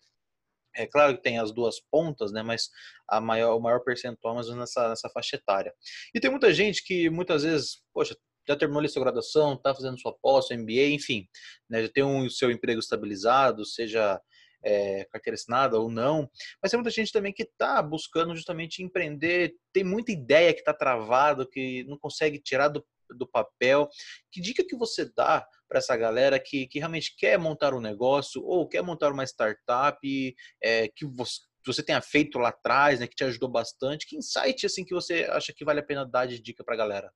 É 0.77 0.85
claro 0.85 1.15
que 1.15 1.23
tem 1.23 1.39
as 1.39 1.51
duas 1.51 1.79
pontas, 1.91 2.31
né? 2.31 2.43
Mas 2.43 2.69
a 3.07 3.19
maior, 3.19 3.57
o 3.57 3.59
maior 3.59 3.79
percentual 3.83 4.35
menos 4.35 4.55
nessa, 4.55 4.89
nessa 4.89 5.09
faixa 5.09 5.35
etária. 5.35 5.73
E 6.13 6.19
tem 6.19 6.29
muita 6.29 6.53
gente 6.53 6.83
que 6.83 7.09
muitas 7.09 7.43
vezes, 7.43 7.81
poxa, 7.93 8.15
já 8.47 8.55
terminou 8.55 8.79
ali 8.79 8.87
sua 8.87 9.01
graduação, 9.01 9.55
está 9.55 9.73
fazendo 9.73 9.99
sua 9.99 10.15
pós, 10.21 10.49
MBA, 10.51 10.89
enfim, 10.89 11.27
né? 11.69 11.81
Já 11.81 11.89
tem 11.89 12.03
um 12.03 12.25
o 12.25 12.29
seu 12.29 12.51
emprego 12.51 12.79
estabilizado, 12.79 13.65
seja 13.65 14.21
é, 14.63 15.05
carteira 15.05 15.35
assinada 15.35 15.79
ou 15.79 15.89
não, 15.89 16.29
mas 16.61 16.71
tem 16.71 16.77
muita 16.77 16.91
gente 16.91 17.11
também 17.11 17.33
que 17.33 17.43
está 17.43 17.81
buscando 17.81 18.35
justamente 18.35 18.83
empreender, 18.83 19.53
tem 19.73 19.83
muita 19.83 20.11
ideia 20.11 20.53
que 20.53 20.59
está 20.59 20.73
travado, 20.73 21.47
que 21.47 21.83
não 21.85 21.97
consegue 21.97 22.39
tirar 22.39 22.67
do, 22.69 22.85
do 23.15 23.27
papel. 23.27 23.87
Que 24.31 24.41
dica 24.41 24.63
que 24.65 24.75
você 24.75 25.09
dá 25.15 25.45
para 25.67 25.79
essa 25.79 25.95
galera 25.95 26.39
que, 26.39 26.67
que 26.67 26.79
realmente 26.79 27.15
quer 27.17 27.37
montar 27.37 27.73
um 27.73 27.81
negócio 27.81 28.43
ou 28.43 28.67
quer 28.67 28.81
montar 28.81 29.11
uma 29.11 29.25
startup 29.25 30.35
é, 30.61 30.87
que 30.89 31.05
você, 31.05 31.41
você 31.65 31.83
tenha 31.83 32.01
feito 32.01 32.39
lá 32.39 32.49
atrás, 32.49 32.99
né, 32.99 33.07
que 33.07 33.15
te 33.15 33.23
ajudou 33.23 33.49
bastante? 33.49 34.07
Que 34.07 34.17
insight 34.17 34.65
assim 34.65 34.85
que 34.85 34.93
você 34.93 35.25
acha 35.29 35.53
que 35.53 35.65
vale 35.65 35.79
a 35.79 35.85
pena 35.85 36.05
dar 36.05 36.25
de 36.25 36.39
dica 36.39 36.63
para 36.63 36.73
a 36.73 36.77
galera? 36.77 37.13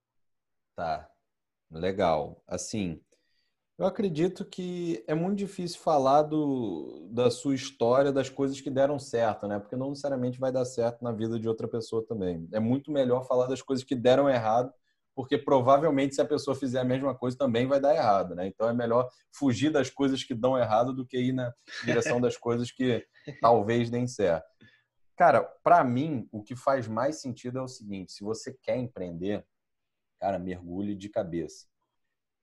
Tá, 0.76 1.10
legal. 1.70 2.44
Assim, 2.48 3.02
eu 3.82 3.86
acredito 3.86 4.46
que 4.46 5.04
é 5.08 5.16
muito 5.16 5.40
difícil 5.40 5.80
falar 5.80 6.22
do, 6.22 7.08
da 7.12 7.32
sua 7.32 7.56
história, 7.56 8.12
das 8.12 8.30
coisas 8.30 8.62
que 8.62 8.70
deram 8.70 9.00
certo, 9.00 9.48
né? 9.48 9.58
Porque 9.58 9.76
não 9.76 9.90
necessariamente 9.90 10.40
vai 10.40 10.52
dar 10.52 10.66
certo 10.66 11.04
na 11.04 11.12
vida 11.12 11.40
de 11.40 11.48
outra 11.48 11.68
pessoa 11.68 12.06
também. 12.06 12.48
É 12.52 12.60
muito 12.60 12.92
melhor 12.92 13.26
falar 13.26 13.48
das 13.48 13.62
coisas 13.62 13.84
que 13.84 13.96
deram 13.96 14.30
errado, 14.30 14.72
porque 15.16 15.38
provavelmente 15.38 16.16
se 16.16 16.22
a 16.22 16.26
pessoa 16.26 16.56
fizer 16.56 16.80
a 16.80 16.86
mesma 16.86 17.16
coisa 17.16 17.38
também 17.38 17.68
vai 17.68 17.80
dar 17.80 17.96
errado, 17.96 18.36
né? 18.36 18.48
Então 18.48 18.68
é 18.68 18.74
melhor 18.74 19.10
fugir 19.32 19.72
das 19.72 19.90
coisas 19.90 20.24
que 20.24 20.34
dão 20.34 20.58
errado 20.58 20.94
do 20.94 21.06
que 21.06 21.18
ir 21.18 21.34
na 21.34 21.54
direção 21.84 22.20
das 22.20 22.36
coisas 22.38 22.72
que 22.72 23.06
talvez 23.42 23.90
deem 23.90 24.08
certo. 24.08 24.46
Cara, 25.18 25.44
para 25.64 25.84
mim, 25.84 26.28
o 26.32 26.42
que 26.42 26.56
faz 26.56 26.88
mais 26.88 27.22
sentido 27.22 27.60
é 27.60 27.62
o 27.62 27.68
seguinte: 27.68 28.12
se 28.12 28.24
você 28.24 28.54
quer 28.62 28.78
empreender, 28.78 29.46
cara, 30.20 30.40
mergulhe 30.40 30.96
de 30.96 31.10
cabeça. 31.10 31.68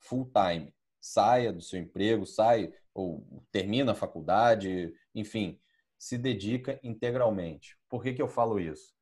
Full 0.01 0.31
time 0.33 0.73
saia 1.01 1.53
do 1.53 1.61
seu 1.61 1.81
emprego, 1.81 2.27
sai 2.27 2.73
ou 2.93 3.25
termina 3.51 3.93
a 3.93 3.95
faculdade, 3.95 4.93
enfim, 5.14 5.61
se 5.99 6.19
dedica 6.19 6.79
integralmente. 6.83 7.79
Por 7.89 8.03
que, 8.03 8.12
que 8.12 8.23
eu 8.23 8.29
falo 8.29 8.61
isso? 8.61 8.93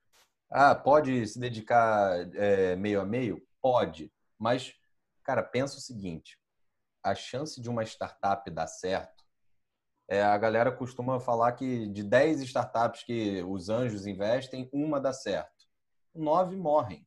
Ah, 0.50 0.74
pode 0.74 1.26
se 1.26 1.38
dedicar 1.38 2.28
é, 2.34 2.76
meio 2.76 3.00
a 3.00 3.04
meio? 3.04 3.42
Pode, 3.66 4.12
mas, 4.38 4.76
cara, 5.24 5.42
pensa 5.42 5.78
o 5.78 5.80
seguinte: 5.80 6.38
a 7.02 7.16
chance 7.16 7.60
de 7.60 7.68
uma 7.68 7.82
startup 7.82 8.48
dar 8.48 8.68
certo, 8.68 9.24
é, 10.06 10.22
a 10.22 10.38
galera 10.38 10.70
costuma 10.70 11.18
falar 11.18 11.50
que 11.54 11.88
de 11.88 12.04
10 12.04 12.42
startups 12.42 13.02
que 13.02 13.42
os 13.42 13.68
anjos 13.68 14.06
investem, 14.06 14.70
uma 14.72 15.00
dá 15.00 15.12
certo. 15.12 15.66
Nove 16.14 16.54
morrem. 16.54 17.04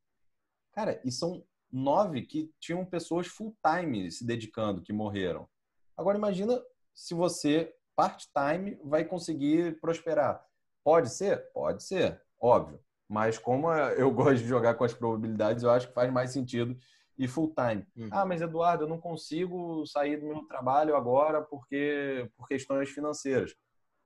Cara, 0.73 1.01
e 1.05 1.13
são 1.13 1.47
nove 1.71 2.23
que 2.23 2.53
tinham 2.59 2.85
pessoas 2.85 3.27
full 3.27 3.57
time 3.65 4.11
se 4.11 4.27
dedicando, 4.27 4.81
que 4.81 4.91
morreram. 4.91 5.47
Agora 5.95 6.17
imagina 6.17 6.61
se 6.93 7.13
você 7.13 7.73
part-time 7.95 8.77
vai 8.83 9.05
conseguir 9.05 9.79
prosperar. 9.79 10.45
Pode 10.83 11.09
ser? 11.09 11.49
Pode 11.53 11.85
ser, 11.85 12.21
óbvio. 12.37 12.83
Mas 13.09 13.37
como 13.37 13.71
eu 13.73 14.11
gosto 14.13 14.37
de 14.37 14.47
jogar 14.47 14.75
com 14.75 14.83
as 14.83 14.93
probabilidades, 14.93 15.63
eu 15.63 15.71
acho 15.71 15.87
que 15.87 15.93
faz 15.93 16.11
mais 16.13 16.31
sentido 16.31 16.77
e 17.17 17.27
full 17.27 17.53
time. 17.53 17.85
Uhum. 17.97 18.09
Ah, 18.11 18.25
mas 18.25 18.41
Eduardo, 18.41 18.85
eu 18.85 18.87
não 18.87 18.99
consigo 18.99 19.85
sair 19.85 20.17
do 20.17 20.27
meu 20.27 20.43
trabalho 20.43 20.95
agora 20.95 21.41
porque 21.41 22.29
por 22.37 22.47
questões 22.47 22.89
financeiras. 22.89 23.53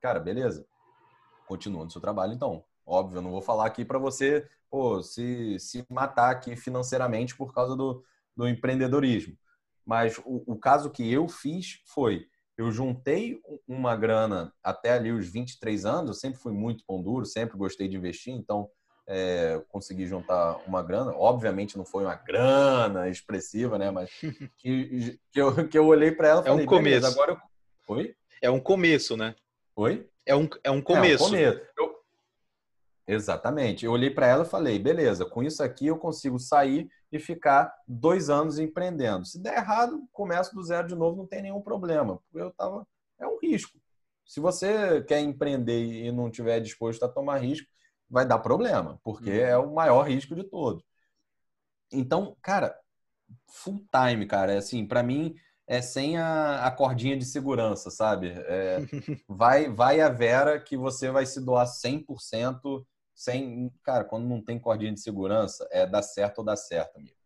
Cara, 0.00 0.18
beleza. 0.18 0.66
Continua 1.46 1.84
no 1.84 1.90
seu 1.90 2.00
trabalho 2.00 2.32
então. 2.32 2.64
Óbvio, 2.86 3.18
eu 3.18 3.22
não 3.22 3.30
vou 3.30 3.42
falar 3.42 3.66
aqui 3.66 3.84
para 3.84 3.98
você 3.98 4.48
pô, 4.70 5.00
se, 5.02 5.58
se 5.60 5.86
matar 5.88 6.30
aqui 6.30 6.56
financeiramente 6.56 7.36
por 7.36 7.54
causa 7.54 7.76
do, 7.76 8.04
do 8.36 8.48
empreendedorismo. 8.48 9.36
Mas 9.86 10.18
o, 10.18 10.42
o 10.46 10.56
caso 10.58 10.90
que 10.90 11.10
eu 11.12 11.28
fiz 11.28 11.80
foi, 11.86 12.26
eu 12.56 12.72
juntei 12.72 13.40
uma 13.68 13.94
grana 13.94 14.52
até 14.62 14.92
ali 14.92 15.12
os 15.12 15.28
23 15.28 15.84
anos, 15.84 16.08
eu 16.08 16.14
sempre 16.14 16.40
fui 16.40 16.52
muito 16.52 16.84
pão 16.84 17.00
duro, 17.00 17.24
sempre 17.24 17.56
gostei 17.56 17.86
de 17.86 17.96
investir, 17.96 18.34
então 18.34 18.68
é, 19.06 19.62
consegui 19.68 20.06
juntar 20.06 20.58
uma 20.66 20.82
grana. 20.82 21.12
Obviamente 21.16 21.76
não 21.76 21.84
foi 21.84 22.04
uma 22.04 22.14
grana 22.14 23.08
expressiva, 23.08 23.78
né? 23.78 23.90
Mas 23.90 24.10
que, 24.58 25.18
que, 25.30 25.40
eu, 25.40 25.68
que 25.68 25.78
eu 25.78 25.86
olhei 25.86 26.12
para 26.12 26.28
ela 26.28 26.40
e 26.40 26.44
falei, 26.44 26.60
é 26.60 26.62
um 26.62 26.66
começo. 26.66 27.06
agora 27.06 27.32
eu... 27.32 27.38
Oi? 27.94 28.16
É 28.42 28.50
um 28.50 28.60
começo, 28.60 29.16
né? 29.16 29.34
Oi? 29.76 30.08
É 30.26 30.34
um, 30.34 30.48
é 30.62 30.70
um 30.70 30.80
começo. 30.80 31.24
É 31.24 31.26
um 31.26 31.30
começo. 31.30 31.60
Eu, 31.76 31.94
Exatamente. 33.06 33.84
Eu 33.84 33.92
olhei 33.92 34.10
para 34.10 34.26
ela 34.26 34.44
e 34.44 34.48
falei, 34.48 34.78
beleza, 34.78 35.26
com 35.26 35.42
isso 35.42 35.62
aqui 35.62 35.86
eu 35.86 35.98
consigo 35.98 36.38
sair 36.38 36.88
e 37.12 37.18
ficar 37.18 37.72
dois 37.86 38.30
anos 38.30 38.58
empreendendo. 38.58 39.26
Se 39.26 39.38
der 39.38 39.58
errado, 39.58 40.02
começo 40.10 40.54
do 40.54 40.62
zero 40.62 40.88
de 40.88 40.94
novo, 40.94 41.18
não 41.18 41.26
tem 41.26 41.42
nenhum 41.42 41.60
problema. 41.60 42.18
Porque 42.24 42.44
eu 42.44 42.50
tava. 42.50 42.86
É 43.18 43.26
um 43.26 43.38
risco. 43.38 43.78
Se 44.26 44.40
você 44.40 45.02
quer 45.02 45.20
empreender 45.20 45.84
e 45.84 46.10
não 46.10 46.30
tiver 46.30 46.60
disposto 46.60 47.04
a 47.04 47.08
tomar 47.08 47.38
risco, 47.38 47.68
vai 48.08 48.26
dar 48.26 48.38
problema, 48.38 49.00
porque 49.02 49.30
uhum. 49.30 49.36
é 49.36 49.58
o 49.58 49.74
maior 49.74 50.02
risco 50.02 50.34
de 50.34 50.44
todos. 50.44 50.84
Então, 51.92 52.36
cara, 52.42 52.76
full 53.48 53.86
time, 53.90 54.26
cara, 54.26 54.52
é 54.52 54.56
assim, 54.58 54.86
para 54.86 55.02
mim 55.02 55.34
é 55.66 55.80
sem 55.80 56.18
a, 56.18 56.66
a, 56.66 56.70
cordinha 56.70 57.16
de 57.16 57.24
segurança, 57.24 57.90
sabe? 57.90 58.32
É, 58.36 58.78
vai, 59.28 59.68
vai 59.68 60.00
a 60.00 60.08
Vera 60.08 60.60
que 60.60 60.76
você 60.76 61.10
vai 61.10 61.24
se 61.24 61.40
doar 61.40 61.66
100% 61.66 62.84
sem, 63.14 63.70
cara, 63.82 64.04
quando 64.04 64.26
não 64.26 64.42
tem 64.42 64.58
cordinha 64.58 64.92
de 64.92 65.00
segurança, 65.00 65.66
é 65.70 65.86
dar 65.86 66.02
certo 66.02 66.38
ou 66.38 66.44
dar 66.44 66.56
certo, 66.56 66.96
amigo. 66.96 67.16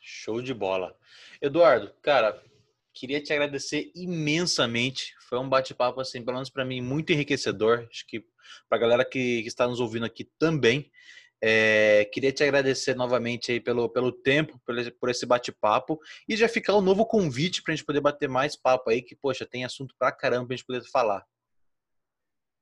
Show 0.00 0.42
de 0.42 0.52
bola. 0.52 0.96
Eduardo, 1.40 1.92
cara, 2.02 2.42
queria 2.98 3.22
te 3.22 3.32
agradecer 3.32 3.92
imensamente. 3.94 5.14
Foi 5.28 5.38
um 5.38 5.48
bate-papo, 5.48 6.00
assim, 6.00 6.22
pelo 6.24 6.36
menos 6.36 6.50
para 6.50 6.64
mim, 6.64 6.80
muito 6.80 7.12
enriquecedor. 7.12 7.86
Acho 7.90 8.04
que 8.06 8.24
para 8.68 8.76
a 8.76 8.80
galera 8.80 9.04
que, 9.04 9.42
que, 9.42 9.48
está 9.48 9.66
nos 9.68 9.78
ouvindo 9.78 10.04
aqui 10.04 10.24
também. 10.38 10.90
É, 11.40 12.04
queria 12.12 12.32
te 12.32 12.42
agradecer 12.42 12.96
novamente 12.96 13.52
aí 13.52 13.60
pelo, 13.60 13.88
pelo 13.88 14.10
tempo, 14.10 14.60
por, 14.98 15.08
esse 15.08 15.24
bate-papo. 15.24 16.00
E 16.28 16.36
já 16.36 16.48
ficar 16.48 16.76
um 16.76 16.80
novo 16.80 17.06
convite 17.06 17.62
para 17.62 17.72
a 17.72 17.76
gente 17.76 17.86
poder 17.86 18.00
bater 18.00 18.28
mais 18.28 18.56
papo 18.56 18.90
aí, 18.90 19.00
que, 19.00 19.14
poxa, 19.14 19.46
tem 19.46 19.64
assunto 19.64 19.94
pra 19.96 20.10
caramba 20.10 20.46
para 20.46 20.54
a 20.54 20.56
gente 20.56 20.66
poder 20.66 20.82
falar. 20.90 21.24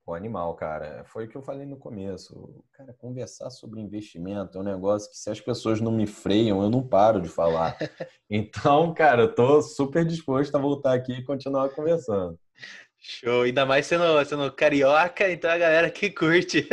O 0.07 0.15
animal, 0.15 0.55
cara. 0.55 1.03
Foi 1.05 1.25
o 1.25 1.29
que 1.29 1.37
eu 1.37 1.43
falei 1.43 1.67
no 1.67 1.77
começo. 1.77 2.65
Cara, 2.73 2.93
conversar 2.93 3.51
sobre 3.51 3.81
investimento 3.81 4.57
é 4.57 4.61
um 4.61 4.65
negócio 4.65 5.11
que 5.11 5.17
se 5.17 5.29
as 5.29 5.41
pessoas 5.41 5.81
não 5.81 5.91
me 5.91 6.07
freiam, 6.07 6.63
eu 6.63 6.71
não 6.71 6.87
paro 6.87 7.21
de 7.21 7.29
falar. 7.29 7.77
Então, 8.29 8.93
cara, 8.93 9.23
eu 9.23 9.33
tô 9.33 9.63
super 9.63 10.05
disposto 10.05 10.53
a 10.57 10.59
voltar 10.59 10.95
aqui 10.95 11.13
e 11.13 11.25
continuar 11.25 11.69
conversando. 11.69 12.37
Show, 12.99 13.43
ainda 13.43 13.65
mais 13.65 13.87
sendo, 13.87 14.25
sendo 14.25 14.51
carioca, 14.51 15.31
então 15.31 15.49
a 15.49 15.57
galera 15.57 15.89
que 15.89 16.11
curte. 16.11 16.67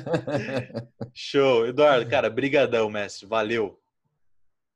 Show. 1.12 1.66
Eduardo, 1.66 2.08
cara, 2.08 2.30
brigadão, 2.30 2.88
mestre. 2.88 3.26
Valeu. 3.26 3.78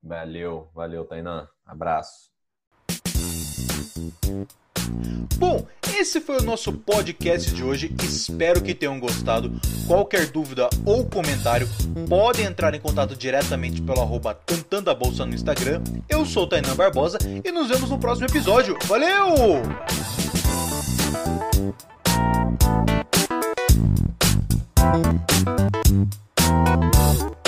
Valeu, 0.02 0.68
valeu, 0.74 1.06
Tainan. 1.06 1.48
Abraço. 1.64 2.30
Bom, 5.36 5.66
esse 5.98 6.20
foi 6.20 6.38
o 6.38 6.42
nosso 6.42 6.72
podcast 6.72 7.52
de 7.52 7.62
hoje. 7.62 7.94
Espero 8.02 8.62
que 8.62 8.74
tenham 8.74 8.98
gostado. 9.00 9.52
Qualquer 9.86 10.26
dúvida 10.26 10.68
ou 10.84 11.04
comentário, 11.04 11.68
podem 12.08 12.46
entrar 12.46 12.74
em 12.74 12.80
contato 12.80 13.16
diretamente 13.16 13.82
pelo 13.82 14.00
arroba 14.00 14.38
a 14.86 14.94
Bolsa 14.94 15.26
no 15.26 15.34
Instagram. 15.34 15.82
Eu 16.08 16.24
sou 16.24 16.44
o 16.44 16.46
Tainan 16.46 16.74
Barbosa 16.74 17.18
e 17.44 17.50
nos 17.50 17.68
vemos 17.68 17.90
no 17.90 17.98
próximo 17.98 18.26
episódio. 18.26 18.76
Valeu! 18.86 19.62
Thank 24.92 25.22
you. 27.22 27.41